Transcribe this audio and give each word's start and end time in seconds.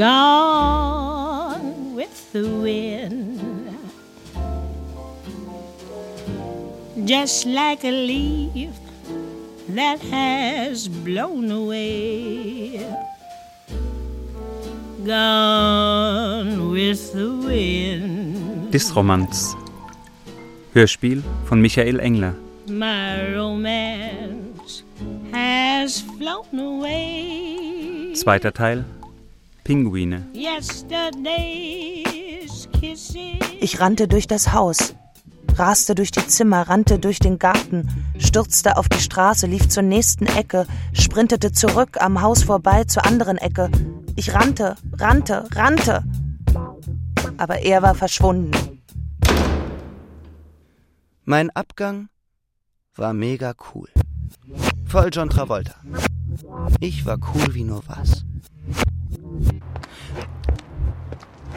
gone 0.00 1.94
with 1.94 2.32
the 2.32 2.48
wind. 2.48 3.68
Just 7.04 7.44
like 7.44 7.84
a 7.84 7.90
leaf 7.90 8.72
that 9.68 10.00
has 10.10 10.88
blown 10.88 11.50
away. 11.50 12.80
Gone 15.04 16.70
with 16.72 17.12
the 17.12 17.28
wind. 17.44 18.72
Disromanz. 18.72 19.54
Hörspiel 20.72 21.22
von 21.44 21.60
Michael 21.60 22.00
Engler. 22.00 22.34
My 22.68 23.34
romance 23.34 24.82
has 25.32 26.00
flown 26.16 26.58
away. 26.58 28.14
Zweiter 28.14 28.52
Teil. 28.52 28.84
Pinguine. 29.70 30.26
Ich 33.60 33.80
rannte 33.80 34.08
durch 34.08 34.26
das 34.26 34.52
Haus, 34.52 34.96
raste 35.54 35.94
durch 35.94 36.10
die 36.10 36.26
Zimmer, 36.26 36.62
rannte 36.62 36.98
durch 36.98 37.20
den 37.20 37.38
Garten, 37.38 37.88
stürzte 38.18 38.76
auf 38.76 38.88
die 38.88 38.98
Straße, 38.98 39.46
lief 39.46 39.68
zur 39.68 39.84
nächsten 39.84 40.26
Ecke, 40.26 40.66
sprintete 40.92 41.52
zurück 41.52 41.98
am 42.00 42.20
Haus 42.20 42.42
vorbei 42.42 42.82
zur 42.82 43.06
anderen 43.06 43.38
Ecke. 43.38 43.70
Ich 44.16 44.34
rannte, 44.34 44.74
rannte, 44.98 45.46
rannte. 45.54 46.02
Aber 47.36 47.60
er 47.60 47.80
war 47.80 47.94
verschwunden. 47.94 48.82
Mein 51.24 51.48
Abgang 51.50 52.08
war 52.96 53.12
mega 53.12 53.54
cool. 53.72 53.88
Voll 54.84 55.10
John 55.12 55.30
Travolta. 55.30 55.76
Ich 56.80 57.06
war 57.06 57.18
cool 57.32 57.54
wie 57.54 57.62
nur 57.62 57.84
was. 57.86 58.24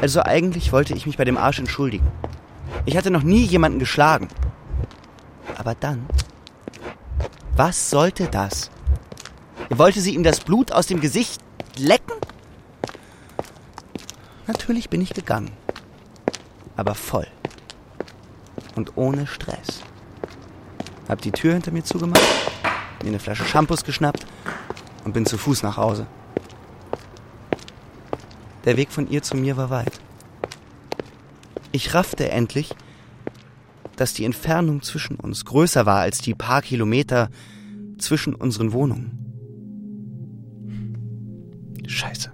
Also 0.01 0.21
eigentlich 0.21 0.73
wollte 0.73 0.93
ich 0.93 1.05
mich 1.05 1.17
bei 1.17 1.23
dem 1.23 1.37
Arsch 1.37 1.59
entschuldigen. 1.59 2.11
Ich 2.85 2.97
hatte 2.97 3.09
noch 3.09 3.23
nie 3.23 3.43
jemanden 3.43 3.79
geschlagen. 3.79 4.27
Aber 5.57 5.75
dann. 5.75 6.05
Was 7.55 7.89
sollte 7.89 8.27
das? 8.27 8.69
Wollte 9.69 10.01
sie 10.01 10.13
ihm 10.13 10.23
das 10.23 10.41
Blut 10.41 10.71
aus 10.71 10.87
dem 10.87 10.99
Gesicht 10.99 11.41
lecken? 11.77 12.13
Natürlich 14.45 14.89
bin 14.89 15.01
ich 15.01 15.13
gegangen. 15.13 15.51
Aber 16.75 16.95
voll. 16.95 17.27
Und 18.75 18.97
ohne 18.97 19.25
Stress. 19.27 19.83
Hab 21.07 21.21
die 21.21 21.31
Tür 21.31 21.53
hinter 21.53 21.71
mir 21.71 21.83
zugemacht, 21.83 22.21
mir 23.01 23.09
eine 23.09 23.19
Flasche 23.19 23.45
Shampoos 23.45 23.83
geschnappt 23.83 24.25
und 25.05 25.13
bin 25.13 25.25
zu 25.25 25.37
Fuß 25.37 25.63
nach 25.63 25.77
Hause. 25.77 26.07
Der 28.65 28.77
Weg 28.77 28.91
von 28.91 29.09
ihr 29.09 29.21
zu 29.21 29.35
mir 29.35 29.57
war 29.57 29.69
weit. 29.69 29.99
Ich 31.71 31.93
raffte 31.93 32.29
endlich, 32.29 32.73
dass 33.95 34.13
die 34.13 34.25
Entfernung 34.25 34.81
zwischen 34.81 35.15
uns 35.17 35.45
größer 35.45 35.85
war 35.85 35.99
als 35.99 36.19
die 36.19 36.33
paar 36.33 36.61
Kilometer 36.61 37.29
zwischen 37.97 38.35
unseren 38.35 38.71
Wohnungen. 38.73 39.19
Scheiße. 41.87 42.31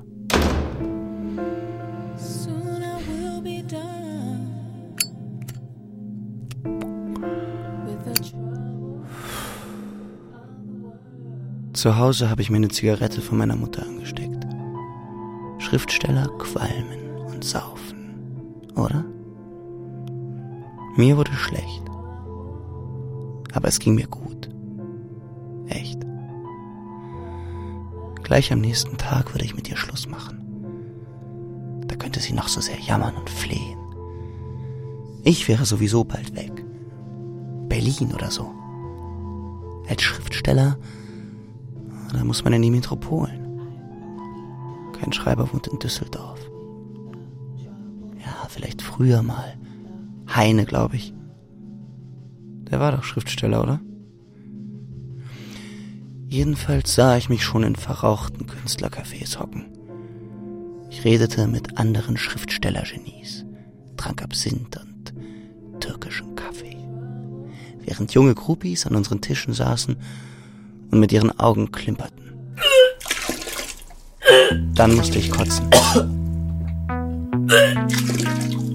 Zu 11.73 11.97
Hause 11.97 12.29
habe 12.29 12.41
ich 12.41 12.49
mir 12.49 12.57
eine 12.57 12.67
Zigarette 12.67 13.21
von 13.21 13.37
meiner 13.37 13.55
Mutter 13.55 13.83
angesteckt. 13.83 14.28
Schriftsteller 15.69 16.27
qualmen 16.39 17.27
und 17.27 17.43
saufen, 17.43 18.65
oder? 18.75 19.05
Mir 20.97 21.15
wurde 21.15 21.31
schlecht. 21.33 21.83
Aber 23.53 23.67
es 23.67 23.77
ging 23.77 23.93
mir 23.93 24.07
gut. 24.07 24.49
Echt. 25.67 25.99
Gleich 28.23 28.51
am 28.51 28.61
nächsten 28.61 28.97
Tag 28.97 29.35
würde 29.35 29.45
ich 29.45 29.55
mit 29.55 29.69
ihr 29.69 29.77
Schluss 29.77 30.07
machen. 30.07 30.43
Da 31.85 31.95
könnte 31.95 32.19
sie 32.19 32.33
noch 32.33 32.47
so 32.47 32.61
sehr 32.61 32.79
jammern 32.79 33.15
und 33.15 33.29
flehen. 33.29 33.77
Ich 35.23 35.47
wäre 35.47 35.65
sowieso 35.65 36.03
bald 36.03 36.35
weg. 36.35 36.65
Berlin 37.67 38.11
oder 38.15 38.31
so. 38.31 38.51
Als 39.87 40.01
Schriftsteller 40.01 40.79
da 42.11 42.23
muss 42.23 42.43
man 42.43 42.53
in 42.53 42.63
die 42.63 42.71
Metropolen. 42.71 43.38
Kein 44.99 45.13
Schreiber 45.13 45.51
wohnt 45.53 45.67
in 45.67 45.79
Düsseldorf. 45.79 46.39
Ja, 48.17 48.47
vielleicht 48.49 48.81
früher 48.81 49.21
mal. 49.23 49.57
Heine, 50.33 50.65
glaube 50.65 50.97
ich. 50.97 51.13
Der 52.69 52.79
war 52.79 52.91
doch 52.91 53.03
Schriftsteller, 53.03 53.63
oder? 53.63 53.79
Jedenfalls 56.27 56.93
sah 56.93 57.17
ich 57.17 57.29
mich 57.29 57.43
schon 57.43 57.63
in 57.63 57.75
verrauchten 57.75 58.45
Künstlercafés 58.45 59.39
hocken. 59.39 59.65
Ich 60.91 61.03
redete 61.03 61.47
mit 61.47 61.77
anderen 61.77 62.17
Schriftstellergenies, 62.17 63.45
trank 63.97 64.21
Absinth 64.21 64.77
und 64.77 65.13
türkischen 65.79 66.35
Kaffee. 66.35 66.77
Während 67.83 68.13
junge 68.13 68.35
Groupies 68.35 68.85
an 68.85 68.95
unseren 68.95 69.21
Tischen 69.21 69.53
saßen 69.53 69.95
und 70.91 70.99
mit 70.99 71.11
ihren 71.11 71.39
Augen 71.39 71.71
klimperten. 71.71 72.28
Dann 74.75 74.95
musste 74.95 75.17
ich 75.19 75.31
kotzen. 75.31 75.69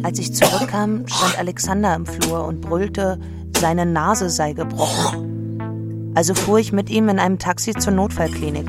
Als 0.03 0.19
ich 0.19 0.35
zurückkam, 0.35 1.07
stand 1.07 1.39
Alexander 1.39 1.95
im 1.95 2.07
Flur 2.07 2.45
und 2.45 2.61
brüllte, 2.61 3.19
seine 3.59 3.87
Nase 3.87 4.29
sei 4.31 4.53
gebrochen. 4.53 6.13
Also 6.15 6.35
fuhr 6.35 6.59
ich 6.59 6.73
mit 6.73 6.91
ihm 6.91 7.09
in 7.09 7.19
einem 7.19 7.39
Taxi 7.39 7.73
zur 7.73 7.93
Notfallklinik. 7.93 8.67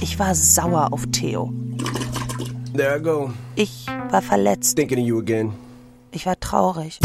Ich 0.00 0.18
war 0.18 0.34
sauer 0.34 0.88
auf 0.92 1.04
Theo. 1.12 1.52
There 2.74 2.98
I 2.98 3.02
go, 3.02 3.30
Ich 3.54 3.86
war 4.10 4.22
verletzt. 4.22 4.76
thinking 4.76 4.98
of 5.00 5.06
you 5.06 5.18
again. 5.18 5.52
Ich 6.12 6.26
war 6.26 6.38
traurig. 6.40 6.98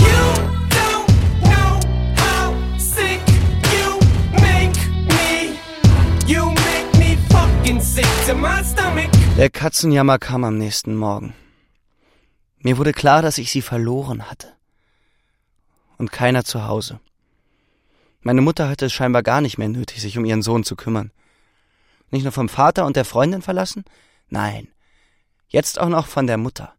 Der 9.37 9.49
Katzenjammer 9.51 10.17
kam 10.17 10.43
am 10.43 10.57
nächsten 10.57 10.95
Morgen. 10.95 11.35
Mir 12.57 12.79
wurde 12.79 12.91
klar, 12.91 13.21
dass 13.21 13.37
ich 13.37 13.51
sie 13.51 13.61
verloren 13.61 14.29
hatte. 14.31 14.53
Und 15.99 16.11
keiner 16.11 16.43
zu 16.43 16.65
Hause. 16.65 16.99
Meine 18.21 18.41
Mutter 18.41 18.67
hatte 18.67 18.87
es 18.87 18.93
scheinbar 18.93 19.21
gar 19.21 19.41
nicht 19.41 19.59
mehr 19.59 19.69
nötig, 19.69 20.01
sich 20.01 20.17
um 20.17 20.25
ihren 20.25 20.41
Sohn 20.41 20.63
zu 20.63 20.75
kümmern. 20.75 21.11
Nicht 22.09 22.23
nur 22.23 22.31
vom 22.31 22.49
Vater 22.49 22.85
und 22.87 22.95
der 22.95 23.05
Freundin 23.05 23.43
verlassen? 23.43 23.85
Nein. 24.29 24.67
Jetzt 25.47 25.79
auch 25.79 25.89
noch 25.89 26.07
von 26.07 26.25
der 26.25 26.37
Mutter. 26.37 26.73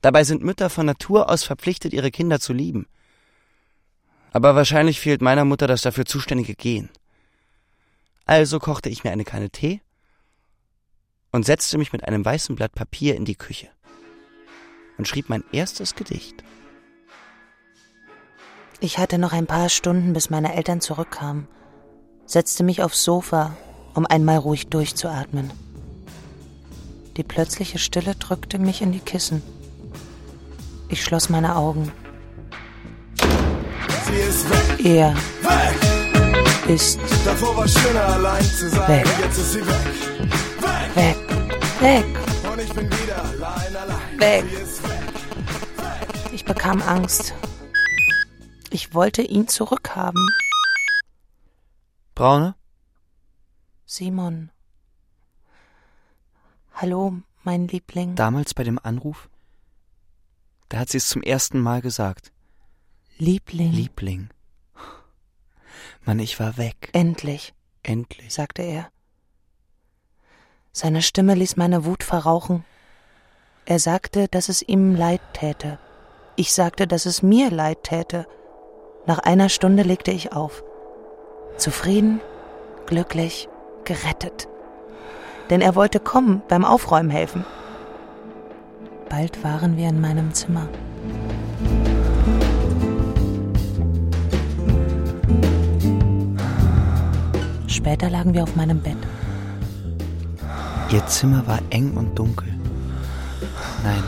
Dabei 0.00 0.24
sind 0.24 0.42
Mütter 0.42 0.68
von 0.68 0.86
Natur 0.86 1.30
aus 1.30 1.44
verpflichtet, 1.44 1.92
ihre 1.92 2.10
Kinder 2.10 2.40
zu 2.40 2.52
lieben. 2.52 2.88
Aber 4.32 4.56
wahrscheinlich 4.56 4.98
fehlt 4.98 5.22
meiner 5.22 5.44
Mutter 5.44 5.68
das 5.68 5.82
dafür 5.82 6.06
zuständige 6.06 6.56
Gen. 6.56 6.88
Also 8.30 8.60
kochte 8.60 8.88
ich 8.88 9.02
mir 9.02 9.10
eine 9.10 9.24
Kanne 9.24 9.50
Tee 9.50 9.80
und 11.32 11.44
setzte 11.44 11.78
mich 11.78 11.92
mit 11.92 12.04
einem 12.04 12.24
weißen 12.24 12.54
Blatt 12.54 12.70
Papier 12.70 13.16
in 13.16 13.24
die 13.24 13.34
Küche 13.34 13.66
und 14.98 15.08
schrieb 15.08 15.28
mein 15.28 15.42
erstes 15.50 15.96
Gedicht. 15.96 16.44
Ich 18.78 18.98
hatte 18.98 19.18
noch 19.18 19.32
ein 19.32 19.48
paar 19.48 19.68
Stunden, 19.68 20.12
bis 20.12 20.30
meine 20.30 20.54
Eltern 20.54 20.80
zurückkamen, 20.80 21.48
setzte 22.24 22.62
mich 22.62 22.84
aufs 22.84 23.02
Sofa, 23.02 23.56
um 23.94 24.06
einmal 24.06 24.36
ruhig 24.36 24.68
durchzuatmen. 24.68 25.50
Die 27.16 27.24
plötzliche 27.24 27.80
Stille 27.80 28.14
drückte 28.14 28.60
mich 28.60 28.80
in 28.80 28.92
die 28.92 29.00
Kissen. 29.00 29.42
Ich 30.88 31.02
schloss 31.02 31.30
meine 31.30 31.56
Augen. 31.56 31.90
Sie 34.06 34.20
ist 34.20 34.48
weg, 34.48 34.86
Er 34.86 35.14
weg. 35.16 35.89
Ist 36.70 37.00
Davor 37.24 37.56
war 37.56 37.66
schöner 37.68 38.04
allein 38.04 38.44
zu 38.44 38.68
sein. 38.70 38.88
Weg. 38.88 39.06
Jetzt 39.20 39.38
ist 39.38 39.52
sie 39.52 39.66
weg, 39.66 39.86
weg. 40.94 40.96
weg, 41.80 42.04
weg, 42.04 42.50
Und 42.52 42.60
ich 42.60 42.72
bin 42.72 42.86
wieder 42.90 43.24
allein, 43.24 43.76
allein. 43.76 44.20
weg. 44.20 44.44
Sie 44.48 44.56
ist 44.62 44.82
weg. 44.84 46.32
Ich 46.32 46.44
bekam 46.44 46.80
Angst. 46.82 47.34
Ich 48.70 48.94
wollte 48.94 49.22
ihn 49.22 49.48
zurückhaben. 49.48 50.24
Braune? 52.14 52.54
Simon. 53.84 54.50
Hallo, 56.74 57.14
mein 57.42 57.66
Liebling. 57.66 58.14
Damals 58.14 58.54
bei 58.54 58.62
dem 58.62 58.78
Anruf? 58.80 59.28
Da 60.68 60.78
hat 60.78 60.88
sie 60.90 60.98
es 60.98 61.08
zum 61.08 61.22
ersten 61.22 61.58
Mal 61.58 61.82
gesagt. 61.82 62.30
Liebling. 63.18 63.72
Liebling. 63.72 64.28
Mann, 66.04 66.18
ich 66.18 66.40
war 66.40 66.56
weg. 66.56 66.90
Endlich, 66.92 67.52
Endlich. 67.82 68.32
sagte 68.32 68.62
er. 68.62 68.88
Seine 70.72 71.02
Stimme 71.02 71.34
ließ 71.34 71.56
meine 71.56 71.84
Wut 71.84 72.02
verrauchen. 72.02 72.64
Er 73.66 73.78
sagte, 73.78 74.28
dass 74.28 74.48
es 74.48 74.62
ihm 74.62 74.94
leid 74.94 75.20
täte. 75.32 75.78
Ich 76.36 76.52
sagte, 76.52 76.86
dass 76.86 77.06
es 77.06 77.22
mir 77.22 77.50
leid 77.50 77.84
täte. 77.84 78.26
Nach 79.06 79.18
einer 79.18 79.48
Stunde 79.48 79.82
legte 79.82 80.10
ich 80.10 80.32
auf. 80.32 80.62
Zufrieden, 81.56 82.20
glücklich, 82.86 83.48
gerettet. 83.84 84.48
Denn 85.50 85.60
er 85.60 85.74
wollte 85.74 86.00
kommen, 86.00 86.42
beim 86.48 86.64
Aufräumen 86.64 87.10
helfen. 87.10 87.44
Bald 89.08 89.42
waren 89.42 89.76
wir 89.76 89.88
in 89.88 90.00
meinem 90.00 90.32
Zimmer. 90.32 90.68
Später 97.80 98.10
lagen 98.10 98.34
wir 98.34 98.42
auf 98.42 98.56
meinem 98.56 98.82
Bett. 98.82 98.98
Ihr 100.92 101.06
Zimmer 101.06 101.46
war 101.46 101.60
eng 101.70 101.92
und 101.96 102.14
dunkel. 102.14 102.52
Nein. 103.82 104.02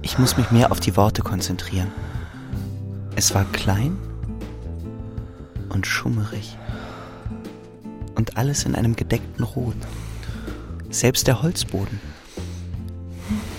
Ich 0.00 0.18
muss 0.18 0.38
mich 0.38 0.50
mehr 0.50 0.72
auf 0.72 0.80
die 0.80 0.96
Worte 0.96 1.20
konzentrieren. 1.20 1.92
Es 3.14 3.34
war 3.34 3.44
klein 3.44 3.98
und 5.68 5.86
schummerig. 5.86 6.56
Und 8.14 8.38
alles 8.38 8.64
in 8.64 8.74
einem 8.74 8.96
gedeckten 8.96 9.44
Rot. 9.44 9.76
Selbst 10.88 11.26
der 11.26 11.42
Holzboden. 11.42 12.00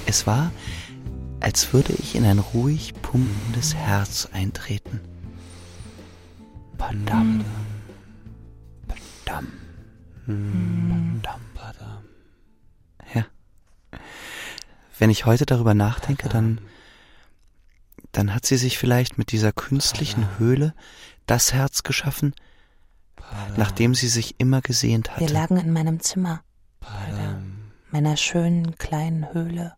Es 0.07 0.25
war, 0.25 0.49
als 1.39 1.71
würde 1.71 1.93
ich 1.93 2.15
in 2.15 2.25
ein 2.25 2.39
ruhig 2.39 2.95
pumpendes 3.03 3.75
Herz 3.75 4.27
eintreten. 4.33 5.01
Padam. 9.31 9.47
Padam. 10.25 11.21
Padam, 11.21 11.41
padam. 11.53 12.03
Ja. 13.13 13.25
Wenn 14.99 15.09
ich 15.09 15.25
heute 15.25 15.45
darüber 15.45 15.73
nachdenke, 15.73 16.27
dann, 16.27 16.59
dann 18.11 18.33
hat 18.35 18.45
sie 18.45 18.57
sich 18.57 18.77
vielleicht 18.77 19.17
mit 19.17 19.31
dieser 19.31 19.53
künstlichen 19.53 20.37
Höhle 20.37 20.73
das 21.27 21.53
Herz 21.53 21.83
geschaffen, 21.83 22.33
nachdem 23.55 23.95
sie 23.95 24.09
sich 24.09 24.35
immer 24.37 24.61
gesehnt 24.61 25.09
Wir 25.15 25.27
hatte. 25.27 25.33
lagen 25.33 25.57
in 25.57 25.71
meinem 25.71 26.01
Zimmer, 26.01 26.43
meiner 27.91 28.17
schönen 28.17 28.75
kleinen 28.75 29.33
Höhle. 29.33 29.75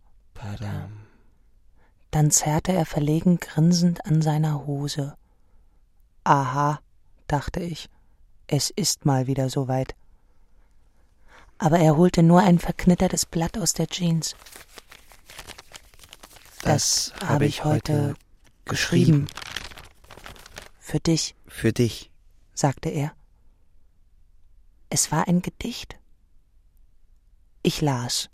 Dann 2.10 2.32
zerrte 2.32 2.74
er 2.74 2.86
verlegen 2.86 3.38
grinsend 3.40 4.06
an 4.06 4.22
seiner 4.22 4.66
Hose. 4.66 5.16
Aha, 6.24 6.80
dachte 7.28 7.60
ich, 7.60 7.90
es 8.48 8.70
ist 8.70 9.06
mal 9.06 9.28
wieder 9.28 9.50
soweit. 9.50 9.96
Aber 11.58 11.80
er 11.80 11.96
holte 11.98 12.24
nur 12.24 12.42
ein 12.42 12.60
verknittertes 12.60 13.26
Blatt 13.26 13.58
aus 13.58 13.74
der 13.74 13.88
Jeans. 13.88 14.36
Das 16.62 17.14
habe 17.26 17.46
ich 17.46 17.64
heute 17.64 18.16
geschrieben. 18.66 19.28
Für 20.80 21.00
dich, 21.00 21.36
Für 21.48 21.74
dich. 21.74 22.12
sagte 22.54 22.90
er. 22.90 23.14
Es 24.90 25.12
war 25.12 25.28
ein 25.28 25.42
Gedicht. 25.42 25.98
Ich 27.64 27.82
las. 27.82 28.30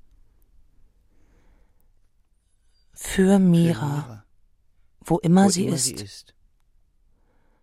Für 2.94 3.39
Mira, 3.39 4.25
wo 5.00 5.19
immer 5.19 5.45
Wo 5.45 5.50
sie 5.50 5.65
immer 5.67 5.75
ist, 5.75 5.83
sie 5.85 5.94
ist. 5.94 6.33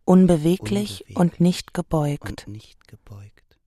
Unbeweglich 0.07 1.03
unbeweglich 1.03 1.17
und 1.17 1.41
nicht 1.41 1.75
gebeugt, 1.75 2.47
Und 2.47 2.49
nicht 2.49 2.89
gebeugt. 2.89 3.59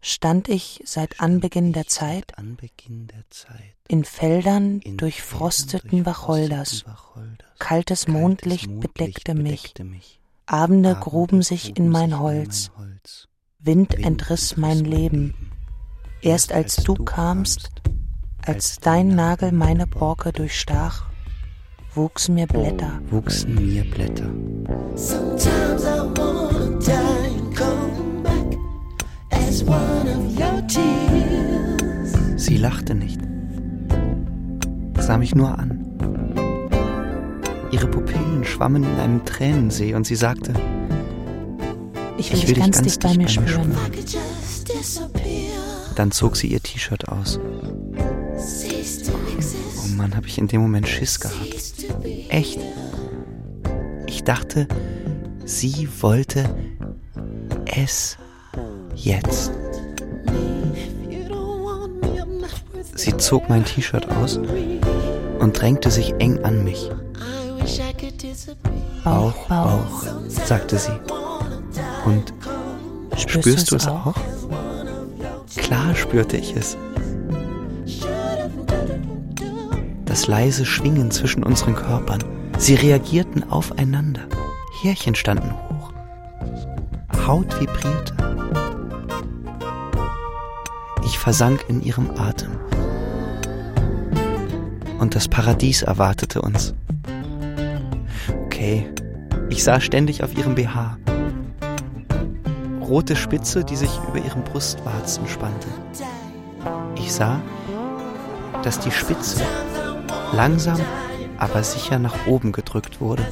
stand 0.00 0.48
ich 0.48 0.80
seit 0.84 1.18
Anbeginn 1.20 1.72
der 1.72 1.86
Zeit 1.86 2.38
Anbeginn 2.38 3.08
der 3.08 3.24
Zeit. 3.30 3.74
in 3.88 4.04
Feldern 4.04 4.80
in 4.80 4.96
durchfrosteten 4.96 5.90
durchfrosteten 5.90 6.06
Wacholters. 6.06 6.84
Kaltes 7.58 8.06
Kaltes 8.06 8.08
Mondlicht 8.08 8.68
Mondlicht 8.68 8.94
bedeckte 8.94 9.34
mich. 9.34 9.62
bedeckte 9.62 9.84
mich. 9.84 10.20
Abende 10.46 10.90
Abende 10.90 11.04
gruben 11.10 11.42
sich 11.42 11.76
in 11.76 11.88
mein 11.88 12.18
Holz. 12.20 12.70
mein 12.76 12.86
Holz. 12.86 13.28
Wind 13.58 13.94
Wind 13.94 14.06
entriss 14.06 14.52
entriss 14.52 14.56
mein 14.56 14.84
Leben. 14.84 15.34
Erst 16.20 16.52
als 16.52 16.76
du 16.76 16.94
kamst, 16.94 17.70
als 18.44 18.76
dein 18.78 19.08
Nagel 19.08 19.52
meine 19.52 19.86
Borke 19.86 20.32
durchstach, 20.32 21.07
wuchsen 21.94 22.34
mir 22.34 22.46
Blätter. 22.46 23.00
wuchsen 23.10 23.54
mir 23.54 23.84
Blätter. 23.84 24.30
Sometimes 24.94 25.84
I 25.84 26.00
wanna 26.18 26.78
die 26.80 26.92
and 26.92 27.56
come 27.56 28.22
back 28.22 28.58
as 29.30 29.62
one 29.64 30.08
of 30.08 30.38
your 30.38 30.66
tears. 30.66 32.12
Sie 32.36 32.56
lachte 32.56 32.94
nicht, 32.94 33.20
sah 34.98 35.18
mich 35.18 35.34
nur 35.34 35.58
an. 35.58 35.84
Ihre 37.70 37.86
Pupillen 37.86 38.44
schwammen 38.44 38.84
in 38.84 38.98
einem 38.98 39.24
Tränensee 39.24 39.94
und 39.94 40.06
sie 40.06 40.16
sagte, 40.16 40.54
Ich 42.16 42.30
will 42.30 42.38
Ich 42.38 42.44
dich 42.46 42.56
will 42.56 42.62
ganz 42.62 42.82
dicht 42.82 43.02
bei 43.02 43.16
mir 43.16 43.28
spüren. 43.28 43.72
Dann 45.96 46.10
zog 46.12 46.36
sie 46.36 46.46
ihr 46.48 46.60
T-Shirt 46.60 47.08
aus. 47.08 47.40
to 49.08 49.12
Oh 49.12 49.36
exist, 49.36 49.47
Mann, 49.98 50.14
habe 50.14 50.28
ich 50.28 50.38
in 50.38 50.46
dem 50.46 50.60
Moment 50.60 50.88
Schiss 50.88 51.18
gehabt. 51.18 51.74
Echt. 52.28 52.60
Ich 54.06 54.22
dachte, 54.22 54.68
sie 55.44 55.88
wollte 56.00 56.48
es 57.66 58.16
jetzt. 58.94 59.50
Sie 62.94 63.16
zog 63.16 63.48
mein 63.48 63.64
T-Shirt 63.64 64.08
aus 64.08 64.38
und 65.40 65.60
drängte 65.60 65.90
sich 65.90 66.14
eng 66.20 66.44
an 66.44 66.62
mich. 66.62 66.90
Bauch, 69.02 69.48
Bauch, 69.48 70.02
sagte 70.28 70.78
sie. 70.78 70.92
Und 72.04 72.32
Spürst, 73.16 73.40
spürst 73.40 73.70
du 73.72 73.76
es 73.76 73.82
es 73.82 73.88
auch? 73.88 74.14
Klar 75.56 75.94
spürte 75.96 76.36
ich 76.36 76.54
es. 76.54 76.76
Das 80.18 80.26
leise 80.26 80.66
Schwingen 80.66 81.12
zwischen 81.12 81.44
unseren 81.44 81.76
Körpern. 81.76 82.24
Sie 82.58 82.74
reagierten 82.74 83.48
aufeinander. 83.52 84.22
Härchen 84.82 85.14
standen 85.14 85.52
hoch. 85.52 85.92
Haut 87.24 87.60
vibrierte. 87.60 88.16
Ich 91.04 91.16
versank 91.20 91.66
in 91.68 91.80
ihrem 91.84 92.10
Atem. 92.18 92.50
Und 94.98 95.14
das 95.14 95.28
Paradies 95.28 95.82
erwartete 95.82 96.42
uns. 96.42 96.74
Okay, 98.46 98.90
ich 99.50 99.62
sah 99.62 99.80
ständig 99.80 100.24
auf 100.24 100.36
ihrem 100.36 100.56
BH. 100.56 100.98
Rote 102.80 103.14
Spitze, 103.14 103.62
die 103.62 103.76
sich 103.76 103.92
über 104.08 104.18
ihren 104.18 104.42
Brustwarzen 104.42 105.28
spannte. 105.28 105.68
Ich 106.96 107.12
sah, 107.12 107.40
dass 108.64 108.80
die 108.80 108.90
Spitze 108.90 109.44
langsam, 110.32 110.80
aber 111.38 111.62
sicher 111.62 111.98
nach 111.98 112.26
oben 112.26 112.52
gedrückt 112.52 113.00
wurde. 113.00 113.26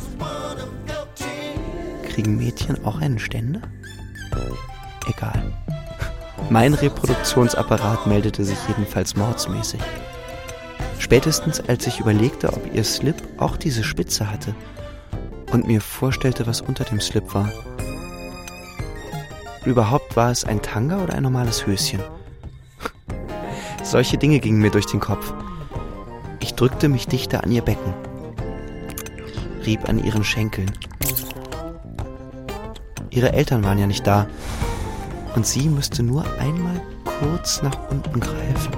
Kriegen 2.05 2.37
Mädchen 2.37 2.85
auch 2.85 3.01
einen 3.01 3.19
Ständer? 3.19 3.61
Egal. 5.09 5.53
Mein 6.51 6.75
Reproduktionsapparat 6.75 8.07
meldete 8.07 8.45
sich 8.45 8.59
jedenfalls 8.69 9.17
mordsmäßig. 9.17 9.81
Spätestens 10.99 11.61
als 11.61 11.87
ich 11.87 12.01
überlegte, 12.01 12.53
ob 12.53 12.75
ihr 12.75 12.85
Slip 12.85 13.17
auch 13.39 13.57
diese 13.57 13.85
Spitze 13.85 14.31
hatte 14.31 14.55
und 15.53 15.67
mir 15.67 15.81
vorstellte, 15.81 16.47
was 16.47 16.61
unter 16.61 16.85
dem 16.85 17.01
Slip 17.01 17.35
war. 17.35 17.51
Überhaupt 19.65 20.17
war 20.17 20.31
es 20.31 20.45
ein 20.45 20.63
Tanga 20.63 21.03
oder 21.03 21.15
ein 21.15 21.23
normales 21.23 21.67
Höschen? 21.67 22.01
Solche 23.83 24.17
Dinge 24.17 24.39
gingen 24.39 24.61
mir 24.61 24.71
durch 24.71 24.87
den 24.87 25.01
Kopf. 25.01 25.33
Drückte 26.57 26.89
mich 26.89 27.07
dichter 27.07 27.45
an 27.45 27.53
ihr 27.53 27.63
Becken, 27.63 27.93
rieb 29.67 29.89
an 29.89 30.03
ihren 30.03 30.25
Schenkeln. 30.25 30.73
Ihre 33.11 33.33
Eltern 33.33 33.63
waren 33.63 33.79
ja 33.79 33.87
nicht 33.87 34.07
da 34.07 34.27
und 35.35 35.47
sie 35.47 35.69
müsste 35.69 36.03
nur 36.03 36.25
einmal 36.41 36.81
kurz 37.21 37.63
nach 37.63 37.91
unten 37.91 38.21
greifen. 38.21 38.73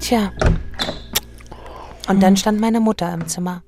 Tja. 0.00 0.32
Und 2.08 2.20
dann 2.20 2.36
stand 2.36 2.60
meine 2.60 2.80
Mutter 2.80 3.12
im 3.12 3.26
Zimmer. 3.26 3.62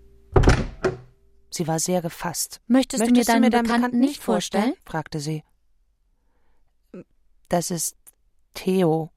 Sie 1.58 1.66
war 1.66 1.80
sehr 1.80 2.02
gefasst. 2.02 2.60
Möchtest, 2.68 3.04
du 3.04 3.10
mir 3.10 3.24
deinen 3.24 3.50
Bekannten, 3.50 3.98
nicht 3.98 4.22
vorstellen? 4.22 4.74
fragte 4.84 5.18
sie. 5.18 5.42
Das 7.48 7.72
ist 7.72 7.96
Theo, 8.54 9.10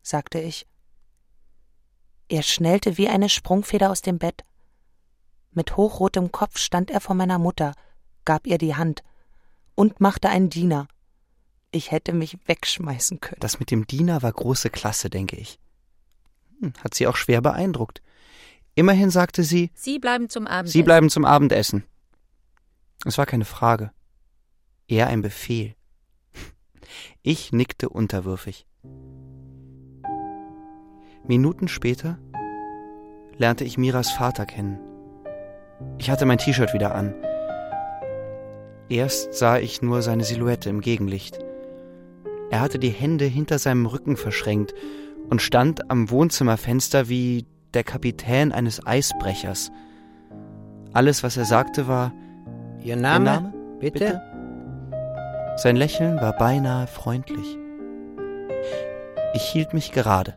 sagte 0.00 0.40
ich. 0.40 0.66
Er 2.30 2.42
schnellte 2.42 2.96
wie 2.96 3.10
eine 3.10 3.28
Sprungfeder 3.28 3.90
aus 3.90 4.00
dem 4.00 4.18
Bett. 4.18 4.42
Mit 5.50 5.76
hochrotem 5.76 6.32
Kopf 6.32 6.56
stand 6.56 6.90
er 6.90 7.02
vor 7.02 7.14
meiner 7.14 7.38
Mutter, 7.38 7.74
gab 8.24 8.46
ihr 8.46 8.56
die 8.56 8.74
Hand 8.74 9.02
und 9.74 10.00
machte 10.00 10.30
einen 10.30 10.48
Diener. 10.48 10.88
Ich 11.72 11.90
hätte 11.90 12.14
mich 12.14 12.38
wegschmeißen 12.46 13.20
können. 13.20 13.40
Das 13.40 13.60
mit 13.60 13.70
dem 13.70 13.86
Diener 13.86 14.22
war 14.22 14.32
große 14.32 14.70
Klasse, 14.70 15.10
denke 15.10 15.36
ich. 15.36 15.58
Hm, 16.60 16.72
hat 16.82 16.94
sie 16.94 17.06
auch 17.06 17.16
schwer 17.16 17.42
beeindruckt. 17.42 18.00
Immerhin 18.74 19.10
sagte 19.10 19.44
sie, 19.44 19.70
Sie 19.74 19.98
bleiben 19.98 20.28
zum 20.28 20.46
Abendessen. 20.46 20.72
Sie 20.72 20.82
bleiben 20.82 21.10
zum 21.10 21.24
Abendessen. 21.24 21.84
Es 23.04 23.18
war 23.18 23.26
keine 23.26 23.44
Frage, 23.44 23.92
eher 24.88 25.08
ein 25.08 25.22
Befehl. 25.22 25.74
Ich 27.22 27.52
nickte 27.52 27.88
unterwürfig. 27.88 28.66
Minuten 31.26 31.68
später 31.68 32.18
lernte 33.38 33.64
ich 33.64 33.78
Miras 33.78 34.10
Vater 34.10 34.44
kennen. 34.44 34.78
Ich 35.98 36.10
hatte 36.10 36.26
mein 36.26 36.38
T-Shirt 36.38 36.74
wieder 36.74 36.94
an. 36.94 37.14
Erst 38.90 39.32
sah 39.32 39.58
ich 39.58 39.80
nur 39.80 40.02
seine 40.02 40.24
Silhouette 40.24 40.68
im 40.68 40.80
Gegenlicht. 40.82 41.38
Er 42.50 42.60
hatte 42.60 42.78
die 42.78 42.90
Hände 42.90 43.24
hinter 43.24 43.58
seinem 43.58 43.86
Rücken 43.86 44.16
verschränkt 44.16 44.74
und 45.30 45.40
stand 45.40 45.90
am 45.90 46.10
Wohnzimmerfenster 46.10 47.08
wie 47.08 47.46
der 47.74 47.84
Kapitän 47.84 48.52
eines 48.52 48.86
Eisbrechers. 48.86 49.70
Alles, 50.92 51.22
was 51.22 51.36
er 51.36 51.44
sagte, 51.44 51.88
war 51.88 52.12
Ihr 52.82 52.96
Name? 52.96 53.30
Ihr 53.30 53.40
Name? 53.40 53.52
Bitte? 53.80 54.22
Sein 55.56 55.76
Lächeln 55.76 56.20
war 56.20 56.36
beinahe 56.36 56.86
freundlich. 56.86 57.58
Ich 59.34 59.42
hielt 59.42 59.74
mich 59.74 59.92
gerade. 59.92 60.34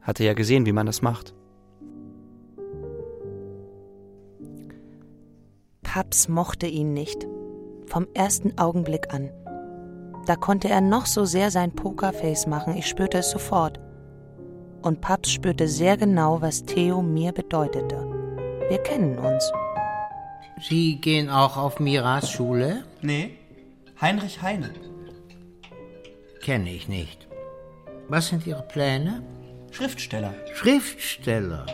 Hatte 0.00 0.24
ja 0.24 0.34
gesehen, 0.34 0.66
wie 0.66 0.72
man 0.72 0.86
das 0.86 1.02
macht. 1.02 1.34
Paps 5.82 6.28
mochte 6.28 6.66
ihn 6.66 6.92
nicht. 6.92 7.26
Vom 7.86 8.06
ersten 8.14 8.58
Augenblick 8.58 9.14
an. 9.14 9.30
Da 10.26 10.34
konnte 10.34 10.68
er 10.68 10.80
noch 10.80 11.06
so 11.06 11.24
sehr 11.24 11.50
sein 11.50 11.72
Pokerface 11.72 12.46
machen, 12.46 12.76
ich 12.76 12.88
spürte 12.88 13.18
es 13.18 13.30
sofort. 13.30 13.80
Und 14.86 15.00
Paps 15.00 15.32
spürte 15.32 15.66
sehr 15.66 15.96
genau, 15.96 16.40
was 16.40 16.64
Theo 16.64 17.02
mir 17.02 17.32
bedeutete. 17.32 17.96
Wir 18.68 18.78
kennen 18.78 19.18
uns. 19.18 19.50
Sie 20.62 21.00
gehen 21.00 21.28
auch 21.28 21.56
auf 21.56 21.80
Miras 21.80 22.30
Schule? 22.30 22.84
Nee, 23.02 23.36
Heinrich 24.00 24.42
Heine. 24.42 24.70
Kenne 26.40 26.70
ich 26.70 26.86
nicht. 26.86 27.26
Was 28.08 28.28
sind 28.28 28.46
Ihre 28.46 28.62
Pläne? 28.62 29.24
Schriftsteller. 29.72 30.32
Schriftsteller. 30.54 31.66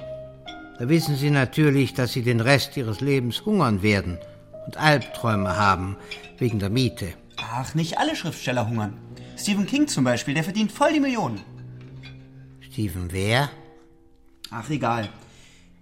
Da 0.79 0.89
wissen 0.89 1.17
Sie 1.17 1.29
natürlich, 1.29 1.93
dass 1.93 2.15
Sie 2.15 2.23
den 2.23 2.41
Rest 2.41 2.79
Ihres 2.79 3.03
Lebens 3.03 3.45
hungern 3.45 3.83
werden 3.83 4.17
und 4.65 4.79
Albträume 4.79 5.59
haben 5.59 5.99
wegen 6.39 6.61
der 6.61 6.71
Miete. 6.71 7.09
Ach, 7.37 7.75
nicht 7.75 7.99
alle 7.99 8.17
Schriftsteller 8.17 8.67
hungern. 8.67 8.97
Stephen 9.37 9.67
King 9.67 9.87
zum 9.87 10.05
Beispiel, 10.05 10.33
der 10.33 10.45
verdient 10.45 10.73
voll 10.73 10.95
die 10.95 11.01
Millionen. 11.01 11.52
Stephen 12.73 13.13
wer? 13.13 13.51
Ach, 14.51 14.71
egal. 14.71 15.11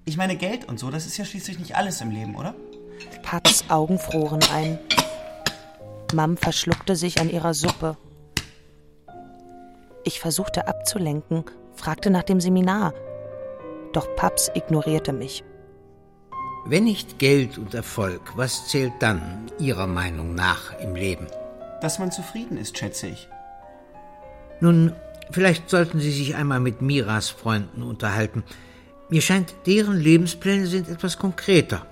Ich 0.06 0.16
meine, 0.16 0.34
Geld 0.34 0.64
und 0.68 0.80
so, 0.80 0.90
das 0.90 1.06
ist 1.06 1.18
ja 1.18 1.24
schließlich 1.24 1.60
nicht 1.60 1.76
alles 1.76 2.00
im 2.00 2.10
Leben, 2.10 2.34
oder? 2.34 2.52
Paps 3.22 3.64
Augen 3.68 3.96
froren 3.96 4.40
ein. 4.52 4.76
Mam 6.12 6.36
verschluckte 6.36 6.96
sich 6.96 7.20
an 7.20 7.30
ihrer 7.30 7.54
Suppe. 7.54 7.96
Ich 10.02 10.18
versuchte 10.18 10.66
abzulenken, 10.66 11.44
fragte 11.76 12.10
nach 12.10 12.24
dem 12.24 12.40
Seminar. 12.40 12.92
Doch 13.92 14.08
Paps 14.16 14.50
ignorierte 14.54 15.12
mich. 15.12 15.44
Wenn 16.66 16.84
nicht 16.84 17.20
Geld 17.20 17.56
und 17.56 17.72
Erfolg, 17.72 18.32
was 18.34 18.66
zählt 18.66 18.94
dann 18.98 19.46
Ihrer 19.60 19.86
Meinung 19.86 20.34
nach 20.34 20.76
im 20.80 20.96
Leben? 20.96 21.28
Dass 21.82 22.00
man 22.00 22.10
zufrieden 22.10 22.56
ist, 22.56 22.76
schätze 22.76 23.06
ich. 23.06 23.28
Nun, 24.58 24.92
vielleicht 25.32 25.70
sollten 25.70 26.00
Sie 26.00 26.12
sich 26.12 26.34
einmal 26.34 26.60
mit 26.60 26.82
Miras 26.82 27.28
Freunden 27.28 27.82
unterhalten. 27.82 28.44
Mir 29.08 29.20
scheint, 29.20 29.54
deren 29.66 29.98
Lebenspläne 29.98 30.66
sind 30.66 30.88
etwas 30.88 31.18
konkreter. 31.18 31.86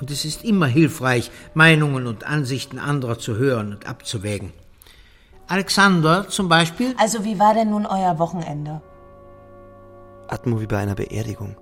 Und 0.00 0.10
es 0.10 0.24
ist 0.24 0.44
immer 0.44 0.66
hilfreich, 0.66 1.30
Meinungen 1.54 2.06
und 2.06 2.26
Ansichten 2.26 2.78
anderer 2.78 3.18
zu 3.18 3.36
hören 3.36 3.72
und 3.72 3.86
abzuwägen. 3.86 4.52
Alexander 5.46 6.28
zum 6.28 6.48
Beispiel? 6.48 6.94
Also 6.98 7.24
wie 7.24 7.38
war 7.38 7.54
denn 7.54 7.70
nun 7.70 7.86
euer 7.86 8.18
Wochenende? 8.18 8.82
Atmo 10.28 10.60
wie 10.60 10.66
bei 10.66 10.78
einer 10.78 10.94
Beerdigung. 10.94 11.56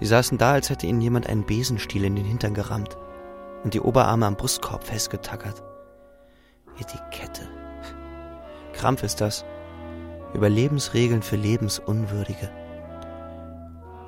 Die 0.00 0.06
saßen 0.06 0.38
da, 0.38 0.52
als 0.52 0.70
hätte 0.70 0.86
ihnen 0.86 1.00
jemand 1.00 1.26
einen 1.26 1.44
Besenstiel 1.44 2.04
in 2.04 2.16
den 2.16 2.24
Hintern 2.24 2.54
gerammt 2.54 2.96
und 3.64 3.74
die 3.74 3.80
Oberarme 3.80 4.26
am 4.26 4.36
Brustkorb 4.36 4.84
festgetackert. 4.84 5.62
Etikette. 6.78 7.48
Krampf 8.72 9.02
ist 9.02 9.20
das. 9.20 9.44
Überlebensregeln 10.34 11.22
für 11.22 11.36
Lebensunwürdige. 11.36 12.50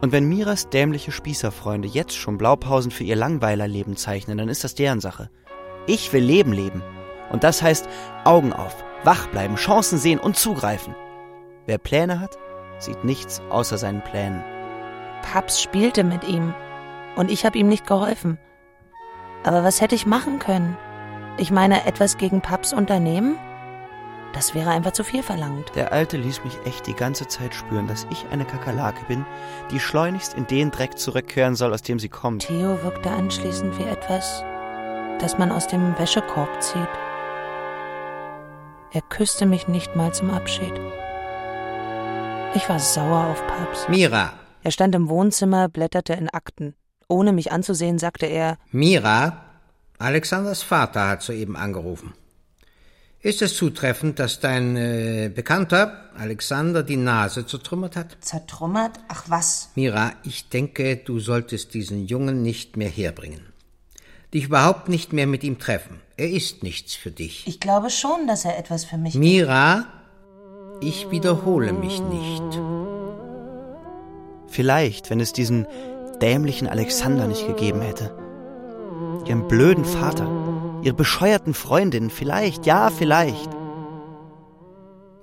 Und 0.01 0.13
wenn 0.13 0.29
Miras 0.29 0.71
dämliche 0.71 1.13
Spießerfreunde 1.13 1.89
jetzt 1.89 2.17
schon 2.17 2.39
Blaupausen 2.39 2.91
für 2.91 3.05
ihr 3.05 3.17
Langweilerleben 3.17 3.97
zeichnen, 3.97 4.39
dann 4.39 4.49
ist 4.49 4.65
das 4.65 4.75
deren 4.75 5.01
Sache. 5.01 5.31
Ich 5.87 6.13
will 6.13 6.25
Leben 6.25 6.53
leben. 6.53 6.83
Und 7.31 7.45
das 7.45 7.63
heißt 7.63 7.89
Augen 8.25 8.53
auf, 8.53 8.75
wach 9.05 9.27
bleiben, 9.29 9.57
Chancen 9.57 9.99
sehen 9.99 10.19
und 10.19 10.37
zugreifen. 10.37 10.95
Wer 11.67 11.79
Pläne 11.79 12.21
hat, 12.21 12.39
sieht 12.79 13.05
nichts 13.05 13.43
außer 13.51 13.79
seinen 13.79 14.03
Plänen. 14.03 14.43
Paps 15.23 15.61
spielte 15.61 16.03
mit 16.03 16.25
ihm 16.25 16.55
und 17.17 17.31
ich 17.31 17.45
habe 17.45 17.59
ihm 17.59 17.69
nicht 17.69 17.87
geholfen. 17.87 18.39
Aber 19.45 19.65
was 19.65 19.81
hätte 19.81 19.95
ich 19.95 20.07
machen 20.07 20.39
können? 20.39 20.77
Ich 21.37 21.51
meine, 21.51 21.87
etwas 21.87 22.19
gegen 22.19 22.41
Paps 22.41 22.73
unternehmen? 22.73 23.39
Das 24.33 24.55
wäre 24.55 24.71
einfach 24.71 24.93
zu 24.93 25.03
viel 25.03 25.23
verlangt. 25.23 25.73
Der 25.75 25.93
Alte 25.93 26.17
ließ 26.17 26.45
mich 26.45 26.57
echt 26.65 26.87
die 26.87 26.95
ganze 26.95 27.27
Zeit 27.27 27.55
spüren, 27.55 27.89
dass 27.89 28.07
ich 28.11 28.27
eine 28.31 28.45
Kakerlake 28.45 29.05
bin, 29.07 29.27
die 29.71 29.81
schleunigst 29.81 30.35
in 30.35 30.47
den 30.47 30.71
Dreck 30.71 30.99
zurückkehren 30.99 31.57
soll, 31.57 31.75
aus 31.75 31.83
dem 31.83 31.99
sie 31.99 32.09
kommt. 32.09 32.47
Theo 32.47 32.83
wirkte 32.83 33.11
anschließend 33.11 33.79
wie 33.79 33.85
etwas, 33.85 34.45
das 35.19 35.37
man 35.37 35.51
aus 35.51 35.67
dem 35.67 35.99
Wäschekorb 35.99 36.63
zieht. 36.63 36.89
Er 38.93 39.03
küsste 39.03 39.47
mich 39.47 39.69
nicht 39.69 39.95
mal 39.97 40.13
zum 40.13 40.31
Abschied. 40.31 40.73
Ich 42.55 42.69
war 42.69 42.81
sauer 42.81 43.27
auf 43.27 43.47
Paps. 43.47 43.89
Mira. 43.89 44.33
Er 44.63 44.73
stand 44.73 44.95
im 44.95 45.09
Wohnzimmer, 45.09 45.69
blätterte 45.69 46.13
in 46.15 46.29
Akten. 46.29 46.75
Ohne 47.09 47.33
mich 47.33 47.53
anzusehen, 47.53 47.99
sagte 47.99 48.27
er 48.27 48.57
Mira, 48.71 49.45
Alexanders 49.99 50.63
Vater 50.63 51.09
hat 51.09 51.23
soeben 51.23 51.57
angerufen. 51.57 52.15
Ist 53.23 53.43
es 53.43 53.55
zutreffend, 53.55 54.19
dass 54.19 54.41
dein 54.41 54.77
äh, 54.77 55.31
Bekannter 55.35 56.09
Alexander 56.17 56.83
die 56.83 56.97
Nase 56.97 57.45
zertrümmert 57.45 57.95
hat? 57.95 58.17
Zertrümmert? 58.21 58.93
Ach 59.09 59.25
was. 59.29 59.69
Mira, 59.75 60.13
ich 60.23 60.49
denke, 60.49 60.97
du 60.97 61.21
solltest 61.21 61.75
diesen 61.75 62.07
Jungen 62.07 62.41
nicht 62.41 62.79
mehr 62.79 62.89
herbringen. 62.89 63.43
Dich 64.33 64.45
überhaupt 64.45 64.89
nicht 64.89 65.13
mehr 65.13 65.27
mit 65.27 65.45
ihm 65.45 65.59
treffen. 65.59 66.01
Er 66.17 66.31
ist 66.31 66.63
nichts 66.63 66.95
für 66.95 67.11
dich. 67.11 67.47
Ich 67.47 67.61
glaube 67.61 67.91
schon, 67.91 68.27
dass 68.27 68.47
er 68.47 68.59
etwas 68.59 68.87
für 68.87 68.97
mich 68.97 69.15
Mira, 69.17 69.85
ich 70.81 71.11
wiederhole 71.11 71.75
mich 71.75 72.01
nicht. 72.01 72.59
Vielleicht, 74.49 75.11
wenn 75.11 75.21
es 75.21 75.35
diesen 75.35 75.67
dämlichen 76.23 76.69
Alexander 76.69 77.27
nicht 77.27 77.47
gegeben 77.47 77.83
hätte. 77.83 78.17
Ihren 79.27 79.47
blöden 79.47 79.85
Vater, 79.85 80.27
ihre 80.83 80.95
bescheuerten 80.95 81.55
Freundinnen, 81.55 82.11
vielleicht, 82.11 82.67
ja, 82.67 82.91
vielleicht. 82.91 83.51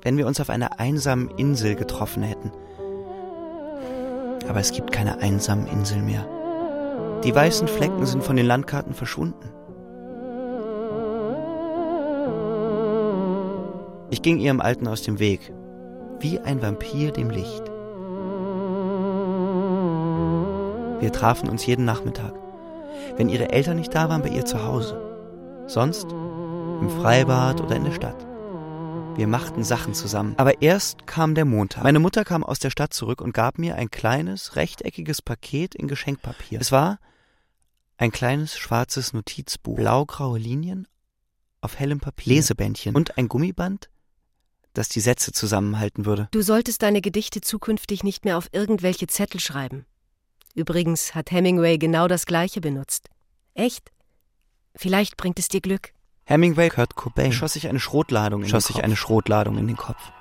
Wenn 0.01 0.17
wir 0.17 0.27
uns 0.27 0.39
auf 0.39 0.49
einer 0.49 0.79
einsamen 0.79 1.29
Insel 1.37 1.75
getroffen 1.75 2.23
hätten. 2.23 2.51
Aber 4.47 4.59
es 4.59 4.71
gibt 4.71 4.91
keine 4.91 5.19
einsamen 5.19 5.67
Inseln 5.67 6.05
mehr. 6.05 6.25
Die 7.23 7.33
weißen 7.33 7.67
Flecken 7.67 8.05
sind 8.05 8.23
von 8.23 8.35
den 8.35 8.45
Landkarten 8.45 8.93
verschwunden. 8.93 9.51
Ich 14.09 14.21
ging 14.21 14.39
ihrem 14.39 14.61
Alten 14.61 14.87
aus 14.87 15.01
dem 15.01 15.19
Weg, 15.19 15.51
wie 16.19 16.39
ein 16.39 16.61
Vampir 16.61 17.11
dem 17.11 17.29
Licht. 17.29 17.63
Wir 20.99 21.11
trafen 21.11 21.49
uns 21.49 21.65
jeden 21.65 21.85
Nachmittag, 21.85 22.33
wenn 23.17 23.29
ihre 23.29 23.51
Eltern 23.51 23.77
nicht 23.77 23.93
da 23.93 24.09
waren, 24.09 24.21
bei 24.21 24.29
ihr 24.29 24.45
zu 24.45 24.63
Hause. 24.63 25.06
Sonst 25.67 26.05
im 26.12 26.89
Freibad 27.01 27.59
oder 27.59 27.75
in 27.75 27.83
der 27.83 27.91
Stadt. 27.91 28.25
Wir 29.17 29.27
machten 29.27 29.65
Sachen 29.65 29.93
zusammen. 29.93 30.33
Aber 30.38 30.62
erst 30.62 31.07
kam 31.07 31.36
der 31.36 31.43
Montag. 31.43 31.83
Meine 31.83 32.00
Mutter 32.00 32.24
kam 32.24 32.43
aus 32.43 32.59
der 32.59 32.69
Stadt 32.69 32.93
zurück 32.93 33.19
und 33.19 33.33
gab 33.33 33.57
mir 33.57 33.75
ein 33.75 33.91
kleines, 33.91 34.55
rechteckiges 34.55 35.21
Paket 35.21 35.75
in 35.75 35.89
Geschenkpapier. 35.89 36.62
Es 36.62 36.71
war 36.71 37.00
ein 37.97 38.12
kleines 38.12 38.57
schwarzes 38.57 39.12
Notizbuch, 39.12 39.75
blaugraue 39.75 40.39
Linien 40.39 40.88
auf 41.59 41.77
hellem 41.77 42.00
Papier, 42.00 42.36
Lesebändchen 42.36 42.95
und 42.95 43.17
ein 43.17 43.27
Gummiband, 43.27 43.89
dass 44.74 44.88
die 44.88 45.01
Sätze 45.01 45.33
zusammenhalten 45.33 46.05
würde. 46.05 46.29
Du 46.31 46.41
solltest 46.41 46.81
deine 46.81 47.01
Gedichte 47.01 47.41
zukünftig 47.41 48.03
nicht 48.03 48.24
mehr 48.24 48.38
auf 48.38 48.47
irgendwelche 48.53 49.07
Zettel 49.07 49.41
schreiben. 49.41 49.86
Übrigens 50.53 51.13
hat 51.13 51.31
Hemingway 51.31 51.77
genau 51.77 52.07
das 52.07 52.25
gleiche 52.25 52.62
benutzt. 52.62 53.09
Echt? 53.53 53.91
Vielleicht 54.77 55.17
bringt 55.17 55.39
es 55.39 55.48
dir 55.48 55.62
Glück. 55.62 55.91
Hemingway 56.25 56.69
Kurt 56.69 56.96
Cobain 56.96 57.31
schoss 57.31 57.53
sich 57.53 57.67
eine 57.67 57.79
Schrotladung 57.79 58.43
in, 58.43 58.50
schoss 58.50 58.67
sich 58.67 58.84
eine 58.84 58.96
Schrotladung 58.96 59.57
in 59.57 59.67
den 59.67 59.77
Kopf. 59.77 60.12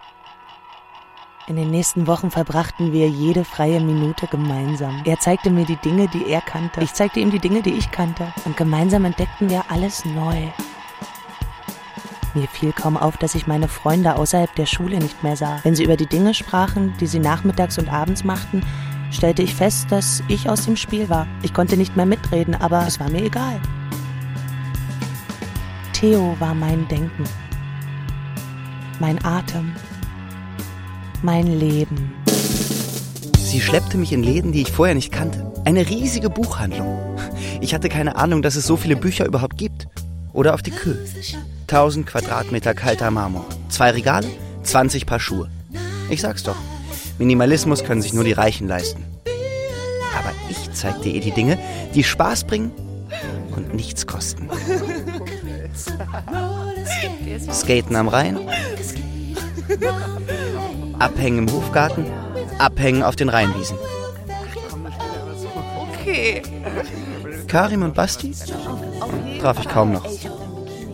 In 1.48 1.56
den 1.56 1.70
nächsten 1.70 2.06
Wochen 2.06 2.30
verbrachten 2.30 2.92
wir 2.92 3.08
jede 3.08 3.44
freie 3.44 3.80
Minute 3.80 4.26
gemeinsam. 4.26 5.02
Er 5.04 5.20
zeigte 5.20 5.50
mir 5.50 5.64
die 5.64 5.76
Dinge, 5.76 6.08
die 6.08 6.26
er 6.26 6.40
kannte. 6.40 6.80
Ich 6.80 6.92
zeigte 6.94 7.20
ihm 7.20 7.30
die 7.30 7.38
Dinge, 7.38 7.62
die 7.62 7.74
ich 7.74 7.90
kannte. 7.90 8.32
Und 8.44 8.56
gemeinsam 8.56 9.04
entdeckten 9.04 9.50
wir 9.50 9.64
alles 9.70 10.04
neu. 10.04 10.48
Mir 12.34 12.48
fiel 12.48 12.72
kaum 12.72 12.96
auf, 12.96 13.16
dass 13.16 13.34
ich 13.34 13.46
meine 13.46 13.68
Freunde 13.68 14.16
außerhalb 14.16 14.54
der 14.56 14.66
Schule 14.66 14.98
nicht 14.98 15.22
mehr 15.22 15.36
sah. 15.36 15.60
Wenn 15.62 15.76
sie 15.76 15.84
über 15.84 15.96
die 15.96 16.06
Dinge 16.06 16.34
sprachen, 16.34 16.94
die 16.98 17.06
sie 17.06 17.20
nachmittags 17.20 17.78
und 17.78 17.88
abends 17.88 18.24
machten, 18.24 18.62
stellte 19.10 19.42
ich 19.42 19.54
fest, 19.54 19.86
dass 19.90 20.22
ich 20.28 20.48
aus 20.48 20.64
dem 20.64 20.76
Spiel 20.76 21.08
war. 21.08 21.28
Ich 21.42 21.54
konnte 21.54 21.76
nicht 21.76 21.96
mehr 21.96 22.06
mitreden, 22.06 22.54
aber 22.54 22.86
es 22.86 22.98
war 22.98 23.08
mir 23.08 23.22
egal. 23.22 23.60
Theo 25.98 26.36
war 26.40 26.52
mein 26.52 26.86
Denken, 26.88 27.24
mein 29.00 29.18
Atem, 29.24 29.72
mein 31.22 31.58
Leben. 31.58 32.12
Sie 33.38 33.62
schleppte 33.62 33.96
mich 33.96 34.12
in 34.12 34.22
Läden, 34.22 34.52
die 34.52 34.60
ich 34.60 34.70
vorher 34.70 34.94
nicht 34.94 35.10
kannte. 35.10 35.50
Eine 35.64 35.88
riesige 35.88 36.28
Buchhandlung. 36.28 37.18
Ich 37.62 37.72
hatte 37.72 37.88
keine 37.88 38.16
Ahnung, 38.16 38.42
dass 38.42 38.56
es 38.56 38.66
so 38.66 38.76
viele 38.76 38.94
Bücher 38.94 39.24
überhaupt 39.24 39.56
gibt. 39.56 39.88
Oder 40.34 40.52
auf 40.52 40.60
die 40.60 40.70
Kühe. 40.70 40.98
1000 41.62 42.06
Quadratmeter 42.06 42.74
kalter 42.74 43.10
Marmor. 43.10 43.46
Zwei 43.70 43.92
Regale, 43.92 44.28
20 44.64 45.06
Paar 45.06 45.18
Schuhe. 45.18 45.48
Ich 46.10 46.20
sag's 46.20 46.42
doch. 46.42 46.56
Minimalismus 47.16 47.84
können 47.84 48.02
sich 48.02 48.12
nur 48.12 48.24
die 48.24 48.32
Reichen 48.32 48.68
leisten. 48.68 49.02
Aber 50.14 50.32
ich 50.50 50.70
zeigte 50.72 51.08
ihr 51.08 51.22
die 51.22 51.32
Dinge, 51.32 51.58
die 51.94 52.04
Spaß 52.04 52.44
bringen 52.44 52.70
und 53.56 53.72
nichts 53.72 54.06
kosten. 54.06 54.50
Skaten 57.52 57.96
am 57.96 58.08
Rhein, 58.08 58.38
Abhängen 60.98 61.46
im 61.46 61.52
Hofgarten, 61.52 62.06
Abhängen 62.58 63.02
auf 63.02 63.16
den 63.16 63.28
Rheinwiesen. 63.28 63.76
Okay. 65.92 66.42
Karim 67.46 67.82
und 67.82 67.94
Basti 67.94 68.34
traf 69.40 69.58
ich 69.60 69.68
kaum 69.68 69.92
noch. 69.92 70.06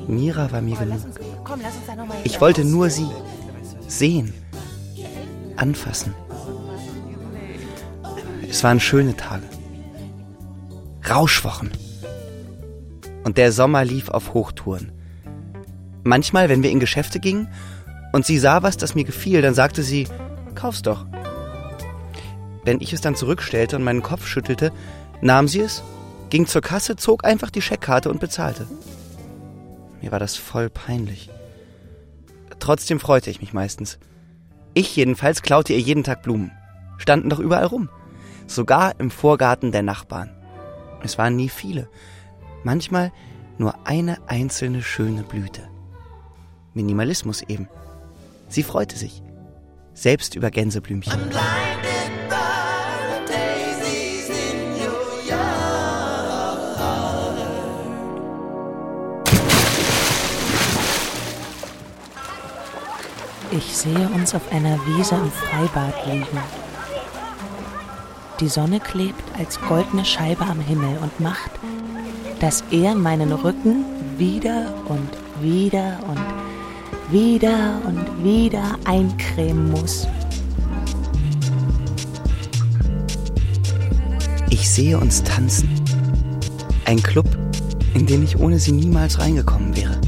Mira 0.07 0.51
war 0.53 0.61
mir 0.61 0.77
genug. 0.77 1.01
Ich 2.25 2.41
wollte 2.41 2.65
nur 2.65 2.91
sie 2.91 3.09
sehen, 3.87 4.35
anfassen. 5.57 6.15
Es 8.49 8.65
waren 8.65 8.81
schöne 8.81 9.17
Tage. 9.17 9.45
Rauschwochen. 11.09 11.71
Und 13.25 13.39
der 13.39 13.53
Sommer 13.53 13.85
lief 13.85 14.09
auf 14.09 14.35
Hochtouren. 14.35 14.93
Manchmal, 16.05 16.49
wenn 16.49 16.63
wir 16.63 16.71
in 16.71 16.81
Geschäfte 16.81 17.21
gingen 17.21 17.49
und 18.13 18.27
sie 18.27 18.39
sah 18.39 18.63
was, 18.63 18.77
das 18.77 18.95
mir 18.95 19.05
gefiel, 19.05 19.43
dann 19.43 19.55
sagte 19.55 19.83
sie, 19.83 20.09
kauf's 20.55 20.83
doch. 20.83 21.07
Wenn 22.65 22.81
ich 22.81 22.93
es 22.93 23.01
dann 23.01 23.17
zurückstellte 23.17 23.77
und 23.77 23.85
meinen 23.85 24.03
Kopf 24.03 24.27
schüttelte, 24.27 24.73
nahm 25.21 25.49
sie 25.49 25.61
es, 25.61 25.83
ging 26.31 26.47
zur 26.47 26.63
Kasse, 26.63 26.97
zog 26.97 27.25
einfach 27.25 27.51
die 27.51 27.63
Scheckkarte 27.63 28.11
und 28.11 28.21
bezahlte. 28.21 28.67
Mir 30.01 30.11
war 30.13 30.19
das 30.19 30.37
voll 30.37 30.69
peinlich. 30.71 31.31
Trotzdem 32.59 33.01
freute 33.01 33.31
ich 33.31 33.41
mich 33.41 33.53
meistens. 33.53 33.99
Ich 34.75 34.95
jedenfalls 34.97 35.43
klaute 35.43 35.73
ihr 35.73 35.81
jeden 35.81 36.05
Tag 36.05 36.23
Blumen. 36.23 36.53
Standen 36.99 37.29
doch 37.29 37.39
überall 37.39 37.67
rum. 37.67 37.89
Sogar 38.47 38.99
im 38.99 39.11
Vorgarten 39.11 39.73
der 39.73 39.83
Nachbarn. 39.83 40.31
Es 41.03 41.19
waren 41.19 41.37
nie 41.37 41.49
viele. 41.49 41.89
Manchmal 42.65 43.13
nur 43.59 43.87
eine 43.87 44.19
einzelne 44.29 44.83
schöne 44.83 45.23
Blüte. 45.23 45.69
Minimalismus 46.75 47.43
eben. 47.43 47.69
Sie 48.49 48.63
freute 48.63 48.97
sich. 48.97 49.23
Selbst 49.95 50.35
über 50.37 50.51
Gänseblümchen. 50.51 51.13
Ich 63.55 63.77
sehe 63.77 64.09
uns 64.09 64.35
auf 64.35 64.51
einer 64.51 64.79
Wiese 64.87 65.15
im 65.15 65.31
Freibad 65.31 66.07
liegen. 66.07 66.39
Die 68.41 68.49
Sonne 68.49 68.81
klebt 68.81 69.23
als 69.39 69.61
goldene 69.61 70.07
Scheibe 70.07 70.45
am 70.45 70.59
Himmel 70.59 70.97
und 71.03 71.21
macht, 71.21 71.51
dass 72.43 72.65
er 72.73 72.97
meinen 72.97 73.33
Rücken 73.33 73.85
wieder 74.19 74.75
und 74.89 75.09
wieder 75.41 76.01
und 76.09 77.13
wieder 77.13 77.81
und 77.87 78.25
wieder 78.25 78.77
eincremen 78.85 79.71
muss. 79.71 80.09
Ich 84.51 84.69
sehe 84.69 84.99
uns 84.99 85.23
tanzen. 85.23 85.69
Ein 86.85 87.01
Club, 87.01 87.29
in 87.95 88.07
den 88.07 88.25
ich 88.25 88.37
ohne 88.37 88.59
sie 88.59 88.73
niemals 88.73 89.21
reingekommen 89.21 89.77
wäre. 89.77 90.01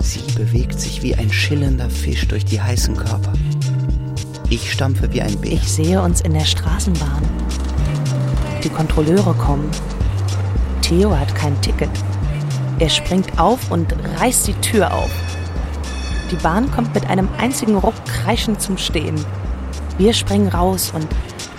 Sie 0.00 0.22
bewegt 0.34 0.80
sich 0.80 1.02
wie 1.02 1.14
ein 1.14 1.30
schillender 1.30 1.90
Fisch 1.90 2.26
durch 2.26 2.46
die 2.46 2.62
heißen 2.62 2.96
Körper. 2.96 3.34
Ich 4.48 4.72
stampfe 4.72 5.12
wie 5.12 5.20
ein 5.20 5.38
Bär. 5.38 5.52
Ich 5.52 5.70
sehe 5.70 6.00
uns 6.00 6.22
in 6.22 6.32
der 6.32 6.46
Straßenbahn. 6.46 7.22
Die 8.64 8.70
Kontrolleure 8.70 9.34
kommen. 9.34 9.70
Theo 10.88 11.14
hat 11.14 11.34
kein 11.34 11.60
Ticket. 11.60 11.90
Er 12.78 12.88
springt 12.88 13.38
auf 13.38 13.70
und 13.70 13.94
reißt 14.18 14.46
die 14.46 14.54
Tür 14.54 14.94
auf. 14.94 15.10
Die 16.30 16.36
Bahn 16.36 16.70
kommt 16.70 16.94
mit 16.94 17.04
einem 17.10 17.28
einzigen 17.36 17.76
Ruck 17.76 17.94
kreischend 18.06 18.62
zum 18.62 18.78
Stehen. 18.78 19.22
Wir 19.98 20.14
springen 20.14 20.48
raus 20.48 20.92
und 20.94 21.06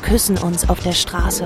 küssen 0.01 0.35
uns 0.39 0.67
auf 0.67 0.79
der 0.79 0.93
Straße, 0.93 1.45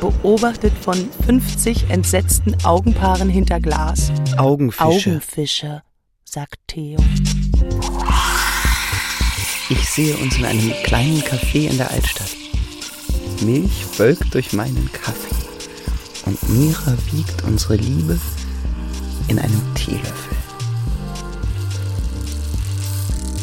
beobachtet 0.00 0.74
von 0.82 1.08
50 1.24 1.88
entsetzten 1.88 2.54
Augenpaaren 2.64 3.30
hinter 3.30 3.58
Glas. 3.58 4.12
Augenfische. 4.36 5.12
Augenfische, 5.12 5.82
sagt 6.26 6.58
Theo. 6.66 6.98
Ich 9.70 9.88
sehe 9.88 10.14
uns 10.18 10.36
in 10.36 10.44
einem 10.44 10.74
kleinen 10.82 11.22
Café 11.22 11.70
in 11.70 11.78
der 11.78 11.90
Altstadt. 11.90 12.36
Milch 13.40 13.98
wölkt 13.98 14.34
durch 14.34 14.52
meinen 14.52 14.90
Kaffee 14.92 15.27
und 16.28 16.48
Mira 16.50 16.94
wiegt 17.10 17.42
unsere 17.44 17.76
Liebe 17.76 18.18
in 19.28 19.38
einem 19.38 19.74
Teelöffel. 19.74 20.36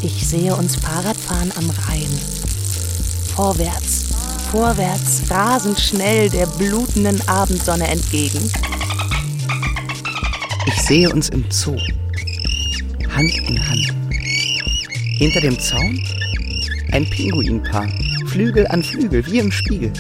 Ich 0.04 0.28
sehe 0.28 0.56
uns 0.56 0.76
Fahrradfahren 0.76 1.52
am 1.58 1.68
Rhein. 1.68 2.20
Vorwärts, 3.36 4.06
vorwärts, 4.52 5.24
rasend 5.32 5.80
schnell 5.80 6.30
der 6.30 6.46
blutenden 6.46 7.20
Abendsonne 7.28 7.88
entgegen. 7.88 8.40
Ich 10.68 10.82
sehe 10.84 11.12
uns 11.12 11.30
im 11.30 11.44
Zoo. 11.50 11.78
Hand 13.16 13.34
in 13.50 13.68
Hand. 13.68 13.94
Hinter 15.18 15.42
dem 15.42 15.60
Zaun 15.60 16.00
ein 16.92 17.10
Pinguinpaar. 17.10 17.90
Flügel 18.28 18.68
an 18.68 18.84
Flügel, 18.84 19.26
wie 19.26 19.40
im 19.40 19.52
Spiegel. 19.52 19.92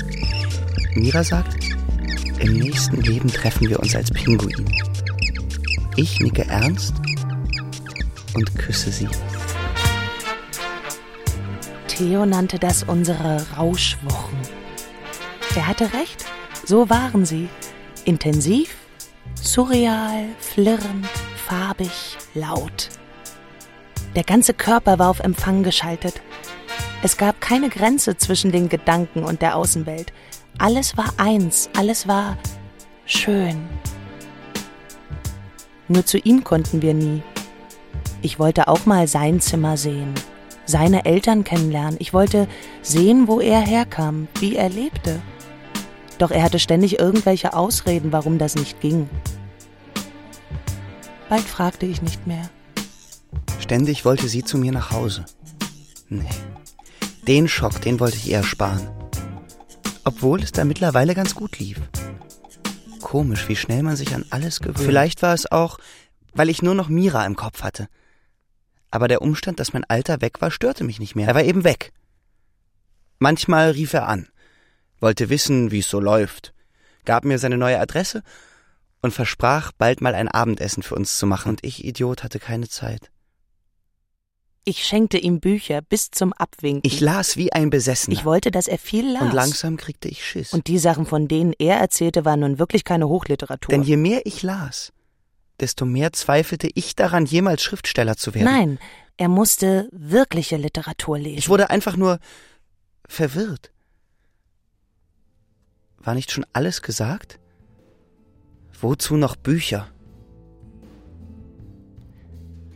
Mira 0.93 1.23
sagt, 1.23 1.54
im 2.45 2.59
nächsten 2.59 3.01
Leben 3.01 3.27
treffen 3.27 3.69
wir 3.69 3.79
uns 3.79 3.95
als 3.95 4.11
Pinguin. 4.11 4.65
Ich 5.95 6.19
nicke 6.19 6.45
ernst 6.45 6.93
und 8.35 8.55
küsse 8.55 8.91
sie. 8.91 9.07
Theo 11.87 12.25
nannte 12.25 12.59
das 12.59 12.83
unsere 12.83 13.43
Rauschwochen. 13.57 14.37
Er 15.55 15.67
hatte 15.67 15.93
recht, 15.93 16.25
so 16.65 16.89
waren 16.89 17.25
sie. 17.25 17.49
Intensiv, 18.03 18.75
surreal, 19.41 20.25
flirrend, 20.39 21.07
farbig, 21.47 22.17
laut. 22.35 22.89
Der 24.15 24.23
ganze 24.23 24.53
Körper 24.53 24.99
war 24.99 25.09
auf 25.09 25.19
Empfang 25.19 25.63
geschaltet. 25.63 26.21
Es 27.01 27.17
gab 27.17 27.41
keine 27.41 27.69
Grenze 27.69 28.17
zwischen 28.17 28.51
den 28.51 28.69
Gedanken 28.69 29.23
und 29.23 29.41
der 29.41 29.55
Außenwelt. 29.55 30.13
Alles 30.57 30.95
war 30.97 31.13
eins, 31.17 31.69
alles 31.75 32.07
war 32.07 32.37
schön. 33.05 33.67
Nur 35.87 36.05
zu 36.05 36.17
ihm 36.17 36.43
konnten 36.43 36.81
wir 36.81 36.93
nie. 36.93 37.21
Ich 38.21 38.39
wollte 38.39 38.67
auch 38.67 38.85
mal 38.85 39.07
sein 39.07 39.39
Zimmer 39.41 39.77
sehen, 39.77 40.13
seine 40.65 41.05
Eltern 41.05 41.43
kennenlernen. 41.43 41.97
Ich 41.99 42.13
wollte 42.13 42.47
sehen, 42.81 43.27
wo 43.27 43.39
er 43.39 43.59
herkam, 43.59 44.27
wie 44.39 44.55
er 44.55 44.69
lebte. 44.69 45.21
Doch 46.17 46.31
er 46.31 46.43
hatte 46.43 46.59
ständig 46.59 46.97
irgendwelche 46.99 47.53
Ausreden, 47.53 48.11
warum 48.11 48.37
das 48.37 48.55
nicht 48.55 48.79
ging. 48.79 49.09
Bald 51.29 51.43
fragte 51.43 51.85
ich 51.85 52.01
nicht 52.01 52.25
mehr. 52.25 52.49
Ständig 53.59 54.05
wollte 54.05 54.27
sie 54.27 54.43
zu 54.43 54.57
mir 54.57 54.71
nach 54.71 54.91
Hause. 54.91 55.25
Nee, 56.07 56.29
den 57.27 57.47
Schock, 57.47 57.81
den 57.81 57.99
wollte 57.99 58.17
ich 58.17 58.31
eher 58.31 58.43
sparen. 58.43 58.94
Obwohl 60.05 60.41
es 60.41 60.51
da 60.51 60.63
mittlerweile 60.63 61.15
ganz 61.15 61.35
gut 61.35 61.59
lief. 61.59 61.81
Komisch, 63.01 63.49
wie 63.49 63.55
schnell 63.55 63.83
man 63.83 63.95
sich 63.95 64.13
an 64.15 64.23
alles 64.29 64.59
gewöhnt. 64.59 64.79
Vielleicht 64.79 65.21
war 65.21 65.33
es 65.33 65.51
auch, 65.51 65.79
weil 66.33 66.49
ich 66.49 66.61
nur 66.61 66.75
noch 66.75 66.89
Mira 66.89 67.25
im 67.25 67.35
Kopf 67.35 67.63
hatte. 67.63 67.87
Aber 68.91 69.07
der 69.07 69.21
Umstand, 69.21 69.59
dass 69.59 69.73
mein 69.73 69.83
Alter 69.83 70.21
weg 70.21 70.41
war, 70.41 70.51
störte 70.51 70.83
mich 70.83 70.99
nicht 70.99 71.15
mehr. 71.15 71.27
Er 71.27 71.35
war 71.35 71.43
eben 71.43 71.63
weg. 71.63 71.91
Manchmal 73.17 73.71
rief 73.71 73.93
er 73.93 74.07
an, 74.07 74.27
wollte 74.99 75.29
wissen, 75.29 75.71
wie 75.71 75.79
es 75.79 75.89
so 75.89 75.99
läuft, 75.99 76.53
gab 77.05 77.25
mir 77.25 77.39
seine 77.39 77.57
neue 77.57 77.79
Adresse 77.79 78.23
und 79.01 79.11
versprach, 79.11 79.71
bald 79.71 80.01
mal 80.01 80.13
ein 80.15 80.27
Abendessen 80.27 80.83
für 80.83 80.95
uns 80.95 81.17
zu 81.17 81.25
machen, 81.25 81.49
und 81.49 81.63
ich, 81.63 81.85
Idiot, 81.85 82.23
hatte 82.23 82.39
keine 82.39 82.67
Zeit. 82.67 83.11
Ich 84.67 84.83
schenkte 84.83 85.19
ihm 85.19 85.39
Bücher 85.39 85.81
bis 85.83 86.09
zum 86.09 86.33
Abwinken. 86.33 86.81
Ich 86.83 86.99
las 86.99 87.37
wie 87.37 87.53
ein 87.53 87.69
Besessener. 87.69 88.17
Ich 88.17 88.25
wollte, 88.25 88.49
dass 88.49 88.67
er 88.67 88.79
viel 88.79 89.13
las. 89.13 89.21
Und 89.21 89.33
langsam 89.33 89.77
kriegte 89.77 90.07
ich 90.07 90.25
Schiss. 90.25 90.53
Und 90.53 90.67
die 90.67 90.79
Sachen, 90.79 91.05
von 91.05 91.27
denen 91.27 91.53
er 91.59 91.77
erzählte, 91.77 92.25
waren 92.25 92.39
nun 92.39 92.57
wirklich 92.57 92.83
keine 92.83 93.07
Hochliteratur. 93.07 93.69
Denn 93.69 93.83
je 93.83 93.95
mehr 93.95 94.25
ich 94.25 94.41
las, 94.41 94.91
desto 95.59 95.85
mehr 95.85 96.13
zweifelte 96.13 96.67
ich 96.73 96.95
daran, 96.95 97.27
jemals 97.27 97.61
Schriftsteller 97.61 98.17
zu 98.17 98.33
werden. 98.33 98.45
Nein, 98.45 98.79
er 99.17 99.29
musste 99.29 99.87
wirkliche 99.91 100.57
Literatur 100.57 101.19
lesen. 101.19 101.37
Ich 101.37 101.47
wurde 101.47 101.69
einfach 101.69 101.95
nur 101.95 102.19
verwirrt. 103.07 103.71
War 105.99 106.15
nicht 106.15 106.31
schon 106.31 106.45
alles 106.53 106.81
gesagt? 106.81 107.39
Wozu 108.81 109.15
noch 109.15 109.35
Bücher? 109.35 109.89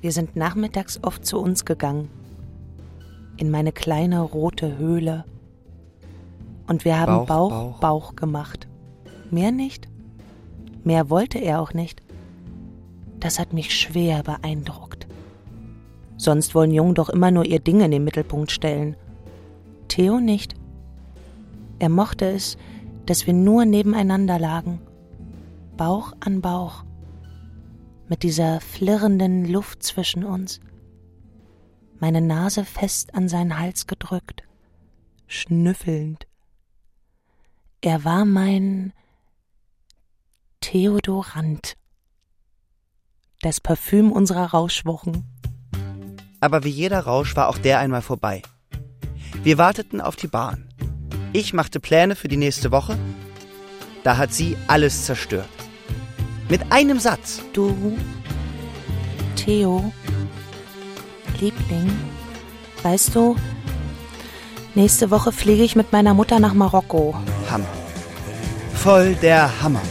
Wir 0.02 0.12
sind 0.14 0.36
nachmittags 0.36 1.00
oft 1.04 1.26
zu 1.26 1.40
uns 1.40 1.66
gegangen. 1.66 2.10
In 3.36 3.52
meine 3.52 3.72
kleine 3.72 4.22
rote 4.22 4.78
Höhle. 4.78 5.26
Und 6.68 6.86
wir 6.86 7.00
haben 7.00 7.26
Bauch, 7.26 7.50
Bauch, 7.50 7.50
Bauch. 7.50 7.80
Bauch, 7.80 8.16
gemacht. 8.16 8.68
Mehr 9.30 9.52
nicht. 9.52 9.90
Mehr 10.84 11.10
wollte 11.10 11.38
er 11.40 11.62
auch 11.62 11.74
nicht. 11.74 12.02
Das 13.20 13.40
hat 13.40 13.52
mich 13.52 13.78
schwer 13.78 14.24
beeindruckt. 14.24 15.08
Sonst 16.16 16.56
wollen 16.56 16.72
Jungen 16.72 16.96
doch 16.96 17.10
immer 17.10 17.32
nur 17.32 17.46
ihr 17.46 17.60
Ding 17.60 17.82
in 17.82 17.92
den 17.92 18.04
Mittelpunkt 18.04 18.52
stellen. 18.52 18.96
Theo 19.90 20.20
nicht. 20.20 20.56
Er 21.80 21.90
mochte 21.90 22.30
es, 22.30 22.58
dass 23.06 23.28
wir 23.28 23.34
nur 23.34 23.66
nebeneinander 23.66 24.40
lagen. 24.40 24.80
Bauch 25.76 26.14
an 26.20 26.42
Bauch 26.42 26.84
mit 28.10 28.24
dieser 28.24 28.60
flirrenden 28.60 29.46
Luft 29.46 29.84
zwischen 29.84 30.24
uns, 30.24 30.60
meine 32.00 32.22
Nase 32.22 32.66
fest 32.66 33.14
an 33.14 33.30
seinen 33.30 33.60
Hals 33.60 33.86
gedrückt, 33.86 34.44
schnüffelnd. 35.28 36.26
Er 37.82 38.04
war 38.04 38.26
mein 38.26 38.94
Theodorant, 40.60 41.78
das 43.42 43.62
Parfüm 43.62 44.12
unserer 44.12 44.48
Rauschwochen. 44.48 45.24
Aber 46.42 46.64
wie 46.64 46.70
jeder 46.70 47.02
Rausch 47.02 47.36
war 47.36 47.48
auch 47.48 47.58
der 47.58 47.80
einmal 47.80 48.02
vorbei. 48.02 48.42
Wir 49.44 49.58
warteten 49.58 50.02
auf 50.02 50.16
die 50.16 50.28
Bahn. 50.28 50.68
Ich 51.32 51.54
machte 51.54 51.80
Pläne 51.80 52.16
für 52.16 52.28
die 52.28 52.38
nächste 52.38 52.72
Woche. 52.72 52.98
Da 54.04 54.18
hat 54.18 54.34
sie 54.34 54.58
alles 54.68 55.06
zerstört. 55.06 55.48
Mit 56.50 56.62
einem 56.72 57.00
Satz. 57.00 57.42
Du, 57.54 57.96
Theo, 59.36 59.94
Liebling, 61.40 61.92
weißt 62.82 63.14
du, 63.14 63.36
nächste 64.74 65.12
Woche 65.12 65.32
fliege 65.32 65.64
ich 65.64 65.76
mit 65.76 65.92
meiner 65.92 66.16
Mutter 66.16 66.40
nach 66.40 66.56
Marokko. 66.56 67.14
Hammer. 67.52 67.68
Voll 68.74 69.14
der 69.16 69.62
Hammer. 69.62 69.82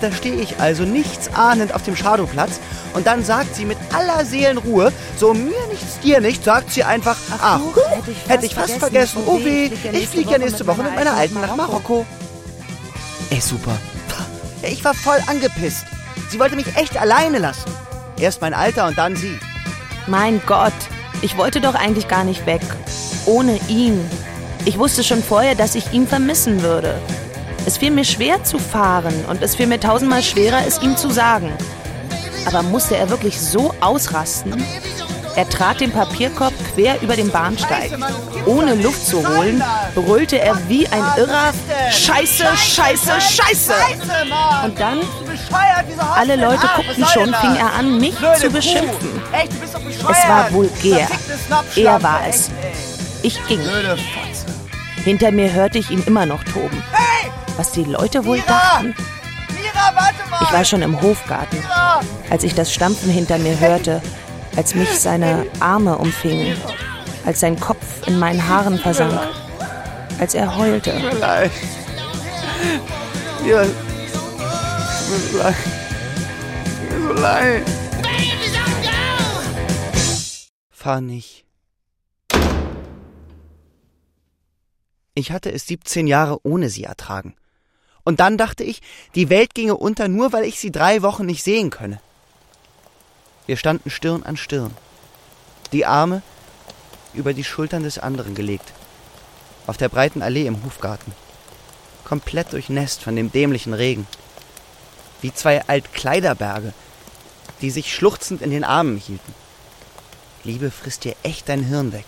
Da 0.00 0.10
stehe 0.10 0.36
ich 0.36 0.58
also 0.58 0.84
nichts 0.84 1.28
ahnend 1.34 1.74
auf 1.74 1.82
dem 1.82 1.96
Shadowplatz 1.96 2.60
und 2.94 3.06
dann 3.06 3.22
sagt 3.22 3.54
sie 3.54 3.66
mit 3.66 3.78
aller 3.92 4.24
Seelenruhe, 4.24 4.92
so 5.18 5.34
mir 5.34 5.66
nichts, 5.70 6.00
dir 6.00 6.20
nichts, 6.20 6.44
sagt 6.44 6.72
sie 6.72 6.84
einfach, 6.84 7.16
ach, 7.40 7.60
huch, 7.60 7.76
huch, 7.76 8.04
hätte 8.28 8.46
ich 8.46 8.54
fast 8.54 8.78
vergessen, 8.78 9.22
oh 9.26 9.38
weh, 9.42 9.70
ich 9.92 10.08
fliege 10.08 10.32
ja 10.32 10.38
nächste 10.38 10.66
Woche 10.66 10.82
mit 10.82 10.94
meiner 10.94 11.14
Alten 11.14 11.40
nach 11.40 11.56
Marokko. 11.56 12.06
Ey, 13.30 13.40
super. 13.40 13.76
Ich 14.68 14.84
war 14.84 14.94
voll 14.94 15.18
angepisst. 15.26 15.86
Sie 16.28 16.38
wollte 16.38 16.56
mich 16.56 16.76
echt 16.76 16.96
alleine 17.00 17.38
lassen. 17.38 17.70
Erst 18.18 18.40
mein 18.40 18.54
Alter 18.54 18.86
und 18.86 18.98
dann 18.98 19.14
sie. 19.14 19.38
Mein 20.06 20.40
Gott, 20.46 20.72
ich 21.22 21.36
wollte 21.36 21.60
doch 21.60 21.74
eigentlich 21.74 22.08
gar 22.08 22.24
nicht 22.24 22.46
weg. 22.46 22.62
Ohne 23.26 23.58
ihn. 23.68 24.00
Ich 24.64 24.78
wusste 24.78 25.04
schon 25.04 25.22
vorher, 25.22 25.54
dass 25.54 25.74
ich 25.74 25.92
ihn 25.92 26.06
vermissen 26.06 26.62
würde. 26.62 26.98
Es 27.66 27.78
fiel 27.78 27.90
mir 27.90 28.04
schwer 28.04 28.42
zu 28.44 28.58
fahren 28.58 29.24
und 29.28 29.42
es 29.42 29.54
fiel 29.54 29.66
mir 29.66 29.80
tausendmal 29.80 30.22
schwerer, 30.22 30.66
es 30.66 30.82
ihm 30.82 30.96
zu 30.96 31.10
sagen. 31.10 31.52
Aber 32.46 32.62
musste 32.62 32.96
er 32.96 33.10
wirklich 33.10 33.40
so 33.40 33.74
ausrasten? 33.80 34.64
Er 35.36 35.46
trat 35.48 35.80
den 35.80 35.92
Papierkorb 35.92 36.54
quer 36.74 37.00
über 37.02 37.14
den 37.14 37.30
Bahnsteig. 37.30 37.92
Ohne 38.46 38.74
Luft 38.74 39.06
zu 39.06 39.18
holen, 39.18 39.62
brüllte 39.94 40.40
er 40.40 40.56
wie 40.66 40.88
ein 40.88 41.04
Irrer 41.18 41.52
Scheiße, 41.90 42.56
Scheiße, 42.56 43.20
Scheiße! 43.20 43.74
Und 44.64 44.80
dann, 44.80 45.00
alle 46.14 46.36
Leute 46.36 46.66
guckten 46.74 47.04
schon, 47.06 47.34
fing 47.34 47.54
er 47.54 47.74
an, 47.74 47.98
mich 48.00 48.14
zu 48.40 48.48
beschimpfen. 48.48 49.22
Es 50.10 50.28
war 50.28 50.50
vulgär. 50.52 51.06
Er 51.76 52.02
war 52.02 52.20
es. 52.26 52.50
Ich 53.22 53.38
ging. 53.46 53.60
Hinter 55.04 55.32
mir 55.32 55.52
hörte 55.52 55.78
ich 55.78 55.90
ihn 55.90 56.02
immer 56.06 56.24
noch 56.24 56.42
toben. 56.44 56.82
Was 57.58 57.72
die 57.72 57.84
Leute 57.84 58.24
wohl 58.24 58.40
dachten? 58.40 58.94
Ich 60.42 60.52
war 60.52 60.64
schon 60.64 60.82
im 60.82 61.00
Hofgarten, 61.00 61.62
als 62.30 62.42
ich 62.42 62.54
das 62.54 62.72
Stampfen 62.72 63.10
hinter 63.10 63.38
mir 63.38 63.58
hörte, 63.58 64.00
als 64.56 64.74
mich 64.74 64.88
seine 64.88 65.46
Arme 65.60 65.98
umfingen, 65.98 66.56
als 67.24 67.40
sein 67.40 67.60
Kopf 67.60 68.06
in 68.06 68.18
meinen 68.18 68.48
Haaren 68.48 68.78
versank, 68.78 69.20
als 70.18 70.34
er 70.34 70.56
heulte. 70.56 70.92
Tut 70.92 71.02
mir 71.12 71.18
leid. 71.18 71.50
Ja. 73.46 73.64
Tut 73.64 75.32
mir 75.32 75.38
leid. 75.38 75.56
Tut 76.80 76.98
mir 76.98 77.14
so 77.14 77.22
leid. 77.22 77.62
Fahr 80.70 81.00
nicht. 81.00 81.44
Ich 85.14 85.32
hatte 85.32 85.50
es 85.50 85.66
17 85.66 86.06
Jahre 86.06 86.38
ohne 86.44 86.68
sie 86.68 86.84
ertragen. 86.84 87.34
Und 88.04 88.20
dann 88.20 88.36
dachte 88.36 88.62
ich, 88.62 88.82
die 89.14 89.30
Welt 89.30 89.54
ginge 89.54 89.76
unter, 89.76 90.08
nur 90.08 90.32
weil 90.32 90.44
ich 90.44 90.60
sie 90.60 90.70
drei 90.70 91.02
Wochen 91.02 91.26
nicht 91.26 91.42
sehen 91.42 91.70
könne. 91.70 92.00
Wir 93.46 93.56
standen 93.56 93.90
Stirn 93.90 94.24
an 94.24 94.36
Stirn. 94.36 94.76
Die 95.72 95.86
Arme 95.86 96.22
über 97.14 97.32
die 97.32 97.44
Schultern 97.44 97.84
des 97.84 97.98
anderen 97.98 98.34
gelegt. 98.34 98.72
Auf 99.66 99.76
der 99.76 99.88
breiten 99.88 100.20
Allee 100.20 100.46
im 100.46 100.64
Hofgarten. 100.64 101.12
Komplett 102.04 102.52
durchnässt 102.52 103.02
von 103.02 103.16
dem 103.16 103.30
dämlichen 103.32 103.72
Regen. 103.72 104.06
Wie 105.22 105.32
zwei 105.32 105.66
Altkleiderberge, 105.66 106.72
die 107.60 107.70
sich 107.70 107.94
schluchzend 107.94 108.42
in 108.42 108.50
den 108.50 108.64
Armen 108.64 108.96
hielten. 108.96 109.34
Liebe 110.44 110.70
frisst 110.70 111.04
dir 111.04 111.16
echt 111.22 111.48
dein 111.48 111.62
Hirn 111.62 111.92
weg. 111.92 112.04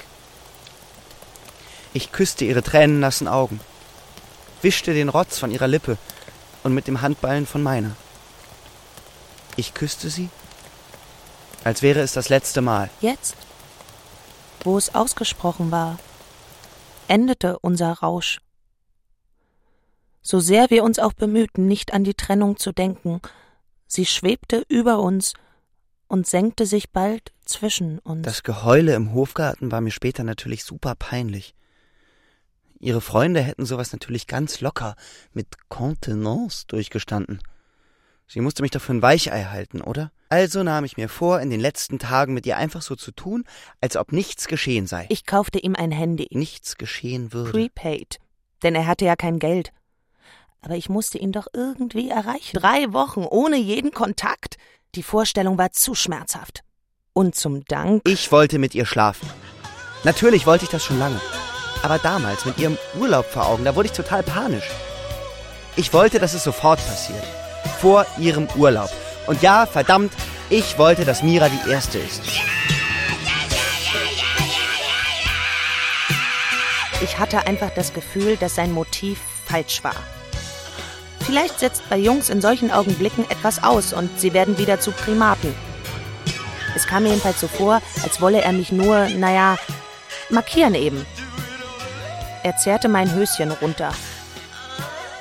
Ich 1.94 2.12
küsste 2.12 2.44
ihre 2.44 2.62
tränennassen 2.62 3.28
Augen, 3.28 3.60
wischte 4.62 4.92
den 4.92 5.08
Rotz 5.08 5.38
von 5.38 5.50
ihrer 5.50 5.66
Lippe 5.66 5.96
und 6.62 6.74
mit 6.74 6.86
dem 6.86 7.00
Handballen 7.00 7.46
von 7.46 7.62
meiner. 7.62 7.96
Ich 9.56 9.74
küsste 9.74 10.10
sie, 10.10 10.28
als 11.68 11.82
wäre 11.82 12.00
es 12.00 12.14
das 12.14 12.30
letzte 12.30 12.62
Mal. 12.62 12.88
Jetzt, 13.02 13.36
wo 14.64 14.78
es 14.78 14.94
ausgesprochen 14.94 15.70
war, 15.70 15.98
endete 17.08 17.58
unser 17.58 17.92
Rausch. 17.92 18.40
So 20.22 20.40
sehr 20.40 20.70
wir 20.70 20.82
uns 20.82 20.98
auch 20.98 21.12
bemühten, 21.12 21.68
nicht 21.68 21.92
an 21.92 22.04
die 22.04 22.14
Trennung 22.14 22.56
zu 22.56 22.72
denken, 22.72 23.20
sie 23.86 24.06
schwebte 24.06 24.64
über 24.68 25.00
uns 25.00 25.34
und 26.06 26.26
senkte 26.26 26.64
sich 26.64 26.88
bald 26.90 27.32
zwischen 27.44 27.98
uns. 27.98 28.24
Das 28.24 28.44
Geheule 28.44 28.94
im 28.94 29.12
Hofgarten 29.12 29.70
war 29.70 29.82
mir 29.82 29.90
später 29.90 30.24
natürlich 30.24 30.64
super 30.64 30.94
peinlich. 30.94 31.54
Ihre 32.80 33.02
Freunde 33.02 33.42
hätten 33.42 33.66
sowas 33.66 33.92
natürlich 33.92 34.26
ganz 34.26 34.62
locker, 34.62 34.96
mit 35.34 35.68
Contenance 35.68 36.64
durchgestanden. 36.66 37.42
Sie 38.26 38.40
musste 38.40 38.62
mich 38.62 38.70
doch 38.70 38.80
für 38.80 38.94
ein 38.94 39.02
Weichei 39.02 39.44
halten, 39.44 39.82
oder? 39.82 40.12
Also 40.28 40.62
nahm 40.62 40.84
ich 40.84 40.96
mir 40.96 41.08
vor, 41.08 41.40
in 41.40 41.50
den 41.50 41.60
letzten 41.60 41.98
Tagen 41.98 42.34
mit 42.34 42.44
ihr 42.44 42.56
einfach 42.56 42.82
so 42.82 42.96
zu 42.96 43.12
tun, 43.12 43.44
als 43.80 43.96
ob 43.96 44.12
nichts 44.12 44.46
geschehen 44.46 44.86
sei. 44.86 45.06
Ich 45.08 45.24
kaufte 45.24 45.58
ihm 45.58 45.74
ein 45.74 45.90
Handy. 45.90 46.28
Nichts 46.32 46.76
geschehen 46.76 47.32
würde. 47.32 47.50
Prepaid. 47.50 48.18
Denn 48.62 48.74
er 48.74 48.86
hatte 48.86 49.06
ja 49.06 49.16
kein 49.16 49.38
Geld. 49.38 49.72
Aber 50.60 50.74
ich 50.74 50.88
musste 50.88 51.18
ihn 51.18 51.32
doch 51.32 51.46
irgendwie 51.52 52.10
erreichen. 52.10 52.58
Drei 52.58 52.92
Wochen 52.92 53.24
ohne 53.24 53.56
jeden 53.56 53.92
Kontakt. 53.92 54.56
Die 54.94 55.02
Vorstellung 55.02 55.56
war 55.56 55.72
zu 55.72 55.94
schmerzhaft. 55.94 56.62
Und 57.12 57.34
zum 57.34 57.64
Dank? 57.64 58.02
Ich 58.06 58.30
wollte 58.30 58.58
mit 58.58 58.74
ihr 58.74 58.84
schlafen. 58.84 59.28
Natürlich 60.04 60.46
wollte 60.46 60.64
ich 60.64 60.70
das 60.70 60.84
schon 60.84 60.98
lange. 60.98 61.20
Aber 61.82 61.98
damals, 61.98 62.44
mit 62.44 62.58
ihrem 62.58 62.76
Urlaub 62.98 63.26
vor 63.26 63.46
Augen, 63.46 63.64
da 63.64 63.74
wurde 63.76 63.86
ich 63.86 63.92
total 63.92 64.22
panisch. 64.22 64.68
Ich 65.76 65.92
wollte, 65.92 66.18
dass 66.18 66.34
es 66.34 66.44
sofort 66.44 66.84
passiert. 66.86 67.24
Vor 67.80 68.04
ihrem 68.18 68.48
Urlaub. 68.56 68.90
Und 69.28 69.42
ja, 69.42 69.66
verdammt, 69.66 70.12
ich 70.48 70.78
wollte, 70.78 71.04
dass 71.04 71.22
Mira 71.22 71.50
die 71.50 71.70
Erste 71.70 71.98
ist. 71.98 72.22
Ich 77.02 77.18
hatte 77.18 77.46
einfach 77.46 77.70
das 77.74 77.92
Gefühl, 77.92 78.36
dass 78.38 78.54
sein 78.54 78.72
Motiv 78.72 79.20
falsch 79.44 79.84
war. 79.84 79.94
Vielleicht 81.20 81.60
setzt 81.60 81.86
bei 81.90 81.98
Jungs 81.98 82.30
in 82.30 82.40
solchen 82.40 82.70
Augenblicken 82.70 83.30
etwas 83.30 83.62
aus 83.62 83.92
und 83.92 84.18
sie 84.18 84.32
werden 84.32 84.56
wieder 84.56 84.80
zu 84.80 84.92
Primaten. 84.92 85.54
Es 86.74 86.86
kam 86.86 87.02
mir 87.02 87.10
jedenfalls 87.10 87.40
so 87.40 87.48
vor, 87.48 87.82
als 88.02 88.22
wolle 88.22 88.40
er 88.40 88.52
mich 88.52 88.72
nur, 88.72 89.10
naja, 89.10 89.58
markieren 90.30 90.74
eben. 90.74 91.04
Er 92.44 92.56
zerrte 92.56 92.88
mein 92.88 93.12
Höschen 93.14 93.50
runter. 93.50 93.92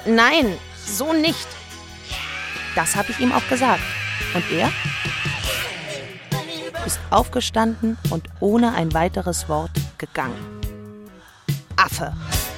Nein, 0.05 0.57
so 0.85 1.11
nicht. 1.11 1.47
Das 2.73 2.95
habe 2.95 3.11
ich 3.11 3.19
ihm 3.19 3.33
auch 3.33 3.45
gesagt. 3.49 3.81
Und 4.33 4.43
er 4.51 4.71
ist 6.85 6.99
aufgestanden 7.09 7.97
und 8.09 8.27
ohne 8.39 8.73
ein 8.73 8.93
weiteres 8.93 9.49
Wort 9.49 9.71
gegangen. 9.97 10.61
Affe. 11.75 12.13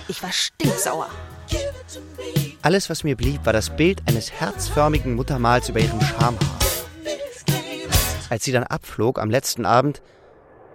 Ich 0.07 0.21
war 0.23 0.31
stinksauer. 0.31 1.07
Alles, 2.61 2.89
was 2.89 3.03
mir 3.03 3.15
blieb, 3.15 3.45
war 3.45 3.53
das 3.53 3.75
Bild 3.75 4.01
eines 4.07 4.31
herzförmigen 4.31 5.15
Muttermals 5.15 5.69
über 5.69 5.79
ihrem 5.79 6.01
Schamhaar. 6.01 6.59
Als 8.29 8.43
sie 8.43 8.51
dann 8.51 8.63
abflog 8.63 9.17
am 9.17 9.29
letzten 9.29 9.65
Abend, 9.65 10.01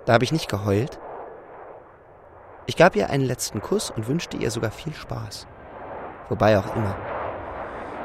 da 0.07 0.15
habe 0.15 0.25
ich 0.25 0.33
nicht 0.33 0.49
geheult. 0.49 0.99
Ich 2.67 2.77
gab 2.77 2.97
ihr 2.97 3.11
einen 3.11 3.25
letzten 3.25 3.61
Kuss 3.61 3.91
und 3.91 4.09
wünschte 4.09 4.37
ihr 4.37 4.51
sogar 4.51 4.71
viel 4.71 4.95
Spaß. 4.95 5.47
Wobei 6.29 6.59
auch 6.59 6.75
immer. 6.75 6.97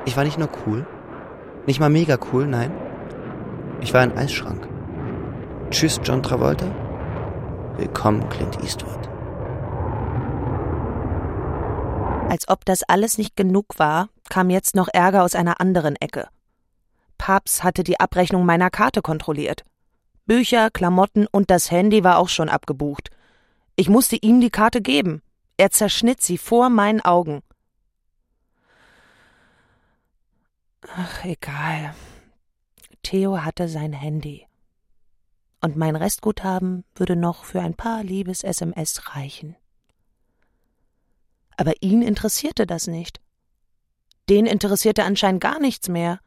Ich 0.05 0.17
war 0.17 0.23
nicht 0.23 0.37
nur 0.37 0.49
cool, 0.65 0.85
nicht 1.69 1.79
mal 1.79 1.91
mega 1.91 2.17
cool, 2.33 2.47
nein. 2.47 2.71
Ich 3.79 3.93
war 3.93 4.01
ein 4.01 4.17
Eisschrank. 4.17 4.67
Tschüss, 5.69 6.01
John 6.03 6.23
Travolta. 6.23 6.65
Willkommen, 7.77 8.27
Clint 8.29 8.59
Eastwood. 8.63 9.07
Als 12.27 12.49
ob 12.49 12.65
das 12.65 12.81
alles 12.81 13.19
nicht 13.19 13.35
genug 13.35 13.77
war, 13.77 14.09
kam 14.29 14.49
jetzt 14.49 14.75
noch 14.75 14.87
Ärger 14.91 15.23
aus 15.23 15.35
einer 15.35 15.61
anderen 15.61 15.95
Ecke. 15.97 16.27
Papst 17.19 17.63
hatte 17.63 17.83
die 17.83 17.99
Abrechnung 17.99 18.47
meiner 18.47 18.71
Karte 18.71 19.03
kontrolliert. 19.03 19.63
Bücher, 20.25 20.71
Klamotten 20.71 21.27
und 21.31 21.51
das 21.51 21.69
Handy 21.69 22.03
war 22.03 22.17
auch 22.17 22.29
schon 22.29 22.49
abgebucht. 22.49 23.11
Ich 23.75 23.89
musste 23.89 24.15
ihm 24.15 24.41
die 24.41 24.49
Karte 24.49 24.81
geben. 24.81 25.21
Er 25.57 25.69
zerschnitt 25.69 26.23
sie 26.23 26.39
vor 26.39 26.71
meinen 26.71 27.01
Augen. 27.01 27.43
Ach, 30.87 31.25
egal. 31.25 31.93
Theo 33.03 33.41
hatte 33.41 33.67
sein 33.67 33.93
Handy. 33.93 34.45
Und 35.61 35.75
mein 35.75 35.95
Restguthaben 35.95 36.85
würde 36.95 37.15
noch 37.15 37.43
für 37.43 37.61
ein 37.61 37.73
paar 37.73 38.03
Liebes-SMS 38.03 39.15
reichen. 39.15 39.55
Aber 41.57 41.73
ihn 41.81 42.01
interessierte 42.01 42.65
das 42.65 42.87
nicht. 42.87 43.19
Den 44.29 44.45
interessierte 44.45 45.03
anscheinend 45.03 45.41
gar 45.41 45.59
nichts 45.59 45.89
mehr. 45.89 46.19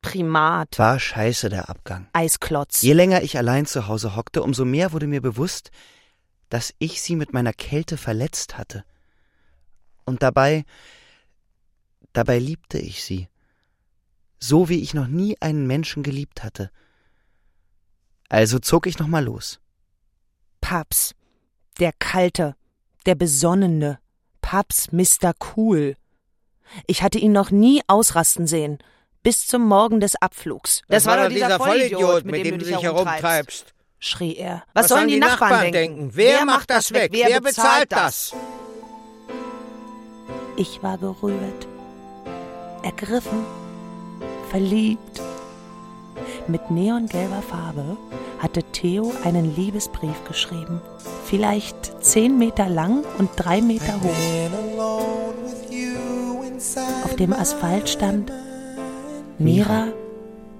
Primat. 0.00 0.78
War 0.78 0.98
scheiße 0.98 1.48
der 1.48 1.68
Abgang. 1.68 2.08
Eisklotz. 2.12 2.82
Je 2.82 2.92
länger 2.92 3.22
ich 3.22 3.38
allein 3.38 3.66
zu 3.66 3.86
Hause 3.86 4.16
hockte, 4.16 4.42
umso 4.42 4.64
mehr 4.64 4.92
wurde 4.92 5.06
mir 5.06 5.22
bewusst, 5.22 5.70
dass 6.48 6.74
ich 6.78 7.00
sie 7.00 7.16
mit 7.16 7.32
meiner 7.32 7.52
Kälte 7.52 7.96
verletzt 7.96 8.58
hatte. 8.58 8.84
Und 10.04 10.22
dabei, 10.22 10.64
dabei 12.12 12.38
liebte 12.38 12.78
ich 12.78 13.04
sie. 13.04 13.28
So 14.46 14.68
wie 14.68 14.82
ich 14.82 14.92
noch 14.92 15.06
nie 15.06 15.38
einen 15.40 15.66
Menschen 15.66 16.02
geliebt 16.02 16.44
hatte. 16.44 16.70
Also 18.28 18.58
zog 18.58 18.86
ich 18.86 18.98
nochmal 18.98 19.24
los. 19.24 19.58
Paps. 20.60 21.14
Der 21.78 21.92
Kalte. 21.98 22.54
Der 23.06 23.14
Besonnene. 23.14 24.00
Paps 24.42 24.92
Mr. 24.92 25.32
Cool. 25.56 25.96
Ich 26.86 27.02
hatte 27.02 27.18
ihn 27.18 27.32
noch 27.32 27.50
nie 27.50 27.80
ausrasten 27.86 28.46
sehen 28.46 28.78
bis 29.22 29.46
zum 29.46 29.66
Morgen 29.66 30.00
des 30.00 30.14
Abflugs. 30.16 30.82
Das, 30.88 31.04
das 31.04 31.06
war 31.06 31.22
doch 31.22 31.32
dieser, 31.32 31.46
dieser 31.46 31.58
Vollidiot, 31.58 32.26
mit, 32.26 32.34
dem, 32.34 32.44
dem 32.44 32.58
du 32.58 32.66
dich 32.66 32.82
herumtreibst, 32.82 33.72
schrie 33.98 34.36
er. 34.36 34.62
Was, 34.74 34.82
Was 34.82 34.88
sollen 34.90 35.08
die, 35.08 35.14
die 35.14 35.20
Nachbarn, 35.20 35.50
Nachbarn 35.52 35.72
denken? 35.72 35.96
denken? 35.96 36.16
Wer, 36.16 36.38
Wer 36.40 36.44
macht 36.44 36.68
das 36.68 36.92
weg? 36.92 37.12
Wer, 37.14 37.28
Wer 37.28 37.40
bezahlt 37.40 37.90
das? 37.90 38.34
Ich 40.58 40.82
war 40.82 40.98
gerührt, 40.98 41.66
ergriffen, 42.82 43.46
verliebt. 44.54 45.20
Mit 46.46 46.70
neongelber 46.70 47.42
Farbe 47.42 47.96
hatte 48.38 48.62
Theo 48.62 49.12
einen 49.24 49.56
Liebesbrief 49.56 50.24
geschrieben. 50.28 50.80
Vielleicht 51.24 52.04
zehn 52.04 52.38
Meter 52.38 52.68
lang 52.68 53.02
und 53.18 53.30
drei 53.34 53.60
Meter 53.60 53.94
hoch. 54.00 54.14
Auf 57.04 57.16
dem 57.16 57.32
Asphalt 57.32 57.88
stand 57.88 58.30
Mira, 59.38 59.88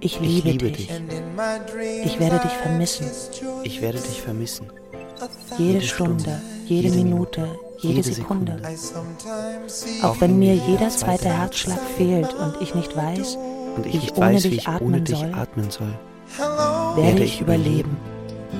ich 0.00 0.18
liebe, 0.18 0.48
ich 0.48 0.60
liebe 0.60 0.70
dich. 0.72 0.88
dich. 0.88 2.04
Ich 2.04 2.18
werde 2.18 2.40
dich 2.40 2.52
vermissen. 2.52 3.06
Ich 3.62 3.80
werde 3.80 4.00
dich 4.00 4.20
vermissen. 4.20 4.66
Jede, 5.56 5.82
Stunde, 5.82 6.42
jede, 6.66 6.88
jede 6.88 6.96
Minute, 6.96 7.48
jede, 7.78 7.94
jede 7.94 8.12
Sekunde. 8.12 8.60
Sekunde. 8.76 10.04
Auch 10.04 10.20
wenn 10.20 10.40
mir 10.40 10.56
jeder 10.56 10.88
zweite 10.88 11.28
Herzschlag 11.28 11.78
fehlt 11.96 12.34
und 12.34 12.60
ich 12.60 12.74
nicht 12.74 12.96
weiß, 12.96 13.38
und 13.76 13.86
ich, 13.86 13.96
ich 13.96 14.16
weiß, 14.16 14.44
wie 14.44 14.56
ich 14.56 14.68
atmen 14.68 14.88
ohne 14.88 15.00
dich 15.02 15.18
soll, 15.18 15.34
atmen 15.34 15.70
soll, 15.70 15.94
werde 16.96 17.24
ich 17.24 17.40
überleben 17.40 17.96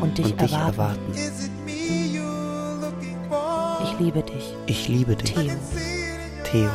und 0.01 0.19
dich, 0.19 0.33
und 0.33 0.41
dich 0.41 0.53
erwarten. 0.53 1.01
erwarten. 1.13 1.45
Ich 3.85 4.01
liebe 4.01 4.23
dich. 4.23 4.57
Ich 4.67 4.89
liebe 4.89 5.17
dich. 5.17 5.35
Theo. 5.35 5.53
Theo. 6.45 6.71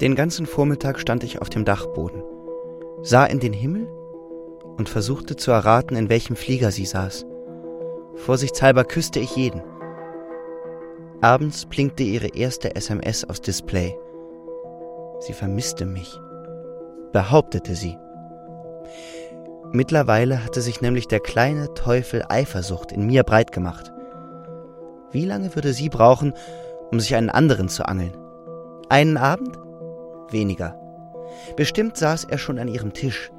Den 0.00 0.16
ganzen 0.16 0.46
Vormittag 0.46 0.98
stand 1.00 1.24
ich 1.24 1.40
auf 1.40 1.48
dem 1.48 1.64
Dachboden, 1.64 2.22
sah 3.02 3.24
in 3.24 3.40
den 3.40 3.52
Himmel 3.52 3.88
und 4.76 4.88
versuchte 4.88 5.36
zu 5.36 5.50
erraten, 5.50 5.96
in 5.96 6.08
welchem 6.08 6.36
Flieger 6.36 6.70
sie 6.72 6.84
saß. 6.84 7.24
Vorsichtshalber 8.16 8.84
küsste 8.84 9.20
ich 9.20 9.36
jeden. 9.36 9.62
Abends 11.20 11.66
blinkte 11.66 12.02
ihre 12.02 12.28
erste 12.28 12.74
SMS 12.74 13.28
aufs 13.28 13.40
Display. 13.40 13.96
Sie 15.20 15.32
vermisste 15.32 15.86
mich, 15.86 16.18
behauptete 17.12 17.74
sie. 17.74 17.96
Mittlerweile 19.72 20.44
hatte 20.44 20.60
sich 20.60 20.80
nämlich 20.80 21.08
der 21.08 21.20
kleine 21.20 21.72
Teufel 21.74 22.24
Eifersucht 22.28 22.92
in 22.92 23.06
mir 23.06 23.24
breit 23.24 23.52
gemacht. 23.52 23.92
Wie 25.10 25.24
lange 25.24 25.54
würde 25.54 25.72
sie 25.72 25.88
brauchen, 25.88 26.34
um 26.92 27.00
sich 27.00 27.14
einen 27.14 27.30
anderen 27.30 27.68
zu 27.68 27.86
angeln? 27.86 28.16
Einen 28.88 29.16
Abend? 29.16 29.58
weniger. 30.30 30.78
Bestimmt 31.56 31.96
saß 31.96 32.24
er 32.24 32.38
schon 32.38 32.58
an 32.58 32.68
ihrem 32.68 32.92
Tisch, 32.92 33.30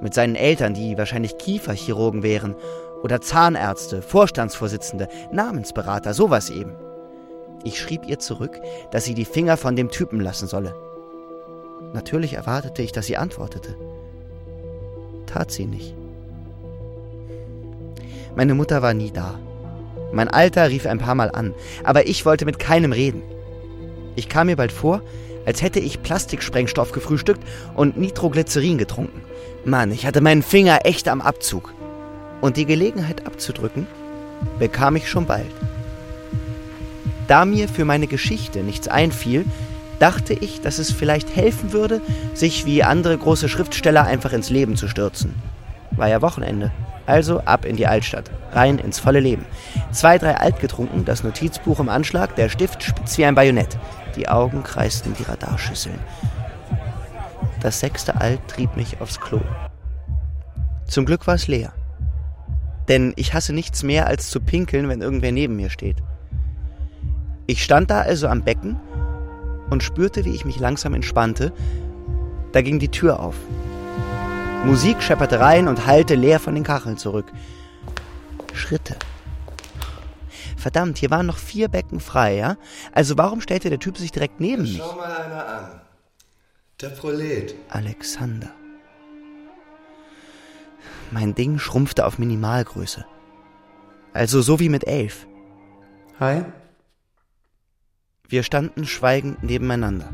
mit 0.00 0.14
seinen 0.14 0.34
Eltern, 0.34 0.74
die 0.74 0.96
wahrscheinlich 0.98 1.38
Kieferchirurgen 1.38 2.22
wären, 2.22 2.54
oder 3.02 3.20
Zahnärzte, 3.20 4.02
Vorstandsvorsitzende, 4.02 5.08
Namensberater, 5.32 6.14
sowas 6.14 6.50
eben. 6.50 6.74
Ich 7.64 7.78
schrieb 7.78 8.06
ihr 8.06 8.18
zurück, 8.18 8.58
dass 8.90 9.04
sie 9.04 9.14
die 9.14 9.24
Finger 9.24 9.56
von 9.56 9.76
dem 9.76 9.90
Typen 9.90 10.20
lassen 10.20 10.48
solle. 10.48 10.74
Natürlich 11.92 12.34
erwartete 12.34 12.82
ich, 12.82 12.92
dass 12.92 13.06
sie 13.06 13.16
antwortete. 13.16 13.76
Tat 15.26 15.50
sie 15.50 15.66
nicht. 15.66 15.94
Meine 18.36 18.54
Mutter 18.54 18.80
war 18.82 18.94
nie 18.94 19.10
da. 19.10 19.38
Mein 20.12 20.28
Alter 20.28 20.70
rief 20.70 20.86
ein 20.86 20.98
paar 20.98 21.14
Mal 21.14 21.30
an, 21.30 21.54
aber 21.84 22.06
ich 22.06 22.24
wollte 22.24 22.44
mit 22.44 22.58
keinem 22.58 22.92
reden. 22.92 23.22
Ich 24.16 24.28
kam 24.28 24.46
mir 24.46 24.56
bald 24.56 24.72
vor, 24.72 25.02
als 25.46 25.62
hätte 25.62 25.80
ich 25.80 26.02
Plastiksprengstoff 26.02 26.92
gefrühstückt 26.92 27.42
und 27.74 27.96
Nitroglycerin 27.96 28.78
getrunken. 28.78 29.22
Mann, 29.64 29.92
ich 29.92 30.06
hatte 30.06 30.20
meinen 30.20 30.42
Finger 30.42 30.80
echt 30.84 31.08
am 31.08 31.20
Abzug. 31.20 31.74
Und 32.40 32.56
die 32.56 32.66
Gelegenheit 32.66 33.26
abzudrücken, 33.26 33.86
bekam 34.58 34.96
ich 34.96 35.08
schon 35.08 35.26
bald. 35.26 35.50
Da 37.28 37.44
mir 37.44 37.68
für 37.68 37.84
meine 37.84 38.06
Geschichte 38.06 38.60
nichts 38.60 38.88
einfiel, 38.88 39.44
dachte 40.00 40.32
ich, 40.32 40.60
dass 40.60 40.78
es 40.78 40.90
vielleicht 40.90 41.36
helfen 41.36 41.72
würde, 41.72 42.00
sich 42.34 42.66
wie 42.66 42.82
andere 42.82 43.16
große 43.16 43.48
Schriftsteller 43.48 44.04
einfach 44.04 44.32
ins 44.32 44.50
Leben 44.50 44.76
zu 44.76 44.88
stürzen. 44.88 45.34
War 45.92 46.08
ja 46.08 46.22
Wochenende. 46.22 46.72
Also 47.06 47.40
ab 47.40 47.64
in 47.64 47.76
die 47.76 47.86
Altstadt, 47.86 48.30
rein 48.52 48.78
ins 48.78 48.98
volle 48.98 49.20
Leben. 49.20 49.44
Zwei, 49.90 50.16
drei 50.16 50.36
alt 50.36 50.60
getrunken, 50.60 51.04
das 51.04 51.22
Notizbuch 51.22 51.80
im 51.80 51.88
Anschlag, 51.88 52.36
der 52.36 52.48
Stift 52.48 52.82
spitz 52.82 53.18
wie 53.18 53.24
ein 53.24 53.34
Bajonett. 53.34 53.78
Die 54.16 54.28
Augen 54.28 54.62
kreisten 54.62 55.14
die 55.18 55.24
Radarschüsseln. 55.24 55.98
Das 57.60 57.80
sechste 57.80 58.20
Alt 58.20 58.40
trieb 58.48 58.76
mich 58.76 59.00
aufs 59.00 59.20
Klo. 59.20 59.40
Zum 60.86 61.04
Glück 61.04 61.26
war 61.26 61.34
es 61.34 61.46
leer. 61.46 61.72
Denn 62.90 63.12
ich 63.14 63.34
hasse 63.34 63.52
nichts 63.52 63.84
mehr, 63.84 64.08
als 64.08 64.30
zu 64.30 64.40
pinkeln, 64.40 64.88
wenn 64.88 65.00
irgendwer 65.00 65.30
neben 65.30 65.54
mir 65.54 65.70
steht. 65.70 65.98
Ich 67.46 67.62
stand 67.62 67.88
da 67.88 68.00
also 68.00 68.26
am 68.26 68.42
Becken 68.42 68.80
und 69.70 69.84
spürte, 69.84 70.24
wie 70.24 70.34
ich 70.34 70.44
mich 70.44 70.58
langsam 70.58 70.94
entspannte. 70.94 71.52
Da 72.50 72.62
ging 72.62 72.80
die 72.80 72.90
Tür 72.90 73.20
auf. 73.20 73.36
Musik 74.64 75.02
schepperte 75.02 75.38
rein 75.38 75.68
und 75.68 75.86
hallte 75.86 76.16
leer 76.16 76.40
von 76.40 76.56
den 76.56 76.64
Kacheln 76.64 76.98
zurück. 76.98 77.26
Schritte. 78.52 78.96
Verdammt, 80.56 80.98
hier 80.98 81.10
waren 81.10 81.26
noch 81.26 81.38
vier 81.38 81.68
Becken 81.68 82.00
frei, 82.00 82.36
ja? 82.36 82.56
Also 82.92 83.16
warum 83.16 83.40
stellte 83.40 83.70
der 83.70 83.78
Typ 83.78 83.98
sich 83.98 84.10
direkt 84.10 84.40
neben 84.40 84.62
mich? 84.62 84.78
Schau 84.78 84.96
mal 84.96 85.16
einer 85.16 85.46
an. 85.46 85.80
Der 86.80 86.88
Prolet. 86.88 87.54
Alexander. 87.68 88.50
Mein 91.10 91.34
Ding 91.34 91.58
schrumpfte 91.58 92.06
auf 92.06 92.18
Minimalgröße. 92.18 93.04
Also 94.12 94.42
so 94.42 94.60
wie 94.60 94.68
mit 94.68 94.86
elf. 94.86 95.26
Hi. 96.18 96.44
Wir 98.28 98.42
standen 98.42 98.86
schweigend 98.86 99.42
nebeneinander. 99.42 100.08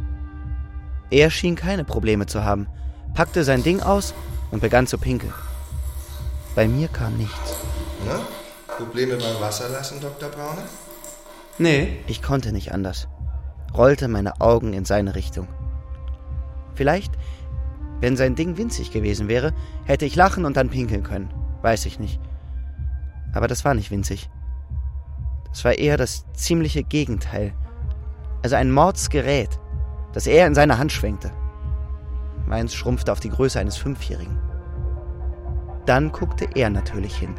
Er 1.11 1.31
schien 1.31 1.55
keine 1.55 1.85
Probleme 1.85 2.27
zu 2.27 2.45
haben, 2.45 2.67
packte 3.15 3.45
sein 3.45 3.63
Ding 3.63 3.81
aus 3.81 4.15
und 4.51 4.61
begann 4.61 4.87
zu 4.87 4.99
pinkeln. 4.99 5.35
Bei 6.55 6.67
mir 6.67 6.89
kam 6.89 7.17
nichts. 7.19 7.57
Na? 8.07 8.21
Probleme 8.77 9.17
beim 9.17 9.41
Wasserlassen, 9.41 10.01
Dr. 10.01 10.31
Brauner? 10.31 10.65
Nee. 11.59 11.99
Ich 12.07 12.23
konnte 12.23 12.53
nicht 12.53 12.73
anders. 12.73 13.09
Rollte 13.75 14.09
meine 14.09 14.41
Augen 14.41 14.73
in 14.73 14.85
seine 14.85 15.15
Richtung. 15.15 15.49
Vielleicht, 16.75 17.13
wenn 18.01 18.17
sein 18.17 18.35
Ding 18.35 18.57
winzig 18.57 18.91
gewesen 18.91 19.29
wäre, 19.29 19.53
hätte 19.85 20.05
ich 20.05 20.17
lachen 20.17 20.45
und 20.45 20.57
dann 20.57 20.69
pinkeln 20.69 21.03
können. 21.03 21.33
Weiß 21.63 21.87
ich 21.87 21.99
nicht. 21.99 22.21
Aber 23.33 23.49
das 23.49 23.65
war 23.65 23.75
nicht 23.75 23.91
winzig. 23.91 24.31
Das 25.51 25.65
war 25.65 25.79
eher 25.79 25.97
das 25.97 26.25
ziemliche 26.35 26.83
Gegenteil. 26.83 27.55
Also 28.43 28.57
ein 28.57 28.71
Mordsgerät, 28.71 29.59
das 30.13 30.27
er 30.27 30.47
in 30.47 30.55
seiner 30.55 30.79
Hand 30.79 30.93
schwenkte. 30.93 31.33
Meins 32.47 32.75
schrumpfte 32.75 33.11
auf 33.11 33.21
die 33.21 33.31
Größe 33.31 33.59
eines 33.59 33.77
Fünfjährigen. 33.77 34.39
Dann 35.87 36.13
guckte 36.13 36.47
er 36.55 36.71
natürlich 36.71 37.17
hin. 37.17 37.35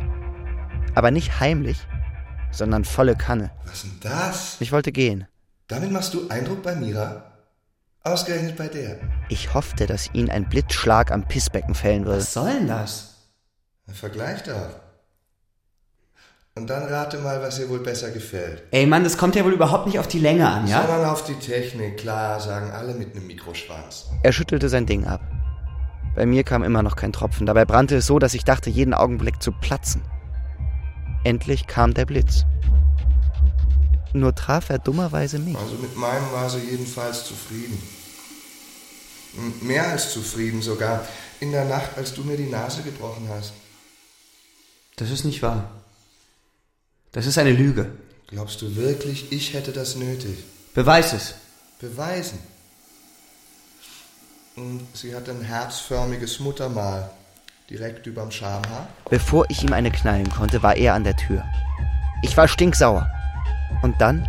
Aber 0.96 1.12
nicht 1.12 1.40
heimlich, 1.40 1.78
sondern 2.52 2.86
volle 2.86 3.16
Kanne. 3.16 3.52
Was 3.66 3.84
denn 3.84 4.00
das? 4.02 4.58
Ich 4.60 4.72
wollte 4.72 4.92
gehen. 4.92 5.28
Damit 5.68 5.92
machst 5.92 6.14
du 6.14 6.28
Eindruck 6.30 6.64
bei 6.64 6.76
Mira? 6.76 7.37
Ausgerechnet 8.08 8.56
bei 8.56 8.68
der. 8.68 9.00
Ich 9.30 9.54
hoffte, 9.54 9.86
dass 9.86 10.10
ihn 10.14 10.30
ein 10.30 10.48
Blitzschlag 10.48 11.12
am 11.12 11.28
Pissbecken 11.28 11.76
fällen 11.76 12.06
würde. 12.06 12.20
Was 12.20 12.34
soll 12.34 12.54
denn 12.54 12.68
das? 12.68 13.16
Vergleich 13.94 14.44
doch. 14.44 14.70
Und 16.56 16.70
dann 16.70 16.84
rate 16.84 17.20
mal, 17.20 17.42
was 17.42 17.60
ihr 17.60 17.70
wohl 17.70 17.80
besser 17.80 18.10
gefällt. 18.10 18.64
Ey 18.72 18.86
Mann, 18.88 19.04
das 19.04 19.18
kommt 19.18 19.36
ja 19.36 19.46
wohl 19.46 19.54
überhaupt 19.54 19.86
nicht 19.86 20.00
auf 20.00 20.08
die 20.08 20.20
Länge 20.20 20.50
an, 20.50 20.68
ja? 20.68 20.82
Sondern 20.82 21.06
auf 21.10 21.24
die 21.24 21.36
Technik, 21.36 21.98
klar, 21.98 22.40
sagen 22.40 22.72
alle 22.72 22.96
mit 22.96 23.16
einem 23.16 23.28
Mikroschwanz. 23.28 24.08
Er 24.24 24.32
schüttelte 24.32 24.70
sein 24.70 24.86
Ding 24.86 25.06
ab. 25.06 25.22
Bei 26.16 26.26
mir 26.26 26.44
kam 26.44 26.64
immer 26.64 26.82
noch 26.82 26.96
kein 26.96 27.14
Tropfen. 27.14 27.46
Dabei 27.46 27.66
brannte 27.66 27.98
es 27.98 28.08
so, 28.08 28.18
dass 28.18 28.34
ich 28.34 28.44
dachte, 28.44 28.70
jeden 28.70 28.94
Augenblick 28.94 29.42
zu 29.44 29.52
platzen. 29.52 30.02
Endlich 31.24 31.68
kam 31.68 31.94
der 31.94 32.06
Blitz. 32.06 32.46
Nur 34.14 34.34
traf 34.34 34.70
er 34.70 34.80
dummerweise 34.80 35.38
mich. 35.38 35.58
Also 35.58 35.76
mit 35.76 35.96
meinem 35.96 36.32
war 36.32 36.50
sie 36.50 36.60
jedenfalls 36.60 37.26
zufrieden. 37.26 37.78
Mehr 39.62 39.88
als 39.88 40.12
zufrieden 40.12 40.62
sogar. 40.62 41.08
In 41.40 41.52
der 41.52 41.66
Nacht, 41.66 41.98
als 41.98 42.14
du 42.14 42.24
mir 42.24 42.38
die 42.38 42.50
Nase 42.50 42.82
gebrochen 42.82 43.30
hast. 43.30 43.54
Das 44.96 45.12
ist 45.12 45.24
nicht 45.24 45.44
wahr. 45.44 45.70
Das 47.12 47.28
ist 47.28 47.38
eine 47.38 47.52
Lüge. 47.52 47.92
Glaubst 48.28 48.62
du 48.62 48.76
wirklich, 48.76 49.32
ich 49.32 49.54
hätte 49.54 49.72
das 49.72 49.96
nötig? 49.96 50.44
Beweis 50.74 51.14
es. 51.14 51.36
Beweisen. 51.80 52.40
Und 54.56 54.88
sie 54.94 55.16
hat 55.16 55.30
ein 55.30 55.42
herzförmiges 55.42 56.40
Muttermal. 56.40 57.12
Direkt 57.70 58.08
überm 58.08 58.32
Schamhaar. 58.32 58.88
Bevor 59.10 59.46
ich 59.50 59.64
ihm 59.64 59.74
eine 59.74 59.92
knallen 59.92 60.30
konnte, 60.30 60.64
war 60.64 60.76
er 60.76 60.96
an 60.96 61.04
der 61.04 61.16
Tür. 61.16 61.44
Ich 62.24 62.36
war 62.36 62.48
stinksauer. 62.48 63.10
Und 63.84 64.02
dann 64.02 64.28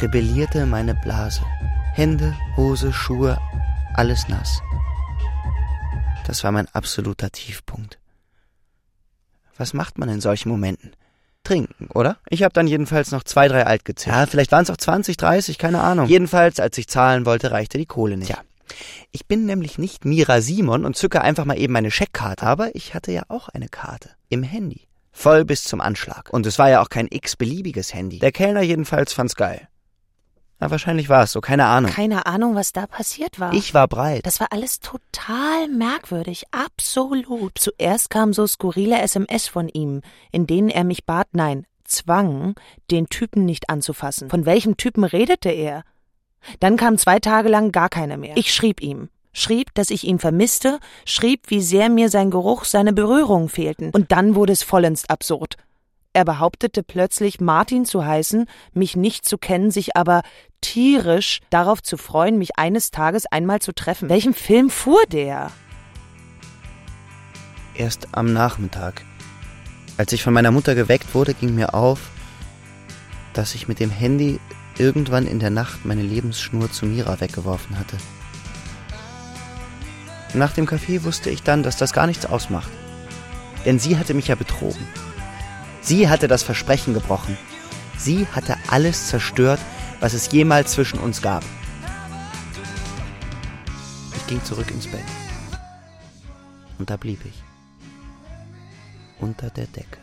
rebellierte 0.00 0.64
meine 0.66 0.94
Blase. 0.94 1.42
Hände, 1.94 2.36
Hose, 2.56 2.92
Schuhe, 2.92 3.38
alles 3.94 4.26
nass. 4.26 4.60
Das 6.26 6.42
war 6.42 6.50
mein 6.50 6.66
absoluter 6.74 7.30
Tiefpunkt. 7.30 8.00
Was 9.56 9.74
macht 9.74 9.96
man 9.96 10.08
in 10.08 10.20
solchen 10.20 10.48
Momenten? 10.48 10.90
Trinken, 11.44 11.86
oder? 11.94 12.16
Ich 12.28 12.42
habe 12.42 12.52
dann 12.52 12.66
jedenfalls 12.66 13.12
noch 13.12 13.22
zwei, 13.22 13.46
drei 13.46 13.64
alt 13.64 13.84
gezählt. 13.84 14.16
Ja, 14.16 14.26
vielleicht 14.26 14.50
waren 14.50 14.64
es 14.64 14.70
auch 14.70 14.76
20, 14.76 15.16
30, 15.16 15.56
keine 15.56 15.82
Ahnung. 15.82 16.08
Jedenfalls, 16.08 16.58
als 16.58 16.76
ich 16.78 16.88
zahlen 16.88 17.26
wollte, 17.26 17.52
reichte 17.52 17.78
die 17.78 17.86
Kohle 17.86 18.16
nicht. 18.16 18.30
Ja. 18.30 18.38
Ich 19.12 19.26
bin 19.26 19.46
nämlich 19.46 19.78
nicht 19.78 20.04
Mira 20.04 20.40
Simon 20.40 20.84
und 20.84 20.96
zücke 20.96 21.20
einfach 21.20 21.44
mal 21.44 21.58
eben 21.60 21.74
meine 21.74 21.92
Scheckkarte, 21.92 22.44
aber 22.44 22.74
ich 22.74 22.94
hatte 22.94 23.12
ja 23.12 23.22
auch 23.28 23.48
eine 23.50 23.68
Karte 23.68 24.10
im 24.30 24.42
Handy. 24.42 24.88
Voll 25.12 25.44
bis 25.44 25.62
zum 25.62 25.80
Anschlag. 25.80 26.30
Und 26.32 26.44
es 26.44 26.58
war 26.58 26.70
ja 26.70 26.82
auch 26.82 26.88
kein 26.88 27.06
x-beliebiges 27.08 27.94
Handy. 27.94 28.18
Der 28.18 28.32
Kellner 28.32 28.62
jedenfalls 28.62 29.12
fand's 29.12 29.36
geil. 29.36 29.68
Na, 30.60 30.70
wahrscheinlich 30.70 31.08
war 31.08 31.24
es 31.24 31.32
so, 31.32 31.40
keine 31.40 31.66
Ahnung. 31.66 31.90
Keine 31.90 32.26
Ahnung, 32.26 32.54
was 32.54 32.72
da 32.72 32.86
passiert 32.86 33.40
war. 33.40 33.52
Ich 33.52 33.74
war 33.74 33.88
breit. 33.88 34.24
Das 34.24 34.40
war 34.40 34.48
alles 34.50 34.80
total 34.80 35.68
merkwürdig, 35.68 36.44
absolut. 36.52 37.58
Zuerst 37.58 38.10
kam 38.10 38.32
so 38.32 38.46
skurrile 38.46 39.00
SMS 39.02 39.48
von 39.48 39.68
ihm, 39.68 40.00
in 40.30 40.46
denen 40.46 40.70
er 40.70 40.84
mich 40.84 41.04
bat, 41.04 41.28
nein, 41.32 41.66
zwang, 41.84 42.54
den 42.90 43.08
Typen 43.08 43.44
nicht 43.44 43.68
anzufassen. 43.68 44.30
Von 44.30 44.46
welchem 44.46 44.76
Typen 44.76 45.04
redete 45.04 45.50
er? 45.50 45.82
Dann 46.60 46.76
kam 46.76 46.98
zwei 46.98 47.18
Tage 47.18 47.48
lang 47.48 47.72
gar 47.72 47.88
keiner 47.88 48.16
mehr. 48.16 48.36
Ich 48.36 48.54
schrieb 48.54 48.80
ihm. 48.82 49.08
Schrieb, 49.32 49.74
dass 49.74 49.90
ich 49.90 50.04
ihn 50.04 50.20
vermisste, 50.20 50.78
schrieb, 51.04 51.50
wie 51.50 51.60
sehr 51.60 51.88
mir 51.88 52.08
sein 52.08 52.30
Geruch, 52.30 52.64
seine 52.64 52.92
Berührungen 52.92 53.48
fehlten. 53.48 53.90
Und 53.90 54.12
dann 54.12 54.36
wurde 54.36 54.52
es 54.52 54.62
vollends 54.62 55.08
absurd. 55.08 55.56
Er 56.16 56.24
behauptete 56.24 56.84
plötzlich, 56.84 57.40
Martin 57.40 57.84
zu 57.84 58.06
heißen, 58.06 58.46
mich 58.72 58.94
nicht 58.94 59.26
zu 59.26 59.36
kennen, 59.36 59.72
sich 59.72 59.96
aber 59.96 60.22
tierisch 60.60 61.40
darauf 61.50 61.82
zu 61.82 61.96
freuen, 61.96 62.38
mich 62.38 62.56
eines 62.56 62.92
Tages 62.92 63.26
einmal 63.26 63.60
zu 63.60 63.74
treffen. 63.74 64.08
Welchen 64.08 64.32
Film 64.32 64.70
fuhr 64.70 65.02
der? 65.10 65.50
Erst 67.74 68.06
am 68.12 68.32
Nachmittag. 68.32 69.04
Als 69.96 70.12
ich 70.12 70.22
von 70.22 70.32
meiner 70.32 70.52
Mutter 70.52 70.76
geweckt 70.76 71.16
wurde, 71.16 71.34
ging 71.34 71.56
mir 71.56 71.74
auf, 71.74 71.98
dass 73.32 73.56
ich 73.56 73.66
mit 73.66 73.80
dem 73.80 73.90
Handy 73.90 74.38
irgendwann 74.78 75.26
in 75.26 75.40
der 75.40 75.50
Nacht 75.50 75.84
meine 75.84 76.02
Lebensschnur 76.02 76.70
zu 76.70 76.86
Mira 76.86 77.20
weggeworfen 77.20 77.76
hatte. 77.76 77.96
Nach 80.32 80.52
dem 80.52 80.66
Kaffee 80.66 81.02
wusste 81.02 81.30
ich 81.30 81.42
dann, 81.42 81.64
dass 81.64 81.76
das 81.76 81.92
gar 81.92 82.06
nichts 82.06 82.24
ausmacht. 82.24 82.70
Denn 83.64 83.80
sie 83.80 83.98
hatte 83.98 84.14
mich 84.14 84.28
ja 84.28 84.36
betrogen. 84.36 84.86
Sie 85.84 86.08
hatte 86.08 86.28
das 86.28 86.42
Versprechen 86.42 86.94
gebrochen. 86.94 87.36
Sie 87.98 88.26
hatte 88.28 88.56
alles 88.68 89.08
zerstört, 89.08 89.60
was 90.00 90.14
es 90.14 90.32
jemals 90.32 90.72
zwischen 90.72 90.98
uns 90.98 91.20
gab. 91.20 91.44
Ich 94.16 94.26
ging 94.26 94.42
zurück 94.44 94.70
ins 94.70 94.86
Bett. 94.86 95.04
Und 96.78 96.88
da 96.88 96.96
blieb 96.96 97.22
ich. 97.26 97.42
Unter 99.20 99.50
der 99.50 99.66
Decke. 99.66 99.98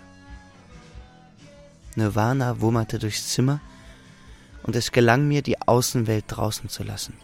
Nirvana 1.96 2.62
wummerte 2.62 3.00
durchs 3.00 3.30
Zimmer 3.30 3.60
und 4.62 4.76
es 4.76 4.92
gelang 4.92 5.28
mir, 5.28 5.42
die 5.42 5.60
Außenwelt 5.60 6.26
draußen 6.28 6.70
zu 6.70 6.84
lassen. 6.84 7.18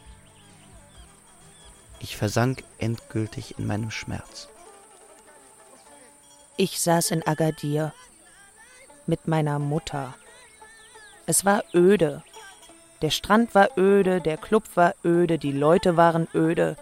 Ich 2.00 2.18
versank 2.18 2.64
endgültig 2.80 3.60
in 3.60 3.68
meinem 3.68 3.92
Schmerz. 3.92 4.50
Ich 6.58 6.82
saß 6.82 7.12
in 7.12 7.26
Agadir 7.26 7.94
mit 9.08 9.28
meiner 9.28 9.60
Mutter. 9.60 10.14
Es 11.26 11.46
war 11.46 11.64
öde. 11.74 12.24
Der 13.02 13.10
Strand 13.10 13.54
war 13.54 13.78
öde, 13.78 14.22
der 14.22 14.38
Club 14.38 14.64
war 14.76 14.94
öde, 15.04 15.38
die 15.38 15.52
Leute 15.52 15.98
waren 15.98 16.28
öde. 16.34 16.78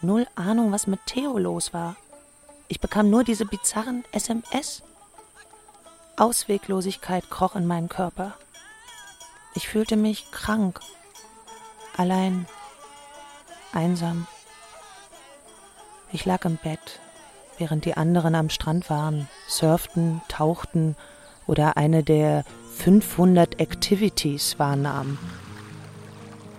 Null 0.00 0.26
Ahnung, 0.34 0.72
was 0.72 0.86
mit 0.86 1.00
Theo 1.06 1.38
los 1.38 1.72
war. 1.72 1.96
Ich 2.68 2.80
bekam 2.80 3.10
nur 3.10 3.24
diese 3.24 3.44
bizarren 3.44 4.04
SMS. 4.12 4.82
Ausweglosigkeit 6.16 7.30
kroch 7.30 7.56
in 7.56 7.66
meinen 7.66 7.88
Körper. 7.88 8.34
Ich 9.54 9.68
fühlte 9.68 9.96
mich 9.96 10.30
krank, 10.30 10.80
allein, 11.96 12.46
einsam. 13.72 14.26
Ich 16.12 16.24
lag 16.24 16.44
im 16.44 16.56
Bett, 16.56 17.00
während 17.58 17.84
die 17.84 17.96
anderen 17.96 18.34
am 18.34 18.50
Strand 18.50 18.90
waren, 18.90 19.28
surften, 19.48 20.20
tauchten 20.28 20.96
oder 21.46 21.76
eine 21.76 22.02
der 22.02 22.44
500 22.76 23.60
Activities 23.60 24.58
wahrnahmen. 24.58 25.18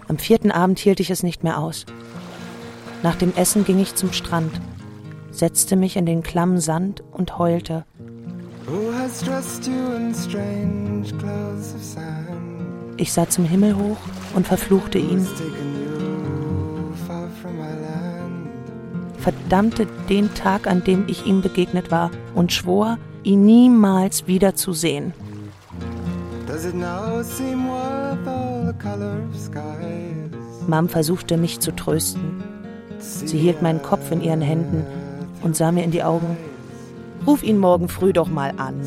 Am 0.08 0.18
vierten 0.18 0.52
Abend 0.52 0.80
hielt 0.80 1.00
ich 1.00 1.10
es 1.10 1.24
nicht 1.24 1.44
mehr 1.44 1.60
aus. 1.60 1.86
Nach 3.04 3.16
dem 3.16 3.34
Essen 3.36 3.66
ging 3.66 3.80
ich 3.80 3.96
zum 3.96 4.14
Strand, 4.14 4.60
setzte 5.32 5.76
mich 5.76 5.98
in 5.98 6.06
den 6.06 6.24
klammen 6.24 6.60
Sand 6.60 7.04
und 7.12 7.38
heulte. 7.38 7.86
Ich 12.98 13.14
sah 13.14 13.30
zum 13.30 13.46
Himmel 13.46 13.76
hoch 13.76 13.98
und 14.34 14.48
verfluchte 14.48 14.98
ihn. 14.98 15.26
Verdammte 19.20 19.88
den 20.10 20.34
Tag, 20.34 20.68
an 20.68 20.84
dem 20.84 21.06
ich 21.08 21.26
ihm 21.26 21.42
begegnet 21.42 21.92
war 21.92 22.12
und 22.34 22.52
schwor, 22.52 22.98
ihn 23.28 23.46
niemals 23.46 24.26
wiederzusehen. 24.26 25.14
Mom 30.68 30.90
versuchte 30.90 31.38
mich 31.38 31.60
zu 31.60 31.76
trösten. 31.76 32.44
Sie 33.00 33.38
hielt 33.38 33.62
meinen 33.62 33.82
Kopf 33.82 34.12
in 34.12 34.22
ihren 34.22 34.42
Händen 34.42 34.86
und 35.44 35.56
sah 35.58 35.72
mir 35.72 35.84
in 35.84 35.92
die 35.92 36.04
Augen. 36.04 36.38
Ruf 37.26 37.44
ihn 37.44 37.58
morgen 37.58 37.90
früh 37.90 38.14
doch 38.14 38.30
mal 38.30 38.54
an. 38.58 38.82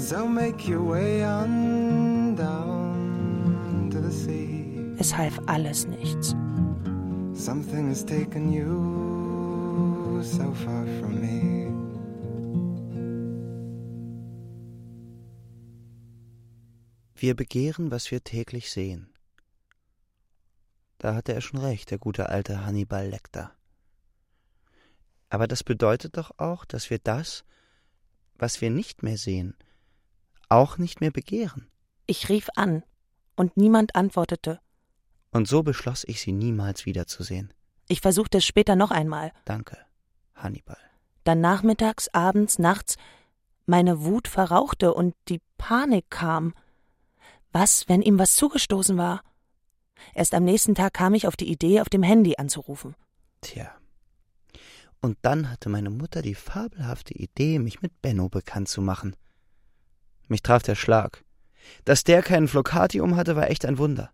Es 4.98 5.16
half 5.16 5.40
alles 5.46 5.86
nichts. 5.86 6.34
Something 7.34 7.88
has 7.88 8.04
taken 8.04 8.52
you 8.52 10.22
so 10.22 10.52
far 10.64 10.84
from 11.00 11.20
me. 11.20 11.69
Wir 17.20 17.36
begehren, 17.36 17.90
was 17.90 18.10
wir 18.10 18.24
täglich 18.24 18.70
sehen. 18.70 19.12
Da 20.96 21.14
hatte 21.14 21.34
er 21.34 21.42
schon 21.42 21.60
recht, 21.60 21.90
der 21.90 21.98
gute 21.98 22.30
alte 22.30 22.64
Hannibal 22.64 23.06
Lecter. 23.06 23.52
Aber 25.28 25.46
das 25.46 25.62
bedeutet 25.62 26.16
doch 26.16 26.30
auch, 26.38 26.64
dass 26.64 26.88
wir 26.88 26.98
das, 26.98 27.44
was 28.36 28.62
wir 28.62 28.70
nicht 28.70 29.02
mehr 29.02 29.18
sehen, 29.18 29.54
auch 30.48 30.78
nicht 30.78 31.02
mehr 31.02 31.10
begehren. 31.10 31.68
Ich 32.06 32.30
rief 32.30 32.48
an, 32.56 32.84
und 33.36 33.54
niemand 33.54 33.96
antwortete. 33.96 34.58
Und 35.30 35.46
so 35.46 35.62
beschloss 35.62 36.04
ich, 36.04 36.22
sie 36.22 36.32
niemals 36.32 36.86
wiederzusehen. 36.86 37.52
Ich 37.86 38.00
versuchte 38.00 38.38
es 38.38 38.46
später 38.46 38.76
noch 38.76 38.90
einmal. 38.90 39.32
Danke, 39.44 39.76
Hannibal. 40.34 40.78
Dann 41.24 41.42
nachmittags, 41.42 42.08
abends, 42.14 42.58
nachts, 42.58 42.96
meine 43.66 44.04
Wut 44.04 44.26
verrauchte 44.26 44.94
und 44.94 45.14
die 45.28 45.42
Panik 45.58 46.06
kam. 46.08 46.54
Was, 47.52 47.88
wenn 47.88 48.02
ihm 48.02 48.18
was 48.18 48.34
zugestoßen 48.36 48.96
war? 48.96 49.22
Erst 50.14 50.34
am 50.34 50.44
nächsten 50.44 50.74
Tag 50.74 50.94
kam 50.94 51.14
ich 51.14 51.26
auf 51.26 51.36
die 51.36 51.50
Idee, 51.50 51.80
auf 51.80 51.88
dem 51.88 52.02
Handy 52.02 52.36
anzurufen. 52.36 52.94
Tja. 53.40 53.70
Und 55.00 55.18
dann 55.22 55.50
hatte 55.50 55.68
meine 55.68 55.90
Mutter 55.90 56.22
die 56.22 56.34
fabelhafte 56.34 57.14
Idee, 57.14 57.58
mich 57.58 57.82
mit 57.82 58.02
Benno 58.02 58.28
bekannt 58.28 58.68
zu 58.68 58.82
machen. 58.82 59.16
Mich 60.28 60.42
traf 60.42 60.62
der 60.62 60.74
Schlag. 60.74 61.24
Dass 61.84 62.04
der 62.04 62.22
keinen 62.22 62.48
Flocati 62.48 63.00
um 63.00 63.16
hatte, 63.16 63.36
war 63.36 63.50
echt 63.50 63.64
ein 63.64 63.78
Wunder. 63.78 64.10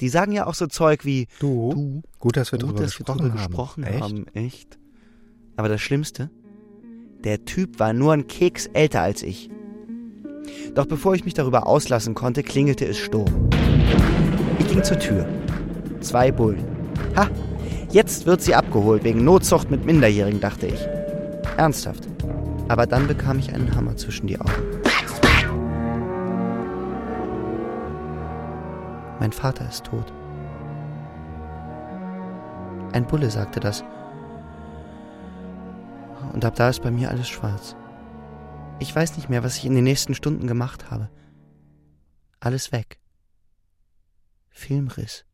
Die 0.00 0.08
sagen 0.08 0.32
ja 0.32 0.46
auch 0.46 0.54
so 0.54 0.66
Zeug 0.66 1.04
wie 1.04 1.26
Du, 1.38 1.72
du 1.72 2.02
gut, 2.18 2.36
dass 2.36 2.52
wir 2.52 2.58
gut, 2.58 2.68
darüber 2.68 2.82
dass 2.82 2.96
gesprochen, 2.96 3.18
wir 3.24 3.30
drüber 3.30 3.40
haben. 3.42 3.48
gesprochen 3.48 3.84
echt? 3.84 4.02
haben. 4.02 4.26
Echt? 4.34 4.78
Aber 5.56 5.68
das 5.68 5.80
Schlimmste, 5.80 6.30
der 7.24 7.44
Typ 7.44 7.78
war 7.78 7.92
nur 7.92 8.12
ein 8.12 8.26
Keks 8.26 8.66
älter 8.66 9.00
als 9.00 9.22
ich. 9.22 9.48
Doch 10.74 10.86
bevor 10.86 11.14
ich 11.14 11.24
mich 11.24 11.34
darüber 11.34 11.66
auslassen 11.66 12.14
konnte, 12.14 12.42
klingelte 12.42 12.84
es 12.84 12.98
Sturm. 12.98 13.50
Ich 14.58 14.68
ging 14.68 14.82
zur 14.82 14.98
Tür. 14.98 15.26
Zwei 16.00 16.30
Bullen. 16.30 16.64
Ha! 17.16 17.28
Jetzt 17.90 18.26
wird 18.26 18.42
sie 18.42 18.54
abgeholt 18.54 19.04
wegen 19.04 19.24
Notzucht 19.24 19.70
mit 19.70 19.86
Minderjährigen, 19.86 20.40
dachte 20.40 20.66
ich. 20.66 20.80
Ernsthaft. 21.56 22.06
Aber 22.68 22.86
dann 22.86 23.06
bekam 23.06 23.38
ich 23.38 23.54
einen 23.54 23.74
Hammer 23.74 23.96
zwischen 23.96 24.26
die 24.26 24.38
Augen. 24.38 24.52
Mein 29.20 29.32
Vater 29.32 29.66
ist 29.68 29.84
tot. 29.84 30.12
Ein 32.92 33.06
Bulle 33.06 33.30
sagte 33.30 33.60
das. 33.60 33.84
Und 36.32 36.44
ab 36.44 36.54
da 36.56 36.68
ist 36.68 36.82
bei 36.82 36.90
mir 36.90 37.10
alles 37.10 37.28
schwarz. 37.28 37.76
Ich 38.78 38.94
weiß 38.94 39.16
nicht 39.16 39.28
mehr, 39.28 39.42
was 39.42 39.56
ich 39.56 39.64
in 39.64 39.74
den 39.74 39.84
nächsten 39.84 40.14
Stunden 40.14 40.46
gemacht 40.46 40.90
habe. 40.90 41.10
Alles 42.40 42.72
weg. 42.72 42.98
Filmriss. 44.50 45.24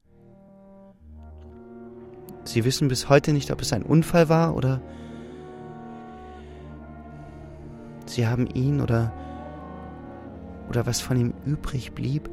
Sie 2.45 2.65
wissen 2.65 2.89
bis 2.89 3.09
heute 3.09 3.33
nicht, 3.33 3.51
ob 3.51 3.61
es 3.61 3.73
ein 3.73 3.83
Unfall 3.83 4.29
war 4.29 4.55
oder 4.57 4.81
Sie 8.07 8.27
haben 8.27 8.47
ihn 8.49 8.81
oder 8.81 9.13
oder 10.69 10.87
was 10.87 11.01
von 11.01 11.17
ihm 11.17 11.35
übrig 11.45 11.93
blieb 11.93 12.31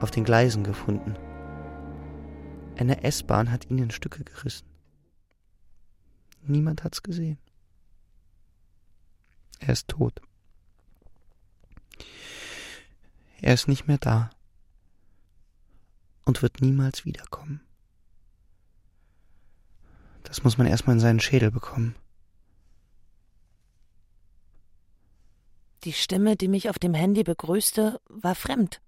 auf 0.00 0.10
den 0.10 0.24
Gleisen 0.24 0.64
gefunden. 0.64 1.16
Eine 2.76 3.04
S-Bahn 3.04 3.50
hat 3.50 3.70
ihn 3.70 3.78
in 3.78 3.90
Stücke 3.90 4.24
gerissen. 4.24 4.66
Niemand 6.42 6.84
hat's 6.84 7.02
gesehen. 7.02 7.38
Er 9.58 9.70
ist 9.70 9.88
tot. 9.88 10.20
Er 13.40 13.54
ist 13.54 13.68
nicht 13.68 13.86
mehr 13.86 13.98
da 13.98 14.30
und 16.24 16.42
wird 16.42 16.60
niemals 16.60 17.04
wiederkommen. 17.04 17.60
Das 20.24 20.44
muss 20.44 20.58
man 20.58 20.66
erstmal 20.66 20.96
in 20.96 21.00
seinen 21.00 21.20
Schädel 21.20 21.50
bekommen. 21.50 21.94
Die 25.84 25.92
Stimme, 25.92 26.36
die 26.36 26.48
mich 26.48 26.68
auf 26.68 26.78
dem 26.78 26.92
Handy 26.92 27.22
begrüßte, 27.22 28.00
war 28.08 28.34
fremd. 28.34 28.80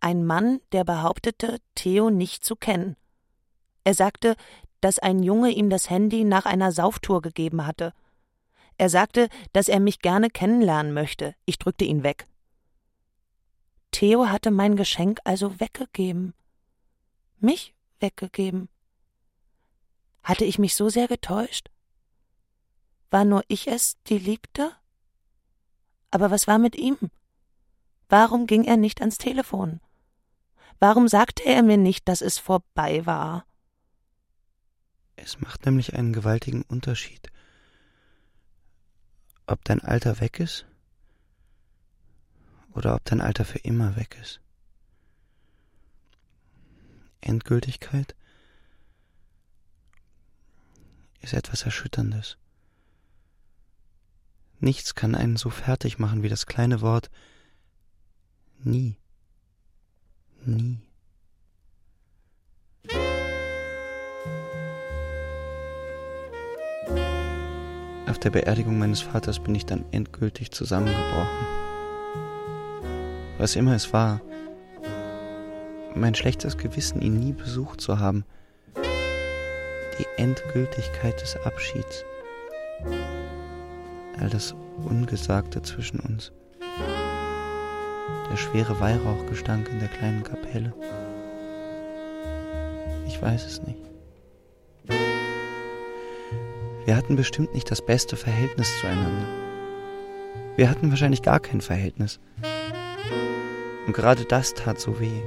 Ein 0.00 0.24
Mann, 0.24 0.60
der 0.72 0.84
behauptete, 0.84 1.58
Theo 1.74 2.10
nicht 2.10 2.44
zu 2.44 2.56
kennen. 2.56 2.96
Er 3.84 3.94
sagte, 3.94 4.36
dass 4.80 4.98
ein 4.98 5.22
Junge 5.22 5.50
ihm 5.50 5.70
das 5.70 5.90
Handy 5.90 6.24
nach 6.24 6.46
einer 6.46 6.72
Sauftour 6.72 7.22
gegeben 7.22 7.66
hatte. 7.66 7.92
Er 8.78 8.88
sagte, 8.88 9.28
dass 9.52 9.68
er 9.68 9.80
mich 9.80 9.98
gerne 10.00 10.30
kennenlernen 10.30 10.94
möchte. 10.94 11.34
Ich 11.44 11.58
drückte 11.58 11.84
ihn 11.84 12.04
weg. 12.04 12.26
Theo 13.90 14.28
hatte 14.28 14.50
mein 14.50 14.76
Geschenk 14.76 15.18
also 15.24 15.58
weggegeben. 15.58 16.32
Mich 17.40 17.74
weggegeben. 17.98 18.68
Hatte 20.22 20.44
ich 20.44 20.58
mich 20.58 20.74
so 20.74 20.88
sehr 20.88 21.08
getäuscht? 21.08 21.70
War 23.10 23.24
nur 23.24 23.42
ich 23.48 23.66
es, 23.66 23.96
die 24.06 24.18
liebte? 24.18 24.70
Aber 26.10 26.30
was 26.30 26.46
war 26.46 26.58
mit 26.58 26.76
ihm? 26.76 26.96
Warum 28.08 28.46
ging 28.46 28.64
er 28.64 28.76
nicht 28.76 29.00
ans 29.00 29.18
Telefon? 29.18 29.80
Warum 30.78 31.08
sagte 31.08 31.44
er 31.44 31.62
mir 31.62 31.76
nicht, 31.76 32.06
dass 32.08 32.22
es 32.22 32.38
vorbei 32.38 33.04
war? 33.06 33.44
Es 35.16 35.40
macht 35.40 35.66
nämlich 35.66 35.94
einen 35.94 36.12
gewaltigen 36.12 36.62
Unterschied, 36.62 37.32
ob 39.48 39.64
dein 39.64 39.80
Alter 39.80 40.20
weg 40.20 40.40
ist 40.40 40.66
oder 42.72 42.94
ob 42.94 43.04
dein 43.04 43.20
Alter 43.20 43.44
für 43.44 43.58
immer 43.58 43.96
weg 43.96 44.16
ist. 44.20 44.40
Endgültigkeit 47.20 48.14
ist 51.20 51.32
etwas 51.32 51.62
Erschütterndes. 51.62 52.36
Nichts 54.60 54.94
kann 54.94 55.14
einen 55.14 55.36
so 55.36 55.50
fertig 55.50 55.98
machen 55.98 56.22
wie 56.22 56.28
das 56.28 56.46
kleine 56.46 56.80
Wort 56.80 57.10
nie. 58.58 58.96
Nie. 60.44 60.87
Auf 68.08 68.18
der 68.18 68.30
Beerdigung 68.30 68.78
meines 68.78 69.02
Vaters 69.02 69.38
bin 69.38 69.54
ich 69.54 69.66
dann 69.66 69.84
endgültig 69.92 70.50
zusammengebrochen. 70.50 71.46
Was 73.36 73.54
immer 73.54 73.74
es 73.74 73.92
war, 73.92 74.22
mein 75.94 76.14
schlechtes 76.14 76.56
Gewissen, 76.56 77.02
ihn 77.02 77.20
nie 77.20 77.32
besucht 77.32 77.82
zu 77.82 77.98
haben, 77.98 78.24
die 79.98 80.06
Endgültigkeit 80.16 81.20
des 81.20 81.36
Abschieds, 81.44 82.04
all 84.18 84.30
das 84.30 84.54
Ungesagte 84.84 85.60
zwischen 85.60 86.00
uns, 86.00 86.32
der 88.30 88.36
schwere 88.36 88.80
Weihrauchgestank 88.80 89.68
in 89.68 89.80
der 89.80 89.88
kleinen 89.88 90.22
Kapelle. 90.22 90.72
Ich 93.06 93.20
weiß 93.20 93.44
es 93.44 93.62
nicht. 93.62 93.97
Wir 96.88 96.96
hatten 96.96 97.16
bestimmt 97.16 97.52
nicht 97.52 97.70
das 97.70 97.82
beste 97.82 98.16
Verhältnis 98.16 98.80
zueinander. 98.80 99.26
Wir 100.56 100.70
hatten 100.70 100.88
wahrscheinlich 100.88 101.20
gar 101.20 101.38
kein 101.38 101.60
Verhältnis. 101.60 102.18
Und 103.86 103.92
gerade 103.92 104.24
das 104.24 104.54
tat 104.54 104.80
so 104.80 104.98
weh. 104.98 105.20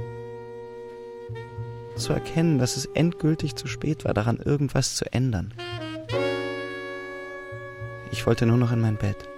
zu 1.94 2.14
erkennen, 2.14 2.58
dass 2.58 2.76
es 2.76 2.86
endgültig 2.86 3.54
zu 3.54 3.68
spät 3.68 4.04
war, 4.04 4.12
daran 4.12 4.38
irgendwas 4.38 4.96
zu 4.96 5.04
ändern. 5.12 5.54
Ich 8.10 8.26
wollte 8.26 8.44
nur 8.44 8.56
noch 8.56 8.72
in 8.72 8.80
mein 8.80 8.96
Bett 8.96 9.28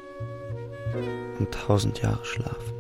und 1.38 1.52
tausend 1.52 2.00
Jahre 2.00 2.24
schlafen. 2.24 2.72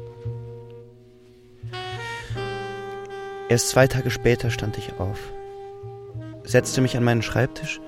Erst 3.50 3.68
zwei 3.68 3.88
Tage 3.88 4.10
später 4.10 4.50
stand 4.50 4.78
ich 4.78 4.98
auf, 4.98 5.18
setzte 6.44 6.80
mich 6.80 6.96
an 6.96 7.04
meinen 7.04 7.20
Schreibtisch 7.20 7.82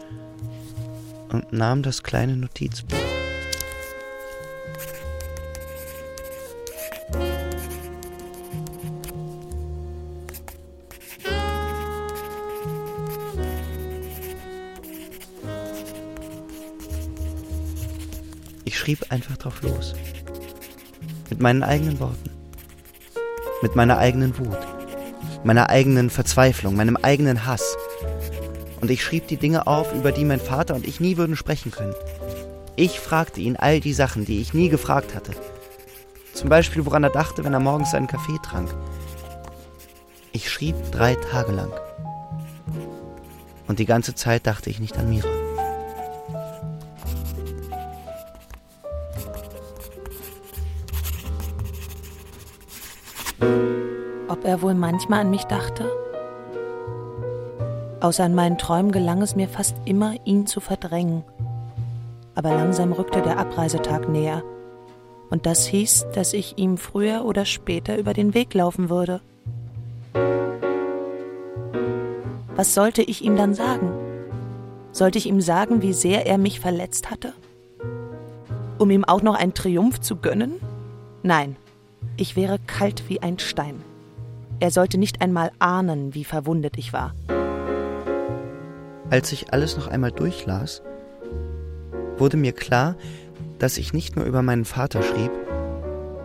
und 1.30 1.52
nahm 1.52 1.82
das 1.82 2.02
kleine 2.02 2.36
Notizbuch. 2.36 2.96
Ich 18.64 18.78
schrieb 18.78 19.10
einfach 19.10 19.36
drauf 19.36 19.62
los. 19.62 19.94
Mit 21.30 21.40
meinen 21.40 21.62
eigenen 21.62 21.98
Worten. 22.00 22.30
Mit 23.62 23.74
meiner 23.74 23.98
eigenen 23.98 24.36
Wut. 24.38 24.58
Meiner 25.44 25.70
eigenen 25.70 26.10
Verzweiflung, 26.10 26.76
meinem 26.76 26.96
eigenen 26.96 27.46
Hass. 27.46 27.76
Und 28.86 28.92
ich 28.92 29.02
schrieb 29.02 29.26
die 29.26 29.36
Dinge 29.36 29.66
auf, 29.66 29.92
über 29.94 30.12
die 30.12 30.24
mein 30.24 30.38
Vater 30.38 30.76
und 30.76 30.86
ich 30.86 31.00
nie 31.00 31.16
würden 31.16 31.34
sprechen 31.34 31.72
können. 31.72 31.92
Ich 32.76 33.00
fragte 33.00 33.40
ihn 33.40 33.56
all 33.56 33.80
die 33.80 33.92
Sachen, 33.92 34.24
die 34.24 34.40
ich 34.40 34.54
nie 34.54 34.68
gefragt 34.68 35.12
hatte. 35.12 35.32
Zum 36.34 36.48
Beispiel, 36.48 36.86
woran 36.86 37.02
er 37.02 37.10
dachte, 37.10 37.42
wenn 37.42 37.52
er 37.52 37.58
morgens 37.58 37.90
seinen 37.90 38.06
Kaffee 38.06 38.38
trank. 38.44 38.72
Ich 40.30 40.48
schrieb 40.48 40.76
drei 40.92 41.16
Tage 41.16 41.50
lang. 41.50 41.72
Und 43.66 43.80
die 43.80 43.86
ganze 43.86 44.14
Zeit 44.14 44.46
dachte 44.46 44.70
ich 44.70 44.78
nicht 44.78 44.96
an 44.96 45.10
Mira. 45.10 45.28
Ob 54.28 54.44
er 54.44 54.62
wohl 54.62 54.74
manchmal 54.74 55.22
an 55.22 55.30
mich 55.30 55.42
dachte? 55.42 56.05
Außer 58.00 58.26
in 58.26 58.34
meinen 58.34 58.58
Träumen 58.58 58.92
gelang 58.92 59.22
es 59.22 59.36
mir 59.36 59.48
fast 59.48 59.76
immer, 59.84 60.14
ihn 60.24 60.46
zu 60.46 60.60
verdrängen. 60.60 61.24
Aber 62.34 62.50
langsam 62.50 62.92
rückte 62.92 63.22
der 63.22 63.38
Abreisetag 63.38 64.08
näher. 64.08 64.42
Und 65.30 65.46
das 65.46 65.66
hieß, 65.66 66.06
dass 66.14 66.34
ich 66.34 66.58
ihm 66.58 66.76
früher 66.76 67.24
oder 67.24 67.44
später 67.44 67.98
über 67.98 68.12
den 68.12 68.34
Weg 68.34 68.54
laufen 68.54 68.90
würde. 68.90 69.20
Was 72.54 72.74
sollte 72.74 73.02
ich 73.02 73.22
ihm 73.22 73.36
dann 73.36 73.54
sagen? 73.54 73.90
Sollte 74.92 75.18
ich 75.18 75.26
ihm 75.26 75.40
sagen, 75.40 75.82
wie 75.82 75.92
sehr 75.92 76.26
er 76.26 76.38
mich 76.38 76.60
verletzt 76.60 77.10
hatte? 77.10 77.32
Um 78.78 78.90
ihm 78.90 79.04
auch 79.04 79.22
noch 79.22 79.34
einen 79.34 79.54
Triumph 79.54 80.00
zu 80.00 80.16
gönnen? 80.16 80.54
Nein, 81.22 81.56
ich 82.16 82.36
wäre 82.36 82.58
kalt 82.66 83.08
wie 83.08 83.20
ein 83.20 83.38
Stein. 83.38 83.82
Er 84.60 84.70
sollte 84.70 84.96
nicht 84.96 85.20
einmal 85.20 85.50
ahnen, 85.58 86.14
wie 86.14 86.24
verwundet 86.24 86.78
ich 86.78 86.92
war. 86.92 87.14
Als 89.08 89.30
ich 89.30 89.52
alles 89.52 89.76
noch 89.76 89.86
einmal 89.86 90.10
durchlas, 90.10 90.82
wurde 92.16 92.36
mir 92.36 92.52
klar, 92.52 92.96
dass 93.58 93.78
ich 93.78 93.92
nicht 93.92 94.16
nur 94.16 94.24
über 94.24 94.42
meinen 94.42 94.64
Vater 94.64 95.02
schrieb, 95.02 95.30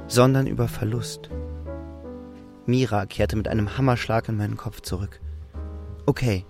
sondern 0.08 0.48
über 0.48 0.68
Verlust. 0.68 1.30
Mira 2.66 3.06
kehrte 3.06 3.36
mit 3.36 3.48
einem 3.48 3.78
Hammerschlag 3.78 4.30
in 4.30 4.38
meinen 4.38 4.58
Kopf 4.58 4.82
zurück. 4.82 5.20
Okay, 6.06 6.46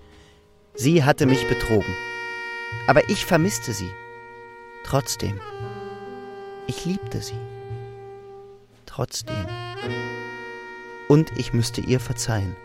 sie 0.73 1.03
hatte 1.03 1.25
mich 1.25 1.47
betrogen. 1.47 1.93
Aber 2.87 3.09
ich 3.09 3.25
vermisste 3.25 3.73
sie. 3.73 3.89
Trotzdem. 4.85 5.39
Ich 6.67 6.85
liebte 6.85 7.21
sie. 7.21 7.37
Trotzdem. 8.85 9.45
Und 11.09 11.37
ich 11.37 11.53
müsste 11.53 11.81
ihr 11.81 11.99
verzeihen. 11.99 12.55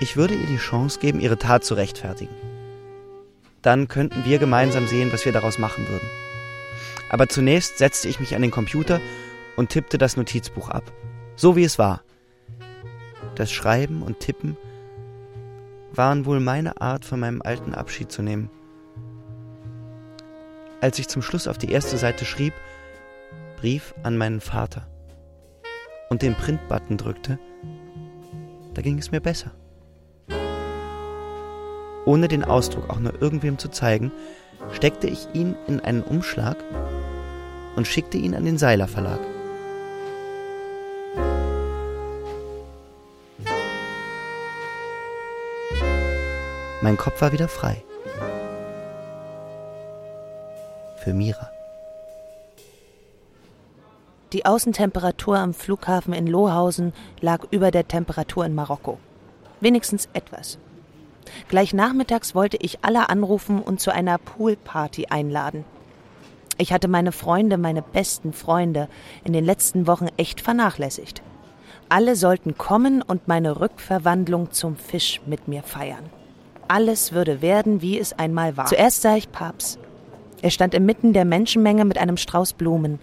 Ich 0.00 0.16
würde 0.16 0.34
ihr 0.34 0.46
die 0.46 0.56
Chance 0.56 0.98
geben, 0.98 1.20
ihre 1.20 1.36
Tat 1.36 1.62
zu 1.62 1.74
rechtfertigen. 1.74 2.34
Dann 3.60 3.86
könnten 3.86 4.24
wir 4.24 4.38
gemeinsam 4.38 4.86
sehen, 4.86 5.12
was 5.12 5.26
wir 5.26 5.32
daraus 5.32 5.58
machen 5.58 5.86
würden. 5.86 6.08
Aber 7.10 7.28
zunächst 7.28 7.76
setzte 7.76 8.08
ich 8.08 8.18
mich 8.18 8.34
an 8.34 8.40
den 8.40 8.50
Computer 8.50 8.98
und 9.56 9.68
tippte 9.68 9.98
das 9.98 10.16
Notizbuch 10.16 10.70
ab. 10.70 10.90
So 11.36 11.54
wie 11.54 11.64
es 11.64 11.78
war. 11.78 12.02
Das 13.34 13.52
Schreiben 13.52 14.02
und 14.02 14.20
Tippen 14.20 14.56
waren 15.92 16.24
wohl 16.24 16.40
meine 16.40 16.80
Art, 16.80 17.04
von 17.04 17.20
meinem 17.20 17.42
alten 17.42 17.74
Abschied 17.74 18.10
zu 18.10 18.22
nehmen. 18.22 18.48
Als 20.80 20.98
ich 20.98 21.08
zum 21.08 21.20
Schluss 21.20 21.46
auf 21.46 21.58
die 21.58 21.72
erste 21.72 21.98
Seite 21.98 22.24
schrieb, 22.24 22.54
Brief 23.58 23.94
an 24.02 24.16
meinen 24.16 24.40
Vater 24.40 24.88
und 26.08 26.22
den 26.22 26.34
Print-Button 26.34 26.96
drückte, 26.96 27.38
da 28.72 28.80
ging 28.80 28.98
es 28.98 29.10
mir 29.10 29.20
besser. 29.20 29.52
Ohne 32.10 32.26
den 32.26 32.42
Ausdruck 32.42 32.90
auch 32.90 32.98
nur 32.98 33.22
irgendwem 33.22 33.56
zu 33.56 33.68
zeigen, 33.68 34.10
steckte 34.72 35.06
ich 35.06 35.28
ihn 35.32 35.54
in 35.68 35.78
einen 35.78 36.02
Umschlag 36.02 36.56
und 37.76 37.86
schickte 37.86 38.18
ihn 38.18 38.34
an 38.34 38.44
den 38.44 38.58
Seiler 38.58 38.88
Verlag. 38.88 39.20
Mein 46.82 46.96
Kopf 46.96 47.20
war 47.20 47.30
wieder 47.30 47.46
frei. 47.46 47.80
Für 51.04 51.14
Mira. 51.14 51.48
Die 54.32 54.46
Außentemperatur 54.46 55.38
am 55.38 55.54
Flughafen 55.54 56.12
in 56.12 56.26
Lohausen 56.26 56.92
lag 57.20 57.44
über 57.52 57.70
der 57.70 57.86
Temperatur 57.86 58.44
in 58.44 58.56
Marokko. 58.56 58.98
Wenigstens 59.60 60.08
etwas. 60.12 60.58
Gleich 61.48 61.72
nachmittags 61.72 62.34
wollte 62.34 62.56
ich 62.56 62.84
alle 62.84 63.08
anrufen 63.08 63.60
und 63.60 63.80
zu 63.80 63.92
einer 63.92 64.18
Poolparty 64.18 65.06
einladen. 65.06 65.64
Ich 66.58 66.72
hatte 66.72 66.88
meine 66.88 67.12
Freunde, 67.12 67.56
meine 67.56 67.82
besten 67.82 68.32
Freunde, 68.32 68.88
in 69.24 69.32
den 69.32 69.44
letzten 69.44 69.86
Wochen 69.86 70.08
echt 70.16 70.40
vernachlässigt. 70.40 71.22
Alle 71.88 72.16
sollten 72.16 72.56
kommen 72.58 73.02
und 73.02 73.28
meine 73.28 73.60
Rückverwandlung 73.60 74.52
zum 74.52 74.76
Fisch 74.76 75.20
mit 75.26 75.48
mir 75.48 75.62
feiern. 75.62 76.04
Alles 76.68 77.12
würde 77.12 77.42
werden, 77.42 77.82
wie 77.82 77.98
es 77.98 78.12
einmal 78.12 78.56
war. 78.56 78.66
Zuerst 78.66 79.02
sah 79.02 79.16
ich 79.16 79.32
Paps. 79.32 79.78
Er 80.42 80.50
stand 80.50 80.74
inmitten 80.74 81.12
der 81.12 81.24
Menschenmenge 81.24 81.84
mit 81.84 81.98
einem 81.98 82.16
Strauß 82.16 82.52
Blumen. 82.52 83.00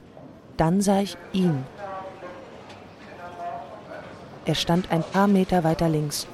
Dann 0.56 0.82
sah 0.82 1.02
ich 1.02 1.18
ihn. 1.34 1.66
Er 4.46 4.56
stand 4.56 4.92
ein 4.92 5.04
paar 5.04 5.28
Meter 5.28 5.66
weiter 5.66 5.90
links. 5.90 6.28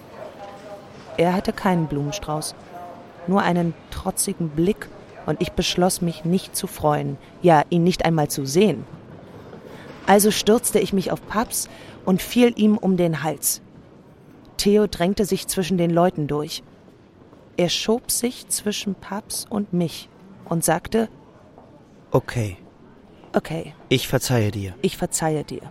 Er 1.18 1.34
hatte 1.34 1.53
keinen 1.53 1.88
Blumenstrauß, 1.88 2.55
nur 3.28 3.41
einen 3.41 3.74
trotzigen 3.91 4.49
Blick, 4.49 4.88
und 5.26 5.41
ich 5.41 5.53
beschloss 5.53 6.01
mich 6.01 6.26
nicht 6.26 6.55
zu 6.55 6.68
freuen, 6.68 7.18
ja, 7.41 7.64
ihn 7.70 7.84
nicht 7.84 8.05
einmal 8.05 8.28
zu 8.30 8.45
sehen. 8.45 8.86
Also 10.05 10.32
stürzte 10.32 10.80
ich 10.80 10.91
mich 10.91 11.11
auf 11.11 11.26
Paps 11.28 11.70
und 12.05 12.22
fiel 12.22 12.53
ihm 12.57 12.78
um 12.78 12.97
den 12.97 13.24
Hals. 13.24 13.61
Theo 14.57 14.88
drängte 14.88 15.26
sich 15.26 15.47
zwischen 15.47 15.78
den 15.78 15.91
Leuten 15.91 16.28
durch. 16.28 16.64
Er 17.55 17.70
schob 17.70 18.11
sich 18.11 18.47
zwischen 18.49 18.95
Paps 18.95 19.45
und 19.49 19.74
mich 19.74 20.09
und 20.45 20.64
sagte 20.64 21.09
Okay. 22.11 22.57
Okay. 23.34 23.74
Ich 23.89 24.07
verzeihe 24.07 24.51
dir. 24.51 24.76
Ich 24.82 24.97
verzeihe 24.97 25.43
dir. 25.43 25.61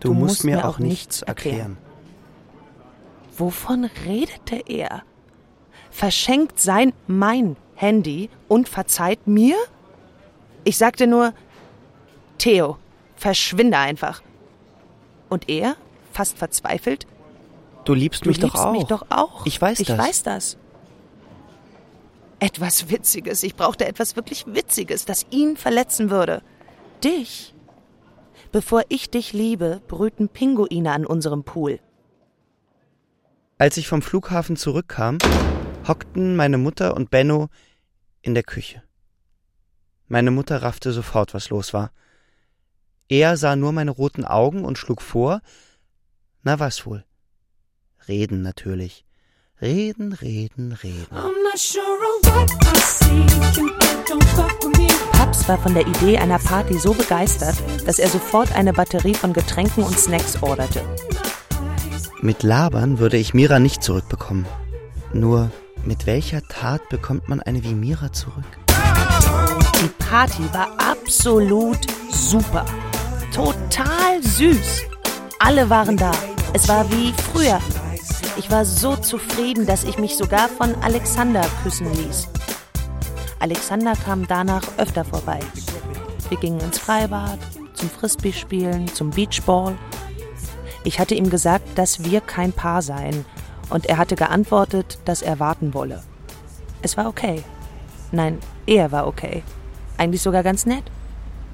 Du, 0.00 0.08
du 0.08 0.14
musst, 0.14 0.20
musst, 0.20 0.44
mir 0.44 0.68
auch 0.68 0.78
nichts 0.78 1.22
erklären. 1.22 1.56
erklären. 1.56 1.83
Wovon 3.36 3.84
redete 4.06 4.62
er? 4.66 5.02
Verschenkt 5.90 6.60
sein 6.60 6.92
mein 7.06 7.56
Handy 7.74 8.30
und 8.48 8.68
verzeiht 8.68 9.26
mir? 9.26 9.56
Ich 10.64 10.78
sagte 10.78 11.06
nur, 11.06 11.32
Theo, 12.38 12.78
verschwinde 13.16 13.78
einfach. 13.78 14.22
Und 15.28 15.48
er, 15.48 15.76
fast 16.12 16.38
verzweifelt, 16.38 17.06
Du 17.84 17.92
liebst 17.92 18.24
du 18.24 18.30
mich 18.30 18.38
liebst 18.38 18.54
doch 18.54 18.64
auch. 18.64 18.72
mich 18.72 18.84
doch 18.84 19.04
auch. 19.10 19.44
Ich 19.44 19.60
weiß 19.60 19.78
ich 19.80 19.88
das. 19.88 19.96
Ich 19.98 20.02
weiß 20.04 20.22
das. 20.22 20.56
Etwas 22.38 22.90
Witziges. 22.90 23.42
Ich 23.42 23.56
brauchte 23.56 23.86
etwas 23.86 24.16
wirklich 24.16 24.46
Witziges, 24.46 25.04
das 25.04 25.26
ihn 25.30 25.56
verletzen 25.56 26.10
würde. 26.10 26.42
Dich. 27.02 27.54
Bevor 28.52 28.82
ich 28.88 29.10
dich 29.10 29.32
liebe, 29.32 29.80
brüten 29.88 30.28
Pinguine 30.28 30.92
an 30.92 31.04
unserem 31.06 31.44
Pool. 31.44 31.78
Als 33.64 33.78
ich 33.78 33.88
vom 33.88 34.02
Flughafen 34.02 34.56
zurückkam, 34.56 35.16
hockten 35.88 36.36
meine 36.36 36.58
Mutter 36.58 36.94
und 36.94 37.08
Benno 37.08 37.48
in 38.20 38.34
der 38.34 38.42
Küche. 38.42 38.82
Meine 40.06 40.30
Mutter 40.30 40.62
raffte 40.62 40.92
sofort, 40.92 41.32
was 41.32 41.48
los 41.48 41.72
war. 41.72 41.90
Er 43.08 43.38
sah 43.38 43.56
nur 43.56 43.72
meine 43.72 43.90
roten 43.90 44.26
Augen 44.26 44.66
und 44.66 44.76
schlug 44.76 45.00
vor, 45.00 45.40
na 46.42 46.58
was 46.60 46.84
wohl? 46.84 47.06
Reden 48.06 48.42
natürlich. 48.42 49.06
Reden, 49.62 50.12
reden, 50.12 50.72
reden. 50.72 51.06
Paps 55.12 55.48
war 55.48 55.58
von 55.58 55.72
der 55.72 55.86
Idee 55.86 56.18
einer 56.18 56.38
Party 56.38 56.78
so 56.78 56.92
begeistert, 56.92 57.56
dass 57.86 57.98
er 57.98 58.10
sofort 58.10 58.54
eine 58.54 58.74
Batterie 58.74 59.14
von 59.14 59.32
Getränken 59.32 59.84
und 59.84 59.98
Snacks 59.98 60.42
orderte. 60.42 60.82
Mit 62.24 62.42
Labern 62.42 63.00
würde 63.00 63.18
ich 63.18 63.34
Mira 63.34 63.58
nicht 63.58 63.82
zurückbekommen. 63.82 64.46
Nur 65.12 65.50
mit 65.84 66.06
welcher 66.06 66.40
Tat 66.40 66.88
bekommt 66.88 67.28
man 67.28 67.42
eine 67.42 67.62
wie 67.64 67.74
Mira 67.74 68.14
zurück? 68.14 68.46
Die 69.82 70.04
Party 70.08 70.42
war 70.54 70.68
absolut 70.78 71.80
super. 72.10 72.64
Total 73.30 74.22
süß. 74.22 74.84
Alle 75.38 75.68
waren 75.68 75.98
da. 75.98 76.12
Es 76.54 76.66
war 76.66 76.90
wie 76.90 77.12
früher. 77.12 77.60
Ich 78.38 78.50
war 78.50 78.64
so 78.64 78.96
zufrieden, 78.96 79.66
dass 79.66 79.84
ich 79.84 79.98
mich 79.98 80.16
sogar 80.16 80.48
von 80.48 80.74
Alexander 80.76 81.44
küssen 81.62 81.92
ließ. 81.92 82.28
Alexander 83.38 83.92
kam 83.96 84.26
danach 84.26 84.62
öfter 84.78 85.04
vorbei. 85.04 85.40
Wir 86.30 86.38
gingen 86.38 86.60
ins 86.60 86.78
Freibad, 86.78 87.38
zum 87.74 87.90
Frisbee-Spielen, 87.90 88.88
zum 88.88 89.10
Beachball. 89.10 89.76
Ich 90.84 91.00
hatte 91.00 91.14
ihm 91.14 91.30
gesagt, 91.30 91.78
dass 91.78 92.04
wir 92.04 92.20
kein 92.20 92.52
Paar 92.52 92.82
seien, 92.82 93.24
und 93.70 93.86
er 93.86 93.96
hatte 93.96 94.14
geantwortet, 94.14 94.98
dass 95.06 95.22
er 95.22 95.40
warten 95.40 95.72
wolle. 95.72 96.02
Es 96.82 96.96
war 96.98 97.08
okay. 97.08 97.42
Nein, 98.12 98.38
er 98.66 98.92
war 98.92 99.06
okay. 99.06 99.42
Eigentlich 99.96 100.22
sogar 100.22 100.42
ganz 100.42 100.66
nett. 100.66 100.84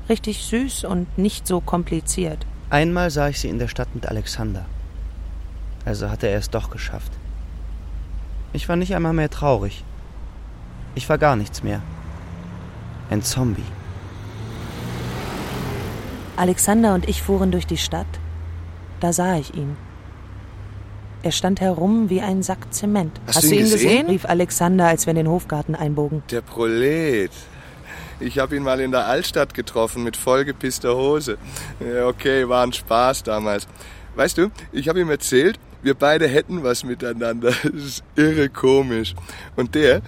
Richtig 0.08 0.44
süß 0.44 0.84
und 0.84 1.16
nicht 1.16 1.46
so 1.46 1.60
kompliziert. 1.60 2.44
Einmal 2.68 3.10
sah 3.10 3.28
ich 3.28 3.40
sie 3.40 3.48
in 3.48 3.60
der 3.60 3.68
Stadt 3.68 3.94
mit 3.94 4.06
Alexander. 4.06 4.66
Also 5.84 6.10
hatte 6.10 6.26
er 6.26 6.38
es 6.38 6.50
doch 6.50 6.70
geschafft. 6.70 7.12
Ich 8.52 8.68
war 8.68 8.76
nicht 8.76 8.94
einmal 8.94 9.12
mehr 9.12 9.30
traurig. 9.30 9.84
Ich 10.96 11.08
war 11.08 11.18
gar 11.18 11.36
nichts 11.36 11.62
mehr. 11.62 11.80
Ein 13.08 13.22
Zombie. 13.22 13.64
Alexander 16.36 16.94
und 16.94 17.08
ich 17.08 17.22
fuhren 17.22 17.52
durch 17.52 17.66
die 17.66 17.76
Stadt. 17.76 18.06
Da 19.00 19.12
sah 19.12 19.38
ich 19.38 19.54
ihn. 19.54 19.76
Er 21.22 21.32
stand 21.32 21.60
herum 21.60 22.08
wie 22.08 22.20
ein 22.22 22.42
Sack 22.42 22.72
Zement. 22.72 23.12
Hast, 23.26 23.36
Hast 23.36 23.44
du 23.44 23.54
ihn 23.54 23.54
ihn 23.54 23.70
gesehen? 23.70 23.80
gesehen? 23.90 24.06
rief 24.08 24.24
Alexander, 24.24 24.86
als 24.86 25.06
wir 25.06 25.10
in 25.10 25.16
den 25.16 25.28
Hofgarten 25.28 25.74
einbogen. 25.74 26.22
Der 26.30 26.40
Prolet. 26.40 27.30
Ich 28.20 28.38
habe 28.38 28.56
ihn 28.56 28.62
mal 28.62 28.80
in 28.80 28.90
der 28.90 29.06
Altstadt 29.06 29.54
getroffen 29.54 30.02
mit 30.02 30.16
vollgepisster 30.16 30.94
Hose. 30.96 31.38
Okay, 32.06 32.48
war 32.48 32.62
ein 32.66 32.72
Spaß 32.72 33.22
damals. 33.22 33.66
Weißt 34.14 34.36
du, 34.38 34.50
ich 34.72 34.88
habe 34.88 35.00
ihm 35.00 35.10
erzählt, 35.10 35.58
wir 35.82 35.94
beide 35.94 36.26
hätten 36.28 36.62
was 36.62 36.84
miteinander. 36.84 37.52
Das 37.62 37.74
ist 37.82 38.04
irre 38.16 38.48
komisch. 38.50 39.14
Und 39.56 39.74
der, 39.74 40.02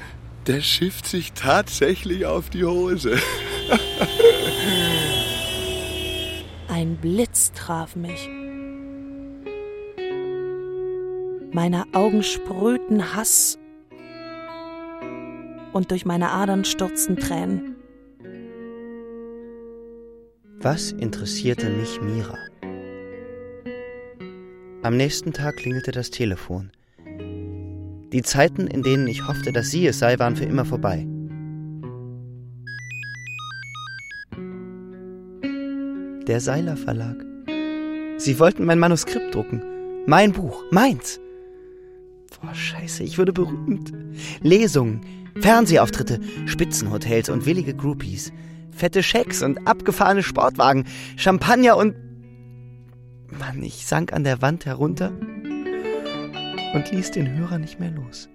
der 0.47 0.61
schifft 0.61 1.07
sich 1.07 1.32
tatsächlich 1.32 2.26
auf 2.26 2.51
die 2.51 2.64
Hose. 2.64 3.16
Ein 6.68 6.97
Blitz 6.97 7.53
traf 7.53 7.97
mich. 7.97 8.28
Meine 11.55 11.85
Augen 11.93 12.23
sprühten 12.23 13.15
Hass 13.15 13.59
und 15.75 15.91
durch 15.91 16.07
meine 16.07 16.31
Adern 16.31 16.65
stürzten 16.65 17.19
Tränen. 17.19 17.77
Was 20.61 20.93
interessierte 20.93 21.69
mich 21.69 22.01
Mira? 22.01 22.39
Am 24.83 24.97
nächsten 24.97 25.35
Tag 25.35 25.59
klingelte 25.59 25.91
das 25.91 26.11
Telefon. 26.11 26.71
Die 28.13 28.23
Zeiten, 28.23 28.67
in 28.67 28.83
denen 28.83 29.07
ich 29.07 29.29
hoffte, 29.29 29.53
dass 29.53 29.71
sie 29.71 29.87
es 29.87 29.99
sei, 29.99 30.19
waren 30.19 30.37
für 30.37 30.45
immer 30.45 30.65
vorbei. 30.65 31.07
Der 36.27 36.41
Seiler 36.41 36.79
Verlag. 36.79 37.17
Sie 38.17 38.39
wollten 38.39 38.65
mein 38.65 38.79
Manuskript 38.79 39.35
drucken. 39.35 39.63
Mein 40.07 40.33
Buch. 40.33 40.65
Meins. 40.71 41.21
Boah, 42.41 42.55
scheiße, 42.55 43.03
ich 43.03 43.18
würde 43.18 43.33
berühmt. 43.33 43.93
Lesungen, 44.41 45.01
Fernsehauftritte, 45.41 46.20
Spitzenhotels 46.47 47.28
und 47.28 47.47
willige 47.47 47.74
Groupies. 47.74 48.33
Fette 48.70 49.03
Schecks 49.03 49.43
und 49.43 49.66
abgefahrene 49.66 50.22
Sportwagen, 50.22 50.85
Champagner 51.16 51.76
und... 51.76 51.95
Mann, 53.39 53.62
ich 53.62 53.87
sank 53.87 54.12
an 54.12 54.24
der 54.24 54.43
Wand 54.43 54.66
herunter 54.66 55.12
und 56.74 56.91
ließ 56.91 57.11
den 57.12 57.37
Hörer 57.37 57.59
nicht 57.59 57.80
mehr 57.80 57.91
los. 57.91 58.28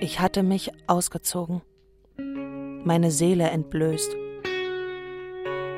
Ich 0.00 0.20
hatte 0.20 0.42
mich 0.42 0.70
ausgezogen, 0.86 1.62
meine 2.84 3.10
Seele 3.10 3.48
entblößt. 3.50 4.16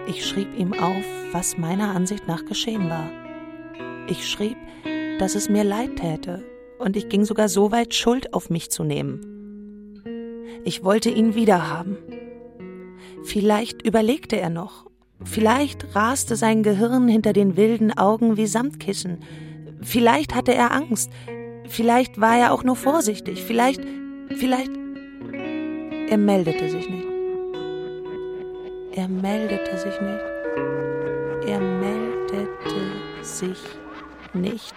Ich 0.09 0.27
schrieb 0.27 0.59
ihm 0.59 0.73
auf, 0.73 1.05
was 1.33 1.59
meiner 1.59 1.95
Ansicht 1.95 2.27
nach 2.27 2.45
geschehen 2.45 2.89
war. 2.89 3.20
Ich 4.09 4.29
schrieb, 4.29 4.57
dass 5.19 5.35
es 5.35 5.49
mir 5.49 5.65
leid 5.65 5.97
täte, 5.97 6.45
und 6.79 6.97
ich 6.97 7.09
ging 7.09 7.25
sogar 7.25 7.49
so 7.49 7.73
weit, 7.73 7.95
Schuld 7.95 8.33
auf 8.33 8.51
mich 8.51 8.71
zu 8.71 8.85
nehmen. 8.85 9.31
Ich 10.65 10.83
wollte 10.85 11.11
ihn 11.11 11.35
wiederhaben. 11.35 11.97
Vielleicht 13.25 13.87
überlegte 13.87 14.37
er 14.37 14.51
noch. 14.51 14.87
Vielleicht 15.23 15.95
raste 15.95 16.37
sein 16.37 16.63
Gehirn 16.63 17.09
hinter 17.09 17.33
den 17.33 17.57
wilden 17.57 17.97
Augen 17.97 18.37
wie 18.37 18.47
Samtkissen. 18.47 19.19
Vielleicht 19.83 20.35
hatte 20.35 20.55
er 20.55 20.73
Angst. 20.73 21.11
Vielleicht 21.69 22.21
war 22.21 22.39
er 22.39 22.53
auch 22.53 22.65
nur 22.65 22.77
vorsichtig. 22.77 23.45
Vielleicht, 23.45 23.83
vielleicht. 24.29 24.73
Er 26.09 26.19
meldete 26.19 26.69
sich 26.69 26.89
nicht. 26.89 27.07
Er 28.93 29.09
meldete 29.09 29.79
sich 29.79 30.01
nicht. 30.01 31.47
Er 31.47 31.61
meldete 31.61 32.49
sich 33.23 33.59
nicht. 34.35 34.75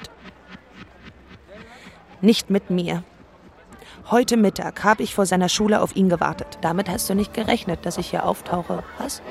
Nicht 2.21 2.49
mit 2.49 2.69
mir. 2.69 3.03
Heute 4.11 4.37
Mittag 4.37 4.83
habe 4.83 5.03
ich 5.03 5.15
vor 5.15 5.25
seiner 5.25 5.49
Schule 5.49 5.81
auf 5.81 5.95
ihn 5.95 6.09
gewartet. 6.09 6.57
Damit 6.61 6.89
hast 6.89 7.09
du 7.09 7.15
nicht 7.15 7.33
gerechnet, 7.33 7.85
dass 7.85 7.97
ich 7.97 8.09
hier 8.09 8.25
auftauche. 8.25 8.83
Was? 8.97 9.21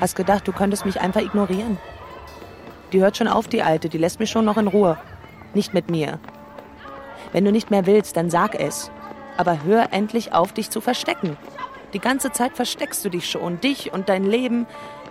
Hast 0.00 0.16
gedacht, 0.16 0.46
du 0.46 0.52
könntest 0.52 0.84
mich 0.84 1.00
einfach 1.00 1.20
ignorieren? 1.20 1.78
Die 2.92 3.00
hört 3.00 3.16
schon 3.16 3.28
auf, 3.28 3.48
die 3.48 3.62
Alte. 3.62 3.88
Die 3.88 3.98
lässt 3.98 4.20
mich 4.20 4.30
schon 4.30 4.44
noch 4.44 4.56
in 4.56 4.68
Ruhe. 4.68 4.98
Nicht 5.54 5.74
mit 5.74 5.90
mir. 5.90 6.18
Wenn 7.32 7.44
du 7.44 7.52
nicht 7.52 7.70
mehr 7.70 7.86
willst, 7.86 8.16
dann 8.16 8.30
sag 8.30 8.54
es. 8.54 8.90
Aber 9.36 9.64
hör 9.64 9.92
endlich 9.92 10.32
auf, 10.32 10.52
dich 10.52 10.70
zu 10.70 10.80
verstecken. 10.80 11.36
Die 11.92 11.98
ganze 11.98 12.32
Zeit 12.32 12.56
versteckst 12.56 13.04
du 13.04 13.08
dich 13.08 13.30
schon. 13.30 13.60
Dich 13.60 13.92
und 13.92 14.08
dein 14.08 14.24
Leben. 14.24 14.66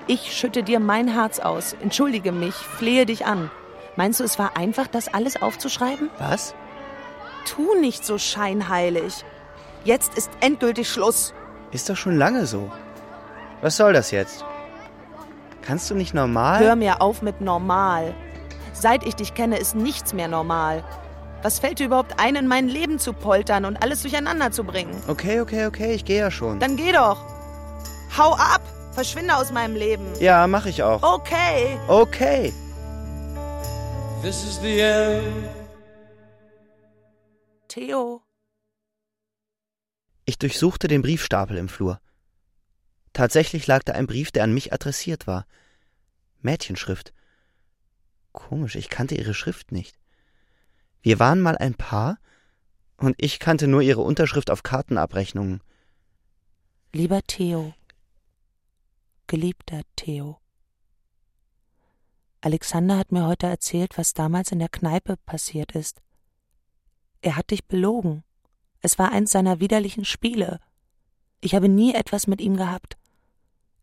Ich 0.08 0.34
schütte 0.34 0.64
dir 0.64 0.80
mein 0.80 1.08
Herz 1.08 1.40
aus. 1.40 1.74
Entschuldige 1.82 2.32
mich, 2.32 2.56
flehe 2.56 3.06
dich 3.06 3.26
an. 3.26 3.52
Meinst 3.96 4.20
du, 4.20 4.24
es 4.24 4.40
war 4.40 4.58
einfach, 4.58 4.88
das 4.88 5.14
alles 5.14 5.42
aufzuschreiben? 5.42 6.10
Was? 6.18 6.56
Tu 7.46 7.76
nicht 7.80 8.06
so 8.06 8.18
scheinheilig. 8.18 9.26
Jetzt 9.84 10.16
ist 10.18 10.30
endgültig 10.40 10.90
Schluss. 10.90 11.34
Ist 11.72 11.90
doch 11.90 11.98
schon 11.98 12.18
lange 12.18 12.46
so. 12.46 12.72
Was 13.62 13.78
soll 13.78 13.94
das 13.94 14.12
jetzt? 14.12 14.46
Kannst 15.62 15.90
du 15.90 15.96
nicht 15.96 16.14
normal? 16.14 16.60
Hör 16.60 16.76
mir 16.76 17.02
auf 17.02 17.22
mit 17.22 17.42
normal. 17.42 18.14
Seit 18.74 19.06
ich 19.06 19.16
dich 19.16 19.34
kenne, 19.34 19.58
ist 19.58 19.76
nichts 19.76 20.14
mehr 20.14 20.28
normal. 20.28 20.84
Was 21.44 21.60
fällt 21.60 21.80
dir 21.80 21.88
überhaupt 21.88 22.20
ein, 22.20 22.36
in 22.36 22.48
mein 22.48 22.68
Leben 22.68 23.00
zu 23.00 23.14
poltern 23.14 23.66
und 23.66 23.82
alles 23.82 24.02
durcheinander 24.02 24.52
zu 24.52 24.64
bringen? 24.64 24.96
Okay, 25.08 25.42
okay, 25.42 25.66
okay, 25.66 25.94
ich 25.94 26.06
gehe 26.06 26.20
ja 26.20 26.32
schon. 26.32 26.60
Dann 26.60 26.78
geh 26.78 26.92
doch. 26.92 27.18
Hau 28.18 28.34
ab. 28.34 28.62
Verschwinde 28.92 29.36
aus 29.36 29.52
meinem 29.52 29.76
Leben. 29.76 30.06
Ja, 30.20 30.46
mach 30.48 30.66
ich 30.66 30.84
auch. 30.84 31.02
Okay. 31.02 31.78
Okay. 31.88 32.54
This 34.22 34.44
is 34.44 34.60
the 34.62 34.80
end. 34.82 35.50
Theo. 37.68 38.22
Ich 40.26 40.38
durchsuchte 40.38 40.88
den 40.88 41.02
Briefstapel 41.02 41.58
im 41.58 41.68
Flur. 41.68 42.00
Tatsächlich 43.14 43.66
lag 43.66 43.82
da 43.84 43.94
ein 43.94 44.06
Brief, 44.06 44.32
der 44.32 44.44
an 44.44 44.54
mich 44.54 44.74
adressiert 44.74 45.26
war. 45.26 45.48
Mädchenschrift. 46.42 47.14
Komisch, 48.32 48.76
ich 48.76 48.90
kannte 48.90 49.16
ihre 49.16 49.34
Schrift 49.34 49.72
nicht. 49.72 49.98
Wir 51.02 51.18
waren 51.18 51.42
mal 51.42 51.58
ein 51.58 51.74
Paar 51.74 52.20
und 52.98 53.16
ich 53.18 53.40
kannte 53.40 53.68
nur 53.68 53.82
ihre 53.82 54.02
Unterschrift 54.02 54.52
auf 54.52 54.62
Kartenabrechnungen. 54.62 55.62
Lieber 56.94 57.24
Theo. 57.24 57.74
Geliebter 59.26 59.82
Theo. 59.96 60.41
Alexander 62.42 62.98
hat 62.98 63.12
mir 63.12 63.28
heute 63.28 63.46
erzählt, 63.46 63.98
was 63.98 64.14
damals 64.14 64.52
in 64.52 64.60
der 64.60 64.70
Kneipe 64.70 65.16
passiert 65.26 65.74
ist. 65.74 66.02
Er 67.22 67.36
hat 67.38 67.52
dich 67.52 67.68
belogen. 67.68 68.24
Es 68.82 68.98
war 68.98 69.12
eins 69.12 69.32
seiner 69.32 69.60
widerlichen 69.60 70.06
Spiele. 70.06 70.60
Ich 71.40 71.54
habe 71.54 71.70
nie 71.70 71.94
etwas 71.94 72.26
mit 72.26 72.42
ihm 72.42 72.58
gehabt. 72.58 72.98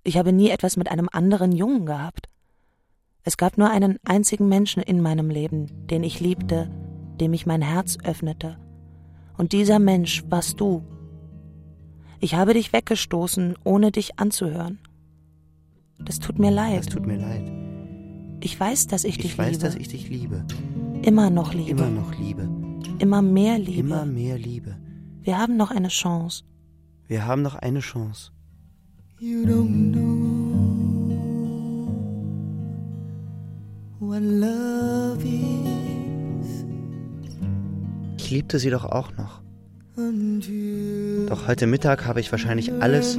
Ich 0.02 0.16
habe 0.16 0.32
nie 0.32 0.50
etwas 0.50 0.76
mit 0.76 0.90
einem 0.90 1.08
anderen 1.12 1.52
Jungen 1.52 1.86
gehabt. 1.86 2.28
Es 3.22 3.36
gab 3.36 3.58
nur 3.58 3.70
einen 3.70 3.98
einzigen 4.04 4.48
Menschen 4.48 4.82
in 4.82 5.02
meinem 5.02 5.30
Leben, 5.30 5.86
den 5.86 6.02
ich 6.02 6.18
liebte, 6.18 6.70
dem 7.20 7.32
ich 7.32 7.46
mein 7.46 7.62
Herz 7.62 7.96
öffnete. 8.02 8.58
Und 9.36 9.52
dieser 9.52 9.78
Mensch 9.78 10.24
warst 10.28 10.60
du. 10.60 10.82
Ich 12.20 12.34
habe 12.34 12.54
dich 12.54 12.72
weggestoßen, 12.72 13.56
ohne 13.62 13.92
dich 13.92 14.18
anzuhören. 14.18 14.80
Das 16.00 16.18
tut 16.18 16.38
mir 16.38 16.50
leid. 16.50 16.78
Das 16.78 16.86
tut 16.86 17.06
mir 17.06 17.18
leid. 17.18 17.57
Ich 18.40 18.58
weiß, 18.58 18.86
dass 18.86 19.04
ich, 19.04 19.16
ich 19.16 19.22
dich 19.22 19.38
weiß, 19.38 19.52
liebe. 19.52 19.64
dass 19.64 19.74
ich 19.74 19.88
dich 19.88 20.08
liebe. 20.08 20.44
Immer 21.02 21.30
noch 21.30 21.54
liebe. 21.54 21.70
Immer 21.70 21.90
noch 21.90 22.16
liebe. 22.18 22.48
Immer 22.98 23.22
mehr 23.22 23.58
Liebe. 23.58 23.80
Immer 23.80 24.04
mehr 24.04 24.38
Liebe. 24.38 24.76
Wir 25.22 25.38
haben 25.38 25.56
noch 25.56 25.70
eine 25.70 25.88
Chance. 25.88 26.44
Wir 27.06 27.26
haben 27.26 27.42
noch 27.42 27.54
eine 27.54 27.80
Chance. 27.80 28.32
You 29.20 29.44
don't 29.44 29.92
know 29.92 31.18
what 33.98 34.22
love 34.22 35.22
is 35.24 36.64
Ich 38.18 38.30
liebte 38.30 38.58
sie 38.58 38.70
doch 38.70 38.84
auch 38.84 39.10
noch. 39.16 39.42
Doch 41.28 41.48
heute 41.48 41.66
Mittag 41.66 42.06
habe 42.06 42.20
ich 42.20 42.30
wahrscheinlich 42.30 42.72
alles, 42.80 43.18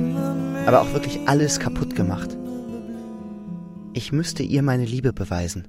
aber 0.65 0.81
auch 0.81 0.93
wirklich 0.93 1.19
alles 1.27 1.59
kaputt 1.59 1.95
gemacht. 1.95 2.37
Ich 3.99 4.13
müsste 4.13 4.43
ihr 4.43 4.61
meine 4.63 4.85
Liebe 4.85 5.11
beweisen. 5.11 5.67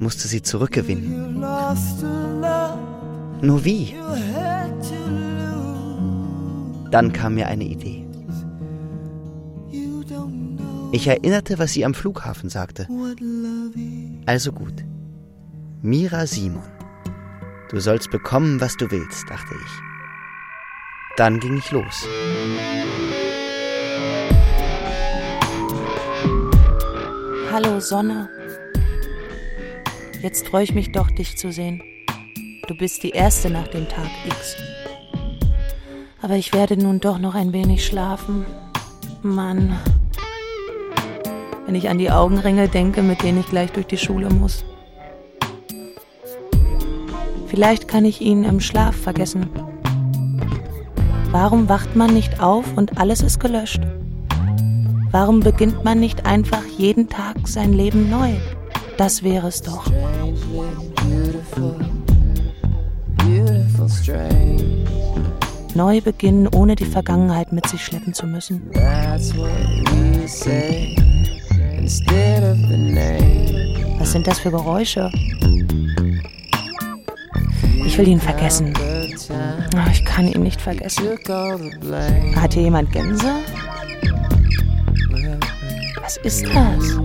Musste 0.00 0.26
sie 0.26 0.42
zurückgewinnen. 0.42 1.40
Nur 3.42 3.64
wie? 3.64 3.94
Dann 6.90 7.12
kam 7.12 7.36
mir 7.36 7.46
eine 7.46 7.62
Idee. 7.62 8.04
Ich 10.90 11.06
erinnerte, 11.06 11.60
was 11.60 11.74
sie 11.74 11.84
am 11.84 11.94
Flughafen 11.94 12.50
sagte. 12.50 12.88
Also 14.26 14.50
gut. 14.50 14.84
Mira 15.82 16.26
Simon. 16.26 16.64
Du 17.70 17.78
sollst 17.78 18.10
bekommen, 18.10 18.60
was 18.60 18.76
du 18.76 18.90
willst, 18.90 19.30
dachte 19.30 19.54
ich. 19.54 19.72
Dann 21.16 21.38
ging 21.38 21.56
ich 21.56 21.70
los. 21.70 22.04
Hallo 27.52 27.80
Sonne. 27.80 28.28
Jetzt 30.22 30.46
freue 30.46 30.62
ich 30.62 30.72
mich 30.72 30.92
doch, 30.92 31.10
dich 31.10 31.36
zu 31.36 31.50
sehen. 31.50 31.82
Du 32.68 32.76
bist 32.76 33.02
die 33.02 33.10
Erste 33.10 33.50
nach 33.50 33.66
dem 33.66 33.88
Tag 33.88 34.06
X. 34.24 34.56
Aber 36.22 36.36
ich 36.36 36.52
werde 36.54 36.76
nun 36.76 37.00
doch 37.00 37.18
noch 37.18 37.34
ein 37.34 37.52
wenig 37.52 37.84
schlafen. 37.84 38.46
Mann. 39.22 39.76
Wenn 41.66 41.74
ich 41.74 41.88
an 41.88 41.98
die 41.98 42.12
Augenringe 42.12 42.68
denke, 42.68 43.02
mit 43.02 43.24
denen 43.24 43.40
ich 43.40 43.48
gleich 43.48 43.72
durch 43.72 43.86
die 43.88 43.98
Schule 43.98 44.30
muss. 44.30 44.64
Vielleicht 47.48 47.88
kann 47.88 48.04
ich 48.04 48.20
ihn 48.20 48.44
im 48.44 48.60
Schlaf 48.60 48.94
vergessen. 48.94 49.50
Warum 51.32 51.68
wacht 51.68 51.96
man 51.96 52.14
nicht 52.14 52.40
auf 52.40 52.76
und 52.76 52.98
alles 52.98 53.22
ist 53.22 53.40
gelöscht? 53.40 53.80
Warum 55.12 55.40
beginnt 55.40 55.82
man 55.84 55.98
nicht 56.00 56.24
einfach 56.26 56.64
jeden 56.78 57.08
Tag 57.08 57.36
sein 57.48 57.72
Leben 57.72 58.08
neu? 58.10 58.30
Das 58.96 59.22
wäre 59.22 59.48
es 59.48 59.62
doch. 59.62 59.90
Neu 65.74 66.00
beginnen, 66.00 66.48
ohne 66.48 66.74
die 66.76 66.84
Vergangenheit 66.84 67.52
mit 67.52 67.66
sich 67.68 67.84
schleppen 67.84 68.12
zu 68.12 68.26
müssen. 68.26 68.62
Was 73.98 74.12
sind 74.12 74.26
das 74.26 74.38
für 74.38 74.50
Geräusche? 74.50 75.10
Ich 77.86 77.98
will 77.98 78.08
ihn 78.08 78.20
vergessen. 78.20 78.72
Ah, 79.74 79.88
Ich 79.90 80.04
kann 80.04 80.26
ihn 80.28 80.42
nicht 80.42 80.60
vergessen. 80.60 81.04
Hat 82.36 82.54
hier 82.54 82.62
jemand 82.62 82.92
Gänse? 82.92 83.32
Was 86.10 86.16
ist 86.24 86.44
das? 86.46 86.98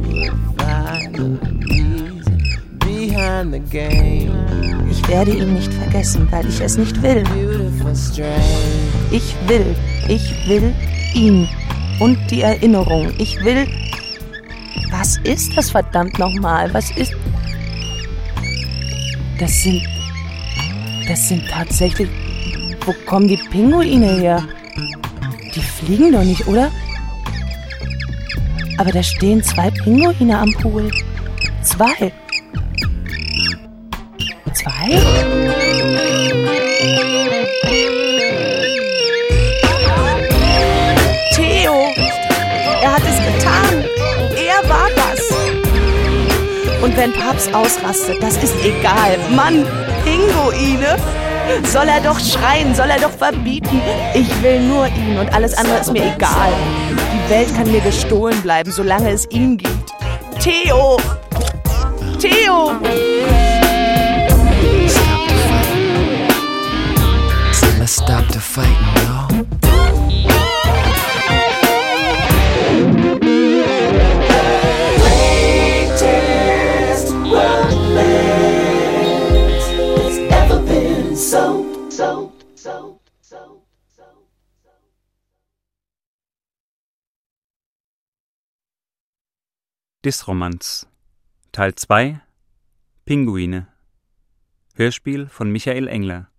Ich 4.90 5.08
werde 5.08 5.32
ihn 5.32 5.54
nicht 5.54 5.72
vergessen, 5.72 6.28
weil 6.32 6.48
ich 6.48 6.60
es 6.60 6.76
nicht 6.76 7.00
will. 7.04 7.24
Ich 9.12 9.36
will, 9.48 9.76
ich 10.08 10.48
will 10.48 10.74
ihn 11.14 11.48
und 12.00 12.18
die 12.32 12.42
Erinnerung. 12.42 13.14
Ich 13.20 13.40
will. 13.44 13.68
Was 14.90 15.18
ist 15.18 15.56
das 15.56 15.70
verdammt 15.70 16.18
nochmal? 16.18 16.74
Was 16.74 16.90
ist. 16.98 17.14
Das 19.38 19.62
sind. 19.62 19.84
Das 21.08 21.28
sind 21.28 21.48
tatsächlich. 21.48 22.10
Wo 22.84 22.96
kommen 23.06 23.28
die 23.28 23.38
Pinguine 23.38 24.16
her? 24.18 24.44
Die 25.54 25.62
fliegen 25.62 26.12
doch 26.12 26.24
nicht, 26.24 26.48
oder? 26.48 26.72
Aber 28.78 28.92
da 28.92 29.02
stehen 29.02 29.42
zwei 29.42 29.72
Pinguine 29.72 30.38
am 30.38 30.52
Pool. 30.54 30.92
Zwei. 31.62 32.12
Zwei? 34.54 34.90
Theo! 41.34 41.74
Er 42.82 42.94
hat 42.94 43.02
es 43.02 43.18
getan! 43.18 43.86
Er 44.36 44.70
war 44.70 44.90
das! 44.96 45.22
Und 46.82 46.98
wenn 46.98 47.14
Papst 47.14 47.54
ausrastet, 47.54 48.22
das 48.22 48.36
ist 48.44 48.56
egal. 48.64 49.18
Mann, 49.36 49.66
Pinguine! 50.04 50.98
Soll 51.64 51.88
er 51.88 52.02
doch 52.02 52.20
schreien, 52.20 52.74
soll 52.76 52.90
er 52.90 53.00
doch 53.00 53.12
verbieten. 53.12 53.82
Ich 54.14 54.30
will 54.42 54.60
nur 54.62 54.88
ihn 54.88 55.18
und 55.18 55.34
alles 55.34 55.54
andere 55.58 55.80
ist 55.80 55.92
mir 55.92 56.14
egal. 56.16 56.54
Die 56.90 57.30
Welt 57.30 57.56
kann 57.56 57.72
mir 57.72 57.82
gestohlen 57.82 58.40
bleiben, 58.42 58.72
solange 58.72 59.12
es 59.12 59.30
ihn 59.30 59.58
gibt. 59.58 59.92
Theo! 60.40 60.98
Theo! 62.20 62.72
Let's 67.80 67.98
stop 67.98 68.28
the 68.32 68.40
fighting, 68.40 69.05
Disromanz 90.06 90.88
Teil 91.52 91.74
2 91.74 92.22
Pinguine 93.06 93.68
Hörspiel 94.76 95.28
von 95.28 95.50
Michael 95.50 95.88
Engler 95.88 96.30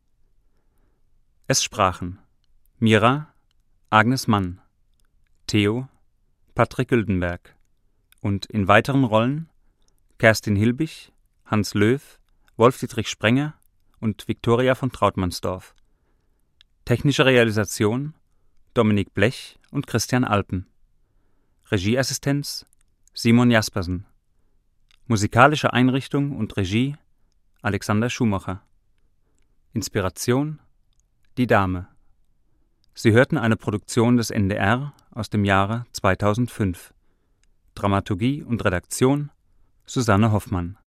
Es 1.48 1.64
sprachen 1.64 2.20
Mira 2.78 3.34
Agnes 3.90 4.28
Mann 4.28 4.60
Theo 5.48 5.88
Patrick 6.54 6.90
Güldenberg 6.90 7.56
und 8.20 8.46
in 8.46 8.68
weiteren 8.68 9.02
Rollen 9.02 9.48
Kerstin 10.18 10.54
Hilbig, 10.54 11.10
Hans 11.44 11.74
Löw, 11.74 12.20
Wolf-Dietrich 12.56 13.08
Sprenger 13.08 13.54
und 13.98 14.28
Viktoria 14.28 14.76
von 14.76 14.92
Trautmannsdorf. 14.92 15.74
Technische 16.84 17.24
Realisation 17.24 18.14
Dominik 18.74 19.12
Blech 19.12 19.58
und 19.72 19.88
Christian 19.88 20.22
Alpen. 20.22 20.68
Regieassistenz 21.72 22.64
Simon 23.18 23.50
Jaspersen. 23.50 24.04
Musikalische 25.06 25.72
Einrichtung 25.72 26.36
und 26.36 26.54
Regie 26.58 26.96
Alexander 27.62 28.10
Schumacher. 28.10 28.60
Inspiration 29.72 30.58
Die 31.38 31.46
Dame. 31.46 31.88
Sie 32.92 33.12
hörten 33.12 33.38
eine 33.38 33.56
Produktion 33.56 34.18
des 34.18 34.30
NDR 34.30 34.92
aus 35.12 35.30
dem 35.30 35.46
Jahre 35.46 35.86
2005. 35.92 36.92
Dramaturgie 37.74 38.42
und 38.42 38.62
Redaktion 38.62 39.30
Susanne 39.86 40.30
Hoffmann 40.30 40.76